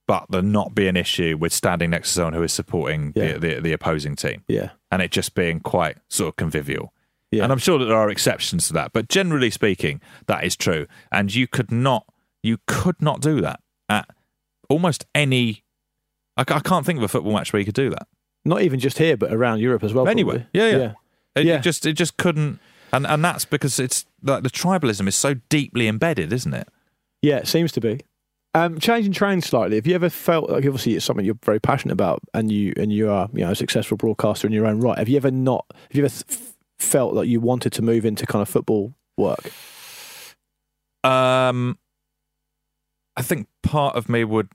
but 0.06 0.26
there 0.30 0.42
not 0.42 0.74
be 0.74 0.88
an 0.88 0.96
issue 0.96 1.36
with 1.38 1.52
standing 1.52 1.90
next 1.90 2.08
to 2.10 2.14
someone 2.14 2.32
who 2.34 2.42
is 2.42 2.52
supporting 2.52 3.12
Yeah. 3.14 3.34
the, 3.34 3.38
the 3.54 3.60
the 3.60 3.72
opposing 3.72 4.16
team, 4.16 4.42
yeah, 4.48 4.70
and 4.90 5.02
it 5.02 5.10
just 5.10 5.34
being 5.34 5.60
quite 5.60 5.98
sort 6.08 6.28
of 6.30 6.36
convivial. 6.36 6.92
Yeah. 7.30 7.42
And 7.44 7.52
I'm 7.52 7.58
sure 7.58 7.78
that 7.78 7.84
there 7.84 7.96
are 7.96 8.08
exceptions 8.08 8.68
to 8.68 8.72
that, 8.74 8.94
but 8.94 9.08
generally 9.10 9.50
speaking, 9.50 10.00
that 10.28 10.44
is 10.44 10.56
true. 10.56 10.86
And 11.12 11.34
you 11.34 11.46
could 11.46 11.70
not 11.70 12.06
you 12.42 12.58
could 12.66 13.02
not 13.02 13.20
do 13.20 13.40
that 13.42 13.60
at 13.88 14.08
almost 14.70 15.04
any. 15.14 15.62
I, 16.38 16.42
I 16.42 16.60
can't 16.60 16.86
think 16.86 16.96
of 16.98 17.02
a 17.02 17.08
football 17.08 17.34
match 17.34 17.52
where 17.52 17.58
you 17.60 17.66
could 17.66 17.74
do 17.74 17.90
that. 17.90 18.06
not 18.46 18.62
even 18.62 18.80
just 18.80 18.96
here, 18.96 19.16
but 19.16 19.30
around 19.32 19.58
Europe 19.60 19.84
as 19.84 19.92
well. 19.92 20.08
anyway, 20.08 20.46
probably. 20.52 20.60
yeah, 20.70 20.76
yeah. 20.78 20.92
It, 21.36 21.44
Yeah. 21.46 21.58
just 21.58 21.84
it 21.84 21.92
just 21.94 22.16
couldn't. 22.16 22.60
and 22.94 23.06
and 23.06 23.22
that's 23.22 23.44
because 23.44 23.78
it's 23.78 24.06
like 24.22 24.42
the 24.42 24.48
tribalism 24.50 25.06
is 25.06 25.14
so 25.16 25.34
deeply 25.50 25.86
embedded, 25.86 26.32
isn't 26.32 26.54
it? 26.54 26.68
Yeah, 27.22 27.36
it 27.38 27.48
seems 27.48 27.72
to 27.72 27.80
be. 27.80 28.00
Um, 28.54 28.78
changing 28.80 29.12
trains 29.12 29.46
slightly. 29.46 29.76
Have 29.76 29.86
you 29.86 29.94
ever 29.94 30.08
felt 30.08 30.48
like 30.50 30.64
obviously 30.64 30.94
it's 30.94 31.04
something 31.04 31.24
you're 31.24 31.38
very 31.44 31.60
passionate 31.60 31.92
about, 31.92 32.20
and 32.34 32.50
you 32.50 32.72
and 32.76 32.92
you 32.92 33.10
are 33.10 33.28
you 33.32 33.44
know 33.44 33.50
a 33.50 33.54
successful 33.54 33.96
broadcaster 33.96 34.46
in 34.46 34.52
your 34.52 34.66
own 34.66 34.80
right? 34.80 34.98
Have 34.98 35.08
you 35.08 35.16
ever 35.16 35.30
not? 35.30 35.66
Have 35.70 35.96
you 35.96 36.04
ever 36.04 36.12
f- 36.28 36.54
felt 36.78 37.14
that 37.16 37.26
you 37.26 37.40
wanted 37.40 37.72
to 37.74 37.82
move 37.82 38.04
into 38.04 38.24
kind 38.26 38.40
of 38.42 38.48
football 38.48 38.94
work? 39.16 39.52
Um, 41.04 41.78
I 43.16 43.22
think 43.22 43.48
part 43.62 43.96
of 43.96 44.08
me 44.08 44.24
would 44.24 44.48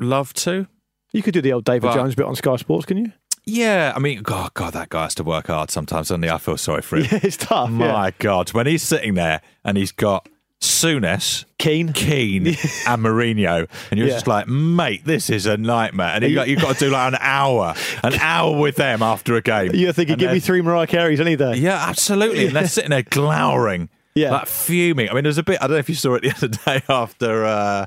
love 0.00 0.32
to. 0.34 0.66
You 1.12 1.22
could 1.22 1.34
do 1.34 1.40
the 1.42 1.52
old 1.52 1.64
David 1.64 1.82
But- 1.82 1.94
Jones 1.94 2.14
bit 2.14 2.26
on 2.26 2.34
Sky 2.36 2.56
Sports, 2.56 2.86
can 2.86 2.96
you? 2.96 3.12
Yeah, 3.46 3.92
I 3.96 3.98
mean, 3.98 4.22
God, 4.22 4.52
God, 4.54 4.74
that 4.74 4.90
guy 4.90 5.04
has 5.04 5.14
to 5.16 5.24
work 5.24 5.46
hard 5.48 5.70
sometimes, 5.70 6.08
doesn't? 6.08 6.24
I 6.24 6.38
feel 6.38 6.56
sorry 6.58 6.82
for 6.82 6.96
him. 6.98 7.04
Yeah, 7.10 7.20
it's 7.22 7.36
tough. 7.38 7.70
My 7.70 8.06
yeah. 8.08 8.10
God, 8.18 8.50
when 8.50 8.66
he's 8.66 8.82
sitting 8.82 9.14
there 9.14 9.40
and 9.64 9.76
he's 9.78 9.92
got 9.92 10.28
Souness, 10.60 11.44
Keen. 11.58 11.92
Keane, 11.94 12.46
and 12.48 12.56
Mourinho, 13.02 13.66
and 13.90 13.98
you're 13.98 14.08
Yeah. 14.08 14.14
just 14.14 14.26
like, 14.26 14.46
mate, 14.46 15.04
this 15.06 15.30
is 15.30 15.46
a 15.46 15.56
nightmare. 15.56 16.08
And 16.14 16.24
you 16.24 16.34
got, 16.34 16.48
you've 16.48 16.60
got 16.60 16.74
to 16.76 16.86
do 16.86 16.90
like 16.90 17.14
an 17.14 17.18
hour, 17.20 17.74
an 18.04 18.14
hour 18.14 18.58
with 18.58 18.76
them 18.76 19.02
after 19.02 19.34
a 19.36 19.40
game. 19.42 19.70
You're 19.74 19.92
thinking, 19.94 20.16
give 20.18 20.32
me 20.32 20.40
three 20.40 20.60
Mariah 20.60 20.86
Careys 20.86 21.18
any 21.20 21.34
day. 21.36 21.54
Yeah, 21.56 21.82
absolutely. 21.88 22.46
And 22.46 22.56
they're 22.56 22.68
sitting 22.68 22.90
there 22.90 23.02
glowering, 23.02 23.88
Yeah. 24.14 24.32
like 24.32 24.46
fuming. 24.48 25.08
I 25.08 25.14
mean, 25.14 25.22
there's 25.24 25.38
a 25.38 25.42
bit. 25.42 25.58
I 25.62 25.66
don't 25.66 25.72
know 25.76 25.78
if 25.78 25.88
you 25.88 25.94
saw 25.94 26.14
it 26.14 26.22
the 26.22 26.30
other 26.36 26.48
day 26.48 26.82
after. 26.90 27.44
Uh, 27.46 27.86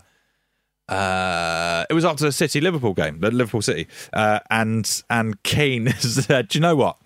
uh, 0.92 1.86
it 1.90 1.94
was 1.94 2.06
after 2.06 2.26
the 2.26 2.32
City 2.32 2.60
Liverpool 2.60 2.94
game, 2.94 3.20
the 3.20 3.32
Liverpool 3.32 3.62
City, 3.62 3.88
uh, 4.14 4.40
and 4.50 5.02
and 5.10 5.42
Keane 5.44 5.88
said, 6.00 6.50
"Do 6.50 6.58
you 6.58 6.62
know 6.62 6.76
what? 6.76 6.98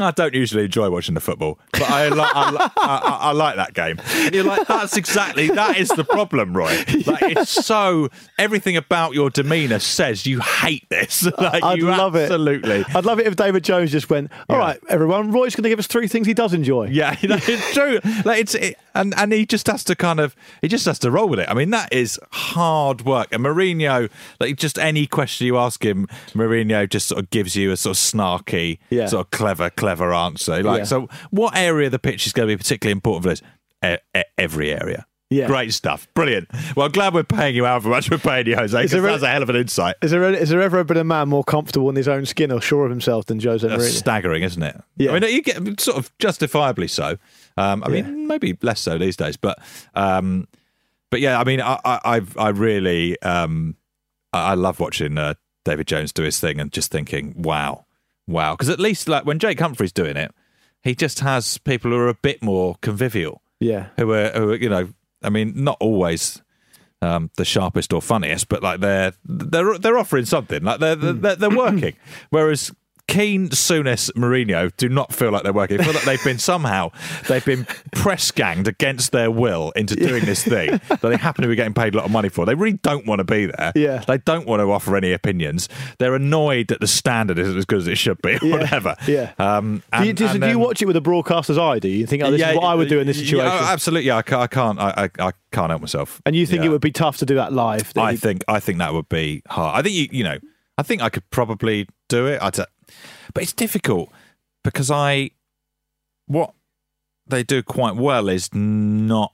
I 0.00 0.12
don't 0.12 0.34
usually 0.34 0.64
enjoy 0.66 0.88
watching 0.88 1.14
the 1.14 1.20
football, 1.20 1.58
but 1.72 1.82
I, 1.82 2.08
li- 2.10 2.20
I, 2.20 2.50
li- 2.52 2.58
I, 2.78 3.18
I, 3.22 3.32
like 3.32 3.56
that 3.56 3.74
game." 3.74 3.98
And 4.14 4.32
you're 4.32 4.44
like, 4.44 4.68
"That's 4.68 4.96
exactly 4.96 5.48
that 5.48 5.78
is 5.78 5.88
the 5.88 6.04
problem, 6.04 6.56
Roy. 6.56 6.84
Like 7.06 7.22
it's 7.22 7.50
so 7.50 8.08
everything 8.38 8.76
about 8.76 9.14
your 9.14 9.30
demeanour 9.30 9.80
says 9.80 10.26
you 10.26 10.40
hate 10.40 10.88
this. 10.90 11.26
Like 11.40 11.64
I'd 11.64 11.78
you 11.78 11.86
love 11.86 12.14
it. 12.14 12.22
absolutely. 12.30 12.84
I'd 12.94 13.04
love 13.04 13.18
it 13.18 13.26
if 13.26 13.34
David 13.34 13.64
Jones 13.64 13.90
just 13.90 14.08
went, 14.08 14.30
"All 14.48 14.56
Yeah. 14.56 14.62
right, 14.62 14.80
everyone, 14.88 15.32
Roy's 15.32 15.56
going 15.56 15.64
to 15.64 15.68
give 15.68 15.80
us 15.80 15.88
three 15.88 16.06
things 16.06 16.26
he 16.26 16.34
does 16.34 16.54
enjoy." 16.54 16.86
Yeah, 16.86 17.16
it's 17.22 17.74
true. 17.74 17.98
Like 18.24 18.40
it's 18.42 18.54
it, 18.54 18.76
and 18.94 19.14
and 19.16 19.32
he 19.32 19.46
just 19.46 19.66
has 19.66 19.84
to 19.84 19.94
kind 19.96 20.20
of 20.20 20.34
he 20.62 20.68
just 20.68 20.84
has 20.86 20.98
to 21.00 21.10
roll 21.10 21.28
with 21.28 21.38
it. 21.40 21.48
I 21.48 21.54
mean, 21.54 21.70
that 21.70 21.92
is 21.92 22.18
hard 22.32 23.02
work. 23.04 23.28
And 23.32 23.44
Mourinho, 23.44 24.10
like 24.40 24.56
just 24.56 24.78
any 24.78 25.06
question 25.06 25.46
you 25.46 25.56
ask 25.58 25.84
him, 25.84 26.06
Mourinho 26.34 26.88
just 26.88 27.08
sort 27.08 27.22
of 27.22 27.30
gives 27.30 27.56
you 27.56 27.70
a 27.72 27.76
sort 27.76 27.96
of 27.96 28.00
snarky, 28.00 28.78
Yeah. 28.90 29.06
sort 29.06 29.26
of 29.26 29.30
clever, 29.30 29.70
clever 29.70 30.12
answer. 30.14 30.62
Like, 30.62 30.78
Yeah. 30.78 30.84
so 30.84 31.08
what 31.30 31.56
area 31.56 31.86
of 31.86 31.92
the 31.92 31.98
pitch 31.98 32.26
is 32.26 32.32
going 32.32 32.48
to 32.48 32.52
be 32.52 32.58
particularly 32.58 32.92
important 32.92 33.22
for 33.24 33.28
this? 33.30 33.42
E- 34.14 34.22
every 34.36 34.72
area. 34.72 35.06
Yeah. 35.32 35.46
Great 35.46 35.72
stuff. 35.72 36.08
Brilliant. 36.12 36.48
Well, 36.74 36.88
glad 36.88 37.14
we're 37.14 37.22
paying 37.22 37.54
you 37.54 37.64
however 37.64 37.88
much 37.88 38.10
we're 38.10 38.18
paying 38.18 38.48
you, 38.48 38.56
Jose, 38.56 38.76
because 38.82 39.00
that's 39.00 39.22
a 39.22 39.28
hell 39.28 39.44
of 39.44 39.48
an 39.48 39.54
insight. 39.54 39.94
Is 40.02 40.10
there 40.10 40.24
is 40.24 40.48
there 40.48 40.60
ever 40.60 40.82
been 40.82 40.96
a 40.96 41.04
man 41.04 41.28
more 41.28 41.44
comfortable 41.44 41.88
in 41.88 41.94
his 41.94 42.08
own 42.08 42.26
skin 42.26 42.50
or 42.50 42.60
sure 42.60 42.84
of 42.84 42.90
himself 42.90 43.26
than 43.26 43.38
Jose 43.38 43.66
That's 43.68 43.80
Mourinho? 43.84 43.96
staggering, 43.96 44.42
isn't 44.42 44.62
it? 44.62 44.80
Yeah. 44.96 45.12
I 45.12 45.20
mean, 45.20 45.32
you 45.32 45.40
get 45.40 45.80
sort 45.80 45.98
of 45.98 46.10
justifiably 46.18 46.88
so. 46.88 47.16
Um, 47.60 47.82
I 47.84 47.90
Yeah. 47.90 48.02
mean, 48.02 48.26
maybe 48.26 48.56
less 48.62 48.80
so 48.80 48.96
these 48.98 49.16
days, 49.16 49.36
but 49.36 49.58
um, 49.94 50.48
but 51.10 51.20
yeah, 51.20 51.38
I 51.40 51.44
mean, 51.44 51.60
I 51.60 51.78
I 51.84 52.00
I've- 52.14 52.58
really 52.60 53.20
um, 53.22 53.76
I 54.32 54.52
I 54.52 54.54
love 54.54 54.80
watching 54.80 55.18
uh, 55.18 55.34
David 55.64 55.86
Jones 55.86 56.12
do 56.12 56.22
his 56.22 56.38
thing 56.40 56.60
and 56.60 56.72
just 56.72 56.90
thinking, 56.90 57.34
wow, 57.42 57.84
wow, 58.26 58.54
because 58.54 58.68
at 58.68 58.80
least 58.80 59.08
like 59.08 59.24
when 59.26 59.38
Jake 59.38 59.60
Humphrey's 59.60 59.92
doing 59.92 60.16
it, 60.16 60.32
he 60.82 60.94
just 60.94 61.20
has 61.20 61.58
people 61.58 61.90
who 61.90 61.96
are 61.98 62.08
a 62.08 62.14
bit 62.14 62.42
more 62.42 62.76
convivial, 62.80 63.42
yeah, 63.58 63.88
who 63.98 64.12
are 64.12 64.30
who 64.30 64.50
are 64.50 64.56
you 64.56 64.68
know, 64.68 64.88
I 65.22 65.30
mean, 65.30 65.52
not 65.56 65.76
always. 65.80 66.42
Um, 67.02 67.30
the 67.38 67.46
sharpest 67.46 67.94
or 67.94 68.02
funniest, 68.02 68.50
but 68.50 68.62
like 68.62 68.80
they're 68.80 69.14
they're 69.24 69.78
they're 69.78 69.96
offering 69.96 70.26
something, 70.26 70.62
like 70.62 70.80
they're 70.80 70.96
they're, 70.96 71.34
they're 71.34 71.48
working. 71.48 71.94
Whereas 72.28 72.72
Keane, 73.10 73.48
Souness, 73.50 74.10
Mourinho 74.12 74.70
do 74.76 74.88
not 74.88 75.12
feel 75.12 75.30
like 75.30 75.42
they're 75.42 75.52
working. 75.52 75.76
They 75.78 75.84
feel 75.84 75.92
like 75.94 76.04
they've 76.04 76.22
been 76.24 76.38
somehow 76.38 76.90
they've 77.28 77.44
been 77.44 77.66
press 77.92 78.30
ganged 78.30 78.68
against 78.68 79.12
their 79.12 79.30
will 79.30 79.72
into 79.72 79.96
doing 79.96 80.24
this 80.24 80.44
thing 80.44 80.80
that 80.88 81.00
they 81.02 81.16
happen 81.16 81.42
to 81.42 81.48
be 81.48 81.56
getting 81.56 81.74
paid 81.74 81.94
a 81.94 81.96
lot 81.98 82.06
of 82.06 82.12
money 82.12 82.28
for. 82.28 82.46
They 82.46 82.54
really 82.54 82.78
don't 82.78 83.06
want 83.06 83.18
to 83.18 83.24
be 83.24 83.46
there. 83.46 83.72
Yeah. 83.74 83.98
they 84.06 84.18
don't 84.18 84.46
want 84.46 84.60
to 84.60 84.70
offer 84.70 84.96
any 84.96 85.12
opinions. 85.12 85.68
They're 85.98 86.14
annoyed 86.14 86.68
that 86.68 86.80
the 86.80 86.86
standard 86.86 87.38
isn't 87.38 87.56
as 87.58 87.64
good 87.64 87.78
as 87.78 87.86
it 87.88 87.98
should 87.98 88.22
be, 88.22 88.38
Yeah. 88.42 88.50
whatever. 88.52 88.96
Yeah. 89.06 89.32
Um, 89.38 89.82
do 89.92 90.04
you, 90.04 90.08
and- 90.10 90.16
do, 90.18 90.26
and 90.26 90.40
do 90.40 90.48
you 90.48 90.58
watch 90.58 90.80
it 90.80 90.86
with 90.86 90.96
a 90.96 91.00
broadcaster's 91.00 91.58
eye? 91.58 91.78
Do 91.80 91.88
you 91.88 92.06
think, 92.06 92.22
oh, 92.22 92.30
this 92.30 92.40
is 92.40 92.54
what 92.54 92.64
I 92.64 92.74
would 92.74 92.88
do 92.88 93.00
in 93.00 93.06
this 93.06 93.18
situation? 93.18 93.46
oh, 93.46 93.66
absolutely. 93.70 94.06
Yeah, 94.06 94.16
I 94.18 94.22
can't. 94.22 94.40
I 94.42 94.46
can't. 94.46 94.78
I, 94.78 94.90
I, 95.18 95.28
I 95.28 95.32
can't 95.52 95.70
help 95.70 95.80
myself. 95.82 96.22
and 96.24 96.36
you 96.36 96.46
think 96.46 96.60
Yeah. 96.62 96.66
it 96.66 96.70
would 96.70 96.80
be 96.80 96.92
tough 96.92 97.16
to 97.18 97.26
do 97.26 97.34
that 97.34 97.52
live? 97.52 97.92
I 97.96 98.12
you- 98.12 98.16
think 98.18 98.44
I 98.46 98.60
think 98.60 98.78
that 98.78 98.92
would 98.92 99.08
be 99.08 99.42
hard. 99.48 99.78
I 99.78 99.82
think 99.82 99.94
you 99.96 100.08
you 100.18 100.24
know 100.24 100.38
I 100.78 100.82
think 100.82 101.02
I 101.02 101.08
could 101.08 101.28
probably 101.30 101.88
do 102.08 102.26
it. 102.26 102.40
I 102.42 102.50
but 103.34 103.42
it's 103.42 103.52
difficult 103.52 104.10
because 104.64 104.90
I 104.90 105.30
what 106.26 106.52
they 107.26 107.42
do 107.42 107.62
quite 107.62 107.96
well 107.96 108.28
is 108.28 108.52
not 108.54 109.32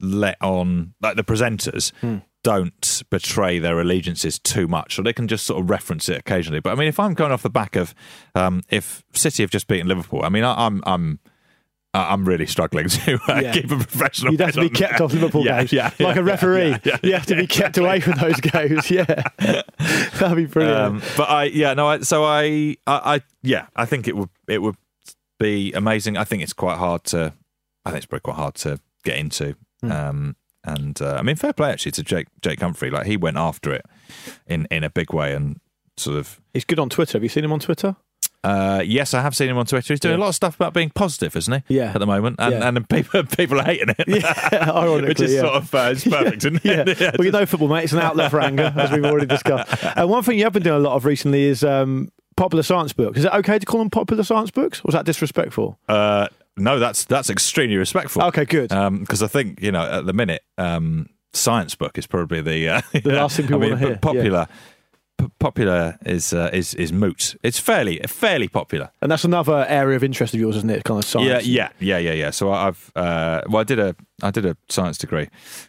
let 0.00 0.36
on 0.40 0.94
like 1.02 1.16
the 1.16 1.24
presenters 1.24 1.92
Hmm. 2.00 2.18
don't 2.42 3.02
betray 3.10 3.58
their 3.58 3.78
allegiances 3.80 4.38
too 4.38 4.66
much, 4.66 4.98
or 4.98 5.02
they 5.02 5.12
can 5.12 5.28
just 5.28 5.44
sort 5.46 5.60
of 5.62 5.68
reference 5.68 6.08
it 6.08 6.16
occasionally. 6.18 6.60
But 6.60 6.70
I 6.72 6.74
mean, 6.76 6.88
if 6.88 6.98
I'm 6.98 7.12
going 7.14 7.32
off 7.32 7.42
the 7.42 7.50
back 7.50 7.76
of 7.76 7.94
um, 8.34 8.62
if 8.70 9.04
City 9.12 9.42
have 9.42 9.50
just 9.50 9.66
beaten 9.66 9.88
Liverpool, 9.88 10.22
I 10.24 10.30
mean, 10.30 10.44
I, 10.44 10.66
I'm 10.66 10.82
I'm 10.86 11.18
I'm 11.92 12.24
really 12.24 12.46
struggling 12.46 12.88
to 12.88 13.14
uh, 13.28 13.40
Yeah. 13.40 13.52
keep 13.52 13.64
a 13.64 13.76
professional. 13.76 14.32
You'd 14.32 14.40
have 14.40 14.52
to 14.54 14.60
be 14.60 14.70
kept 14.70 14.92
that. 14.98 15.00
off 15.00 15.12
Liverpool 15.12 15.44
Yeah, 15.44 15.58
games, 15.58 15.72
yeah, 15.72 15.90
like 15.98 16.16
a 16.16 16.22
referee. 16.22 16.76
you 17.02 17.12
have 17.14 17.26
to 17.26 17.34
be 17.36 17.46
kept 17.48 17.78
away 17.78 17.98
from 18.00 18.14
those 18.18 18.40
games. 18.40 18.90
Yeah, 18.90 19.04
that'd 19.38 20.36
be 20.36 20.46
brilliant. 20.46 20.78
Um, 20.78 21.02
but 21.16 21.28
I, 21.28 21.44
yeah, 21.44 21.74
no. 21.74 21.88
I, 21.88 22.00
so 22.00 22.24
I, 22.24 22.76
I, 22.86 23.16
I, 23.16 23.20
yeah, 23.42 23.66
I 23.74 23.86
think 23.86 24.06
it 24.06 24.16
would, 24.16 24.28
it 24.48 24.62
would 24.62 24.76
be 25.38 25.72
amazing. 25.72 26.16
I 26.16 26.24
think 26.24 26.42
it's 26.42 26.52
quite 26.52 26.78
hard 26.78 27.02
to, 27.04 27.32
I 27.84 27.90
think 27.90 27.98
it's 27.98 28.06
probably 28.06 28.20
quite 28.22 28.36
hard 28.36 28.54
to 28.56 28.78
get 29.04 29.16
into. 29.18 29.56
Hmm. 29.80 29.90
Um, 29.92 30.36
and 30.62 31.00
uh, 31.02 31.16
I 31.18 31.22
mean, 31.22 31.36
fair 31.36 31.52
play 31.54 31.70
actually 31.70 31.92
to 31.92 32.02
Jake, 32.02 32.28
Jake 32.42 32.60
Humphrey. 32.60 32.90
Like 32.90 33.06
he 33.06 33.16
went 33.16 33.38
after 33.38 33.72
it 33.72 33.84
in 34.46 34.66
in 34.70 34.84
a 34.84 34.90
big 34.90 35.12
way 35.12 35.34
and 35.34 35.58
sort 35.96 36.18
of. 36.18 36.38
He's 36.52 36.66
good 36.66 36.78
on 36.78 36.90
Twitter. 36.90 37.12
Have 37.16 37.22
you 37.22 37.30
seen 37.30 37.44
him 37.44 37.52
on 37.52 37.60
Twitter? 37.60 37.96
Uh, 38.42 38.82
yes, 38.84 39.12
I 39.12 39.20
have 39.20 39.36
seen 39.36 39.50
him 39.50 39.58
on 39.58 39.66
Twitter. 39.66 39.92
He's 39.92 40.00
doing 40.00 40.14
Yeah. 40.14 40.18
a 40.20 40.22
lot 40.24 40.28
of 40.30 40.34
stuff 40.34 40.54
about 40.56 40.72
being 40.72 40.90
positive, 40.90 41.36
isn't 41.36 41.62
he? 41.68 41.76
Yeah. 41.76 41.92
At 41.92 41.98
the 41.98 42.06
moment, 42.06 42.36
and 42.38 42.52
Yeah. 42.54 42.68
and 42.68 42.88
people 42.88 43.22
people 43.36 43.60
are 43.60 43.64
hating 43.64 43.94
it. 43.98 44.08
Yeah, 44.08 44.70
ironically, 44.72 45.08
which 45.08 45.20
is 45.20 45.34
yeah. 45.34 45.40
sort 45.42 45.54
of 45.56 45.74
uh, 45.74 45.88
it's 45.92 46.04
perfect, 46.08 46.38
isn't 46.38 46.64
Yeah. 46.64 46.84
it? 46.86 47.18
well, 47.18 47.26
you 47.26 47.32
know 47.32 47.44
football, 47.44 47.68
mate. 47.68 47.84
It's 47.84 47.92
an 47.92 47.98
outlet 47.98 48.30
for 48.30 48.40
anger, 48.40 48.72
as 48.76 48.90
we've 48.90 49.04
already 49.04 49.26
discussed. 49.26 49.84
And 49.96 50.08
one 50.08 50.22
thing 50.22 50.38
you 50.38 50.44
have 50.44 50.52
been 50.54 50.62
doing 50.62 50.76
a 50.76 50.80
lot 50.88 50.94
of 50.96 51.04
recently 51.04 51.42
is 51.44 51.62
um, 51.62 52.10
popular 52.36 52.62
science 52.62 52.92
books. 52.94 53.18
Is 53.18 53.24
it 53.26 53.32
okay 53.34 53.58
to 53.58 53.66
call 53.66 53.80
them 53.80 53.90
popular 53.90 54.22
science 54.24 54.50
books? 54.50 54.80
Or 54.80 54.84
was 54.86 54.94
that 54.94 55.04
disrespectful? 55.04 55.78
Uh, 55.88 56.28
no, 56.56 56.78
that's 56.78 57.04
that's 57.04 57.28
extremely 57.28 57.76
respectful. 57.76 58.22
Okay, 58.24 58.46
good. 58.46 58.70
Because 58.70 59.22
I 59.22 59.26
think 59.26 59.60
you 59.62 59.70
know 59.72 59.82
at 59.84 60.06
the 60.06 60.12
minute, 60.14 60.42
um, 60.56 61.10
science 61.32 61.74
book 61.74 61.96
is 61.98 62.06
probably 62.06 62.40
the 62.40 62.68
uh, 62.68 62.80
The 62.92 63.12
last 63.12 63.36
thing 63.36 63.46
people 63.46 63.60
I 63.60 63.66
mean, 63.66 63.70
wanna 63.74 63.86
hear, 63.86 63.96
Popular, 63.98 64.46
p- 64.46 64.52
popular 65.38 65.98
is 66.06 66.32
uh, 66.32 66.50
is 66.52 66.74
is 66.74 66.92
moot. 66.92 67.36
It's 67.42 67.58
fairly 67.58 68.00
fairly 68.06 68.48
popular. 68.48 68.90
And 69.02 69.10
that's 69.10 69.24
another 69.24 69.66
area 69.68 69.96
of 69.96 70.04
interest 70.04 70.34
of 70.34 70.40
yours, 70.40 70.56
isn't 70.56 70.70
it? 70.70 70.84
Kind 70.84 70.98
of 71.02 71.08
science. 71.08 71.46
Yeah, 71.46 71.70
yeah, 71.78 71.98
yeah, 71.98 72.10
yeah, 72.10 72.14
yeah. 72.24 72.30
So 72.30 72.50
I- 72.50 72.68
I've 72.68 72.92
uh, 72.96 73.42
well, 73.48 73.60
I 73.60 73.64
did 73.64 73.78
a 73.78 73.94
I 74.22 74.30
did 74.30 74.46
a 74.46 74.56
science 74.68 74.98
degree 74.98 75.28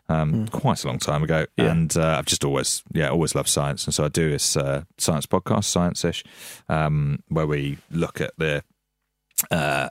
um, 0.09 0.47
quite 0.47 0.83
a 0.83 0.87
long 0.87 0.99
time 0.99 1.23
ago. 1.23 1.45
Yeah. 1.57 1.71
and 1.71 1.95
uh, 1.97 2.15
I've 2.19 2.25
just 2.25 2.43
always 2.45 2.83
yeah 2.93 3.09
always 3.09 3.35
loved 3.35 3.49
science, 3.49 3.85
and 3.85 3.93
so 3.93 4.05
I 4.05 4.07
do 4.09 4.29
this 4.29 4.55
uh, 4.57 4.83
science 4.97 5.25
podcast, 5.25 5.65
Science 5.65 6.03
Ish, 6.05 6.23
um, 6.69 7.19
where 7.29 7.47
we 7.47 7.77
look 7.89 8.21
at 8.21 8.31
the. 8.37 8.63
Uh, 9.49 9.89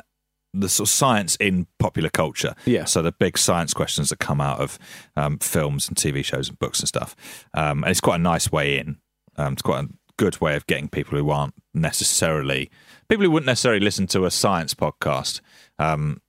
the 0.52 0.68
sort 0.68 0.88
of 0.88 0.92
science 0.92 1.36
in 1.36 1.68
popular 1.78 2.08
culture. 2.08 2.56
Yeah. 2.64 2.84
So 2.84 3.02
the 3.02 3.12
big 3.12 3.38
science 3.38 3.72
questions 3.72 4.08
that 4.08 4.18
come 4.18 4.40
out 4.40 4.58
of 4.58 4.80
um, 5.16 5.38
films 5.38 5.86
and 5.86 5.96
TV 5.96 6.24
shows 6.24 6.48
and 6.48 6.58
books 6.58 6.80
and 6.80 6.88
stuff. 6.88 7.14
Um, 7.54 7.84
and 7.84 7.90
it's 7.92 8.00
quite 8.00 8.16
a 8.16 8.22
nice 8.22 8.50
way 8.50 8.76
in. 8.78 8.96
Um, 9.41 9.55
it's 9.55 9.62
quite 9.62 9.84
a 9.84 9.88
good 10.16 10.41
way 10.41 10.55
of 10.55 10.66
getting 10.66 10.88
people 10.88 11.18
who 11.18 11.30
aren't 11.30 11.55
necessarily 11.74 12.70
people 13.09 13.24
who 13.24 13.30
wouldn't 13.30 13.47
necessarily 13.47 13.80
listen 13.80 14.07
to 14.09 14.24
a 14.26 14.30
science 14.30 14.74
podcast. 14.74 15.41
Um, 15.78 16.20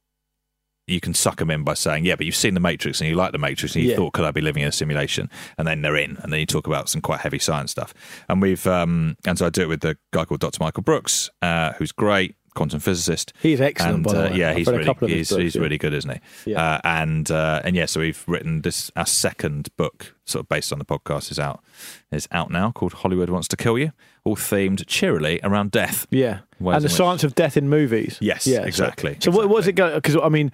you 0.87 0.99
can 0.99 1.13
suck 1.13 1.37
them 1.37 1.51
in 1.51 1.63
by 1.63 1.73
saying, 1.75 2.05
"Yeah, 2.05 2.15
but 2.15 2.25
you've 2.25 2.35
seen 2.35 2.53
the 2.53 2.59
Matrix 2.59 2.99
and 2.99 3.09
you 3.09 3.15
like 3.15 3.31
the 3.31 3.37
Matrix 3.37 3.75
and 3.75 3.83
you 3.83 3.91
Yeah. 3.91 3.97
thought, 3.97 4.13
could 4.13 4.25
I 4.25 4.31
be 4.31 4.41
living 4.41 4.63
in 4.63 4.67
a 4.69 4.71
simulation?" 4.73 5.29
And 5.57 5.67
then 5.67 5.81
they're 5.81 5.95
in, 5.95 6.17
and 6.17 6.33
then 6.33 6.39
you 6.39 6.45
talk 6.45 6.67
about 6.67 6.89
some 6.89 7.01
quite 7.01 7.19
heavy 7.21 7.39
science 7.39 7.71
stuff. 7.71 7.93
And 8.27 8.41
we've 8.41 8.65
um, 8.67 9.15
and 9.25 9.37
so 9.37 9.45
I 9.45 9.49
do 9.49 9.61
it 9.61 9.69
with 9.69 9.81
the 9.81 9.97
guy 10.11 10.25
called 10.25 10.41
Dr. 10.41 10.57
Michael 10.61 10.83
Brooks, 10.83 11.29
uh, 11.41 11.73
who's 11.73 11.91
great, 11.91 12.35
quantum 12.53 12.79
physicist. 12.79 13.33
He's 13.41 13.61
excellent, 13.61 14.07
And, 14.07 14.15
uh, 14.15 14.29
yeah, 14.33 14.51
I've 14.51 14.57
he's 14.57 14.67
really 14.67 14.83
he's, 14.83 15.29
books, 15.29 15.41
he's 15.41 15.55
yeah. 15.55 15.61
really 15.61 15.77
good, 15.77 15.93
isn't 15.93 16.11
he? 16.11 16.51
Yeah. 16.51 16.73
Uh, 16.75 16.81
and 16.83 17.29
uh, 17.31 17.61
and 17.63 17.75
yeah, 17.75 17.85
so 17.85 17.99
we've 17.99 18.23
written 18.27 18.61
this. 18.61 18.91
Our 18.95 19.05
second 19.05 19.69
book, 19.77 20.15
sort 20.25 20.43
of 20.43 20.49
based 20.49 20.71
on 20.73 20.79
the 20.79 20.85
podcast, 20.85 21.31
is 21.31 21.39
out 21.39 21.63
is 22.11 22.27
out 22.31 22.51
now 22.51 22.71
called 22.71 22.93
Hollywood 22.93 23.29
Wants 23.29 23.47
to 23.49 23.57
Kill 23.57 23.77
You, 23.77 23.91
all 24.25 24.35
themed 24.35 24.83
cheerily 24.87 25.39
around 25.43 25.71
death. 25.71 26.05
Yeah, 26.09 26.39
and 26.59 26.67
the 26.83 26.87
which- 26.87 26.91
science 26.91 27.23
of 27.23 27.35
death 27.35 27.55
in 27.55 27.69
movies. 27.69 28.17
Yes, 28.19 28.45
yeah, 28.45 28.59
so- 28.59 28.63
exactly, 28.65 29.17
So, 29.21 29.31
what 29.31 29.47
was 29.49 29.67
it 29.67 29.73
going? 29.73 29.95
Because 29.95 30.17
I 30.17 30.27
mean, 30.29 30.51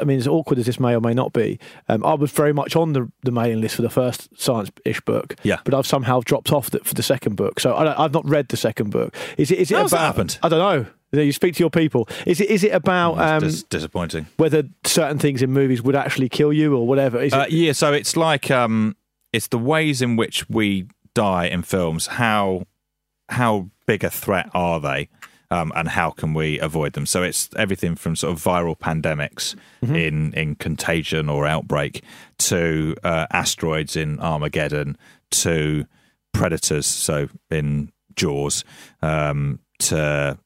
I 0.00 0.04
mean, 0.04 0.18
as 0.18 0.26
awkward 0.26 0.58
as 0.58 0.66
this 0.66 0.80
may 0.80 0.94
or 0.96 1.00
may 1.00 1.14
not 1.14 1.32
be, 1.32 1.58
um, 1.88 2.04
I 2.04 2.14
was 2.14 2.32
very 2.32 2.52
much 2.52 2.74
on 2.74 2.92
the, 2.92 3.10
the 3.22 3.30
mailing 3.30 3.60
list 3.60 3.76
for 3.76 3.82
the 3.82 3.90
first 3.90 4.28
science-ish 4.40 5.00
book. 5.02 5.36
Yeah. 5.44 5.58
but 5.64 5.74
I've 5.74 5.86
somehow 5.86 6.20
dropped 6.24 6.52
off 6.52 6.70
the, 6.70 6.80
for 6.80 6.94
the 6.94 7.02
second 7.02 7.36
book. 7.36 7.60
So 7.60 7.76
I 7.76 7.84
don't, 7.84 7.98
I've 7.98 8.12
not 8.12 8.28
read 8.28 8.48
the 8.48 8.56
second 8.56 8.90
book. 8.90 9.14
Is 9.38 9.50
it? 9.50 9.58
Is 9.58 9.70
it 9.70 9.76
How's 9.76 9.92
that 9.92 9.98
happened? 9.98 10.38
I 10.42 10.48
don't 10.48 10.58
know. 10.58 10.90
You 11.12 11.32
speak 11.32 11.54
to 11.56 11.60
your 11.60 11.70
people. 11.70 12.08
Is 12.26 12.40
it? 12.40 12.48
Is 12.50 12.62
it 12.64 12.72
about 12.72 13.18
um, 13.18 13.40
dis- 13.40 13.64
disappointing. 13.64 14.26
whether 14.36 14.62
certain 14.84 15.18
things 15.18 15.42
in 15.42 15.50
movies 15.50 15.82
would 15.82 15.96
actually 15.96 16.28
kill 16.28 16.52
you 16.52 16.76
or 16.76 16.86
whatever? 16.86 17.20
Is 17.20 17.32
Uh, 17.32 17.46
it? 17.48 17.52
yeah, 17.52 17.72
so 17.72 17.92
it's 17.92 18.16
like 18.16 18.50
um, 18.50 18.94
it's 19.32 19.48
the 19.48 19.58
ways 19.58 20.02
in 20.02 20.16
which 20.16 20.48
we 20.48 20.86
die 21.14 21.46
in 21.46 21.62
films. 21.62 22.06
How 22.06 22.66
how 23.28 23.70
big 23.86 24.04
a 24.04 24.10
threat 24.10 24.48
are 24.54 24.78
they, 24.80 25.08
um, 25.50 25.72
and 25.74 25.88
how 25.88 26.10
can 26.10 26.32
we 26.32 26.60
avoid 26.60 26.92
them? 26.92 27.06
So 27.06 27.24
it's 27.24 27.48
everything 27.56 27.96
from 27.96 28.14
sort 28.14 28.32
of 28.32 28.40
viral 28.42 28.78
pandemics 28.78 29.56
in 29.82 30.32
in 30.34 30.54
Contagion 30.54 31.28
or 31.28 31.44
Outbreak 31.46 32.04
to 32.38 32.94
uh, 33.02 33.26
asteroids 33.32 33.96
in 33.96 34.20
Armageddon 34.20 34.96
to 35.32 35.86
predators. 36.32 36.86
So 36.86 37.28
in 37.50 37.90
Jaws 38.14 38.64
um, 39.02 39.58
to 39.80 40.38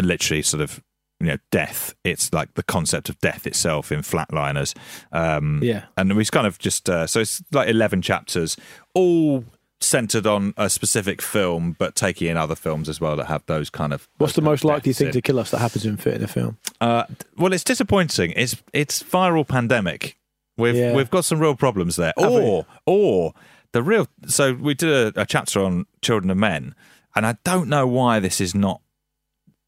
literally 0.00 0.42
sort 0.42 0.60
of 0.60 0.82
you 1.20 1.26
know 1.28 1.36
death 1.50 1.94
it's 2.04 2.32
like 2.32 2.52
the 2.54 2.62
concept 2.62 3.08
of 3.08 3.18
death 3.20 3.46
itself 3.46 3.92
in 3.92 4.00
flatliners 4.00 4.74
um 5.12 5.60
Yeah. 5.62 5.84
and 5.96 6.16
we've 6.16 6.30
kind 6.30 6.46
of 6.46 6.58
just 6.58 6.88
uh, 6.90 7.06
so 7.06 7.20
it's 7.20 7.42
like 7.52 7.68
11 7.68 8.02
chapters 8.02 8.56
all 8.94 9.44
centered 9.80 10.26
on 10.26 10.54
a 10.56 10.68
specific 10.70 11.20
film 11.22 11.74
but 11.78 11.94
taking 11.94 12.28
in 12.28 12.36
other 12.36 12.54
films 12.54 12.88
as 12.88 13.00
well 13.00 13.16
that 13.16 13.26
have 13.26 13.44
those 13.46 13.68
kind 13.70 13.92
of 13.92 14.08
What's 14.18 14.34
the 14.34 14.42
most 14.42 14.64
likely 14.64 14.92
thing 14.92 15.08
in. 15.08 15.12
to 15.12 15.22
kill 15.22 15.38
us 15.40 15.50
that 15.50 15.58
happens 15.58 15.84
in 15.86 15.96
fit 15.96 16.14
in 16.14 16.22
a 16.22 16.28
film? 16.28 16.56
Uh, 16.80 17.04
well, 17.36 17.52
it's 17.52 17.64
disappointing. 17.64 18.32
It's 18.36 18.56
it's 18.72 19.02
viral 19.02 19.46
pandemic. 19.46 20.16
We've 20.56 20.76
Yeah. 20.76 20.94
we've 20.94 21.10
got 21.10 21.24
some 21.24 21.40
real 21.40 21.56
problems 21.56 21.96
there. 21.96 22.12
Have 22.16 22.30
we? 22.30 22.40
or 22.40 22.66
or 22.86 23.32
the 23.72 23.82
real. 23.82 24.06
So 24.28 24.54
we 24.54 24.74
did 24.74 25.16
a, 25.16 25.22
a 25.22 25.26
chapter 25.26 25.60
on 25.64 25.86
children 26.00 26.30
of 26.30 26.36
men, 26.36 26.76
and 27.16 27.26
I 27.26 27.38
don't 27.42 27.68
know 27.68 27.84
why 27.88 28.20
this 28.20 28.40
is 28.40 28.54
not 28.54 28.81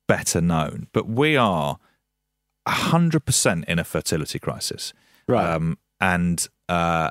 better 0.06 0.40
known, 0.40 0.88
but 0.92 1.08
we 1.08 1.36
are 1.36 1.78
hundred 2.66 3.24
percent 3.24 3.64
in 3.66 3.78
a 3.78 3.84
fertility 3.84 4.38
crisis. 4.38 4.92
Right. 5.26 5.54
Um, 5.54 5.78
and 6.00 6.46
uh, 6.68 7.10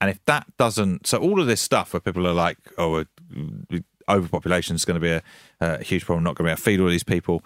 and 0.00 0.10
if 0.10 0.24
that 0.26 0.46
doesn't, 0.58 1.06
so 1.06 1.18
all 1.18 1.40
of 1.40 1.46
this 1.46 1.60
stuff 1.60 1.92
where 1.92 2.00
people 2.00 2.26
are 2.26 2.32
like, 2.32 2.58
oh, 2.76 3.04
overpopulation 4.08 4.74
is 4.76 4.84
going 4.84 4.96
to 4.96 5.00
be 5.00 5.10
a, 5.10 5.22
a 5.60 5.82
huge 5.82 6.04
problem, 6.04 6.24
not 6.24 6.34
going 6.34 6.44
to 6.44 6.48
be 6.48 6.50
able 6.50 6.56
to 6.56 6.62
feed 6.62 6.80
all 6.80 6.88
these 6.88 7.04
people. 7.04 7.42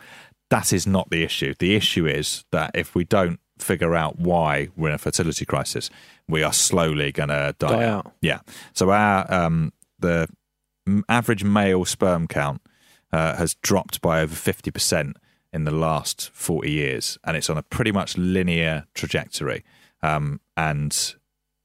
That 0.49 0.72
is 0.72 0.87
not 0.87 1.11
the 1.11 1.22
issue. 1.22 1.55
The 1.59 1.74
issue 1.74 2.07
is 2.07 2.45
that 2.53 2.70
if 2.74 2.95
we 2.95 3.05
don't 3.05 3.41
figure 3.59 3.95
out 3.95 4.18
why 4.18 4.68
we're 4.76 4.89
in 4.89 4.95
a 4.95 4.99
fertility 4.99 5.45
crisis, 5.45 5.91
we 6.28 6.43
are 6.43 6.53
slowly 6.53 7.12
going 7.12 7.30
to 7.30 7.55
die, 7.59 7.68
Die 7.68 7.84
out. 7.84 8.07
out. 8.07 8.12
Yeah. 8.20 8.41
So 8.72 8.91
our 8.91 9.32
um, 9.32 9.72
the 9.99 10.28
average 11.09 11.45
male 11.45 11.84
sperm 11.84 12.26
count 12.26 12.62
uh, 13.13 13.37
has 13.37 13.55
dropped 13.63 14.01
by 14.01 14.21
over 14.21 14.35
fifty 14.35 14.71
percent 14.71 15.17
in 15.53 15.65
the 15.65 15.71
last 15.71 16.31
forty 16.33 16.71
years, 16.71 17.19
and 17.25 17.37
it's 17.37 17.49
on 17.51 17.57
a 17.59 17.63
pretty 17.63 17.93
much 17.93 18.17
linear 18.19 18.87
trajectory. 18.95 19.65
Um, 20.03 20.41
and 20.57 21.15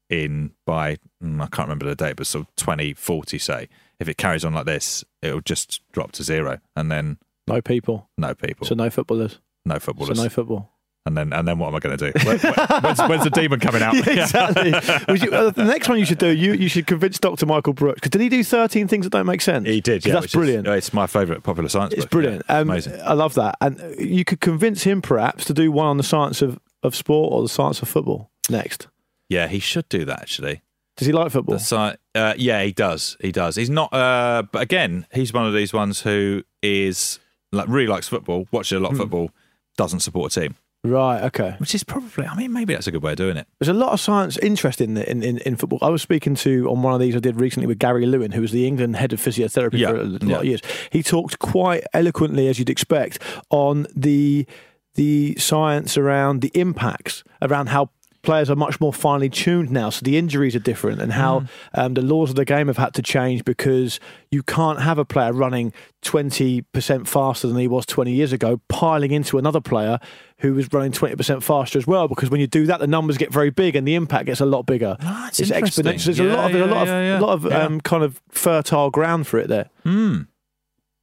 in 0.08 0.52
by 0.66 0.96
mm, 1.22 1.36
I 1.40 1.46
can't 1.46 1.68
remember 1.68 1.86
the 1.86 1.94
date, 1.94 2.16
but 2.16 2.26
sort 2.26 2.46
of 2.46 2.56
twenty 2.56 2.94
forty, 2.94 3.38
say, 3.38 3.68
if 4.00 4.08
it 4.08 4.16
carries 4.16 4.44
on 4.44 4.54
like 4.54 4.66
this, 4.66 5.04
it'll 5.20 5.40
just 5.40 5.80
drop 5.92 6.12
to 6.12 6.22
zero, 6.22 6.58
and 6.76 6.90
then 6.90 7.18
no 7.46 7.60
people. 7.60 8.08
no 8.16 8.34
people, 8.34 8.66
So 8.66 8.74
no 8.74 8.88
footballers. 8.90 9.38
no 9.64 9.78
footballers. 9.78 10.16
So 10.16 10.22
no 10.24 10.28
football. 10.28 10.70
And 11.06 11.16
then 11.16 11.32
and 11.32 11.46
then 11.48 11.58
what 11.58 11.68
am 11.68 11.74
I 11.74 11.78
going 11.80 11.96
to 11.96 12.12
do? 12.12 12.18
When- 12.26 12.38
when- 12.38 12.82
when's, 12.82 13.00
when's 13.00 13.24
the 13.24 13.30
demon 13.30 13.58
coming 13.60 13.82
out? 13.82 13.94
Yeah, 14.06 14.22
exactly. 14.22 14.72
Would 15.08 15.22
you- 15.22 15.30
uh, 15.32 15.50
the 15.50 15.64
next 15.64 15.88
one 15.88 15.98
you 15.98 16.04
should 16.04 16.18
do, 16.18 16.28
you 16.28 16.52
you 16.54 16.68
should 16.68 16.86
convince 16.86 17.18
Dr. 17.18 17.46
Michael 17.46 17.72
Brooks. 17.72 17.96
Because 17.96 18.10
did 18.10 18.20
he 18.20 18.28
do 18.28 18.44
13 18.44 18.88
things 18.88 19.04
that 19.06 19.10
don't 19.10 19.26
make 19.26 19.40
sense? 19.40 19.66
He 19.66 19.80
did. 19.80 20.02
'Cause 20.02 20.06
Yeah, 20.08 20.12
That's 20.14 20.22
which 20.24 20.30
is- 20.30 20.34
brilliant. 20.36 20.66
it's 20.68 20.92
my 20.92 21.06
favourite 21.06 21.42
popular 21.42 21.68
science 21.68 21.92
it's 21.94 22.04
book. 22.04 22.10
brilliant. 22.10 22.44
Yeah, 22.48 22.58
Um, 22.58 22.70
amazing. 22.70 23.00
I 23.02 23.12
love 23.14 23.34
that. 23.34 23.56
And 23.60 23.80
uh, 23.80 23.88
you 23.98 24.24
could 24.24 24.40
convince 24.40 24.84
him 24.84 25.02
perhaps 25.02 25.44
to 25.46 25.54
do 25.54 25.72
one 25.72 25.86
on 25.86 25.96
the 25.96 26.02
science 26.04 26.40
of, 26.42 26.58
of 26.82 26.94
sport 26.94 27.32
or 27.32 27.42
the 27.42 27.48
science 27.48 27.82
of 27.82 27.88
football 27.88 28.30
next. 28.48 28.86
Yeah, 29.28 29.48
he 29.48 29.58
should 29.60 29.88
do 29.88 30.04
that 30.04 30.20
actually. 30.20 30.62
Does 30.98 31.06
he 31.06 31.12
like 31.12 31.32
football? 31.32 31.54
The 31.56 31.60
sci- 31.60 31.96
uh, 32.14 32.34
yeah, 32.36 32.62
he 32.62 32.70
does. 32.72 33.16
He 33.20 33.32
does. 33.32 33.56
He's 33.56 33.70
not. 33.70 33.92
Uh, 33.94 34.42
but 34.52 34.60
again, 34.62 35.06
he's 35.12 35.32
one 35.32 35.46
of 35.46 35.54
these 35.54 35.72
ones 35.72 36.02
who 36.02 36.42
is 36.62 37.18
like 37.50 37.66
really 37.66 37.86
likes 37.86 38.08
football, 38.08 38.46
watches 38.52 38.72
a 38.72 38.80
lot 38.80 38.92
of 38.92 38.98
football, 38.98 39.30
doesn't 39.78 40.00
support 40.00 40.36
a 40.36 40.40
team, 40.42 40.54
Right, 40.84 41.22
okay. 41.24 41.54
which 41.58 41.76
is 41.76 41.84
probably. 41.84 42.26
I 42.26 42.34
mean, 42.34 42.52
maybe 42.52 42.74
that's 42.74 42.88
a 42.88 42.90
good 42.90 43.02
way 43.02 43.12
of 43.12 43.16
doing 43.16 43.36
it. 43.36 43.46
There's 43.60 43.68
a 43.68 43.72
lot 43.72 43.92
of 43.92 44.00
science 44.00 44.36
interest 44.38 44.80
in, 44.80 44.96
in, 44.96 45.22
in, 45.22 45.38
in 45.38 45.56
football. 45.56 45.78
I 45.80 45.88
was 45.90 46.02
speaking 46.02 46.34
to 46.36 46.68
on 46.68 46.82
one 46.82 46.92
of 46.92 46.98
these 46.98 47.14
I 47.14 47.20
did 47.20 47.40
recently 47.40 47.68
with 47.68 47.78
Gary 47.78 48.04
Lewin, 48.04 48.32
who 48.32 48.40
was 48.40 48.50
the 48.50 48.66
England 48.66 48.96
head 48.96 49.12
of 49.12 49.20
physiotherapy 49.20 49.78
Yeah, 49.78 49.90
for 49.90 49.96
a 50.00 50.04
lot 50.04 50.22
yeah. 50.22 50.36
of 50.38 50.44
years. 50.44 50.60
He 50.90 51.04
talked 51.04 51.38
quite 51.38 51.84
eloquently, 51.92 52.48
as 52.48 52.58
you'd 52.58 52.70
expect, 52.70 53.20
on 53.50 53.86
the 53.94 54.46
the 54.94 55.36
science 55.36 55.96
around 55.96 56.40
the 56.42 56.50
impacts, 56.54 57.22
around 57.40 57.68
how 57.68 57.90
players 58.22 58.48
are 58.50 58.56
much 58.56 58.80
more 58.80 58.92
finely 58.92 59.28
tuned 59.28 59.70
now. 59.70 59.90
So 59.90 60.00
the 60.04 60.16
injuries 60.16 60.54
are 60.56 60.60
different, 60.60 61.00
and 61.00 61.12
how 61.12 61.40
Mm. 61.40 61.48
um, 61.74 61.94
the 61.94 62.02
laws 62.02 62.30
of 62.30 62.36
the 62.36 62.44
game 62.44 62.68
have 62.68 62.76
had 62.78 62.94
to 62.94 63.02
change 63.02 63.44
because 63.44 63.98
you 64.30 64.42
can't 64.42 64.80
have 64.80 64.96
a 64.98 65.04
player 65.04 65.32
running 65.32 65.72
20% 66.02 67.06
faster 67.08 67.46
than 67.48 67.56
he 67.56 67.68
was 67.68 67.86
20 67.86 68.12
years 68.12 68.32
ago, 68.32 68.60
piling 68.68 69.10
into 69.12 69.38
another 69.38 69.60
player 69.60 69.98
who 70.38 70.54
was 70.54 70.68
running 70.72 70.92
20% 70.92 71.42
faster 71.42 71.78
as 71.78 71.86
well. 71.86 72.08
Because 72.08 72.30
when 72.30 72.40
you 72.40 72.46
do 72.46 72.66
that, 72.66 72.80
the 72.80 72.86
numbers 72.86 73.16
get 73.18 73.32
very 73.32 73.50
big 73.50 73.76
and 73.76 73.86
the 73.86 73.94
impact 73.94 74.26
gets 74.26 74.40
a 74.40 74.46
lot 74.46 74.66
bigger. 74.66 74.96
Ah, 75.00 75.28
it's 75.28 75.40
exponential. 75.40 76.04
There's 76.04 76.18
a 76.20 76.24
lot 76.24 76.46
of, 76.46 76.52
there's 76.52 76.70
a 76.70 76.74
lot 76.74 76.82
of, 76.82 76.88
yeah, 76.88 77.00
yeah. 77.02 77.18
a 77.18 77.20
lot 77.20 77.32
of 77.34 77.44
Yeah. 77.44 77.62
um, 77.62 77.80
kind 77.80 78.02
of 78.02 78.20
fertile 78.30 78.90
ground 78.90 79.26
for 79.26 79.38
it 79.38 79.48
there. 79.48 79.68
Hmm. 79.84 80.22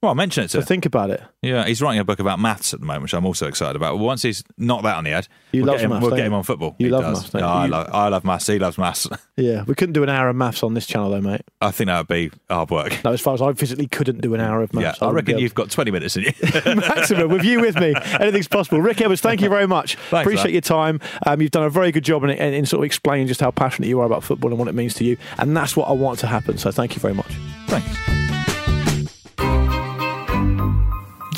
Well, 0.02 0.12
I'll 0.12 0.16
mention 0.16 0.46
it 0.46 0.48
to 0.52 0.62
So 0.62 0.66
think 0.66 0.86
about 0.86 1.10
it. 1.10 1.22
Yeah, 1.42 1.66
he's 1.66 1.82
writing 1.82 2.00
a 2.00 2.06
book 2.06 2.20
about 2.20 2.40
maths 2.40 2.74
at 2.74 2.80
the 2.80 2.86
moment, 2.86 3.04
which 3.04 3.14
I'm 3.14 3.26
also 3.26 3.48
excited 3.48 3.76
about. 3.76 4.00
Once 4.00 4.22
he's 4.22 4.44
knocked 4.58 4.84
that 4.84 4.96
on 4.96 5.04
the 5.04 5.10
head, 5.10 5.28
You 5.52 5.62
we'll, 5.64 5.68
love 5.74 5.76
get 5.78 5.84
him, 5.84 5.90
maths, 5.90 6.02
we'll 6.06 6.16
get 6.16 6.26
him 6.26 6.34
on 6.34 6.44
football. 6.44 6.76
You 6.80 6.86
He 6.86 6.92
love 6.92 7.02
does. 7.02 7.22
maths, 7.22 7.34
No, 7.34 7.40
you? 7.42 7.46
I 7.46 7.66
You- 7.66 7.72
love, 7.72 7.90
I 7.92 8.08
love 8.08 8.24
maths. 8.24 8.48
He 8.48 8.60
loves 8.60 8.78
maths. 8.78 9.08
Yeah, 9.40 9.64
we 9.64 9.74
couldn't 9.74 9.94
do 9.94 10.04
an 10.04 10.10
hour 10.10 10.28
of 10.28 10.36
maths 10.36 10.64
on 10.64 10.74
this 10.74 10.86
channel 10.86 11.12
though, 11.12 11.22
mate. 11.22 11.42
I 11.62 11.72
think 11.72 11.88
that 11.88 11.98
would 12.00 12.08
be 12.10 12.30
hard 12.50 12.70
work. 12.72 13.02
No, 13.06 13.14
as 13.14 13.22
far 13.22 13.34
as 13.36 13.42
I 13.42 13.54
physically 13.54 13.88
couldn't 13.88 14.20
do 14.20 14.34
an 14.34 14.42
hour 14.42 14.62
of 14.62 14.74
maths. 14.74 14.82
Yeah, 14.84 14.88
maths. 14.90 15.02
I 15.02 15.12
reckon 15.12 15.38
you've 15.38 15.56
got 15.56 15.72
20 15.72 15.92
minutes 15.92 16.18
in 16.18 16.24
you. 16.24 16.34
maximum 16.76 17.30
with 17.30 17.46
you 17.46 17.62
with 17.62 17.78
me. 17.80 17.94
Anything's 18.20 18.50
possible. 18.50 18.82
Rick 18.82 19.00
Edwards, 19.00 19.22
thank 19.22 19.40
you 19.42 19.48
very 19.48 19.66
much. 19.66 19.96
Thanks, 20.10 20.26
Appreciate 20.26 20.46
man. 20.48 20.54
your 20.54 20.62
time. 20.62 21.00
Um, 21.26 21.42
you've 21.42 21.52
done 21.52 21.64
a 21.64 21.70
very 21.70 21.94
good 21.94 22.04
job 22.04 22.26
in, 22.26 22.32
in, 22.32 22.54
in 22.54 22.66
sort 22.66 22.82
of 22.82 22.86
explaining 22.86 23.28
just 23.28 23.40
how 23.40 23.52
passionate 23.52 23.88
you 23.88 24.00
are 24.02 24.06
about 24.06 24.24
football 24.26 24.50
and 24.50 24.60
what 24.60 24.68
it 24.68 24.76
means 24.76 24.94
to 24.96 25.06
you, 25.06 25.16
and 25.38 25.56
that's 25.56 25.76
what 25.78 25.88
I 25.88 25.94
want 25.94 26.20
to 26.20 26.28
happen. 26.28 26.58
So 26.58 26.70
thank 26.72 26.96
you 26.96 27.00
very 27.02 27.14
much. 27.14 27.32
Thanks. 27.68 28.29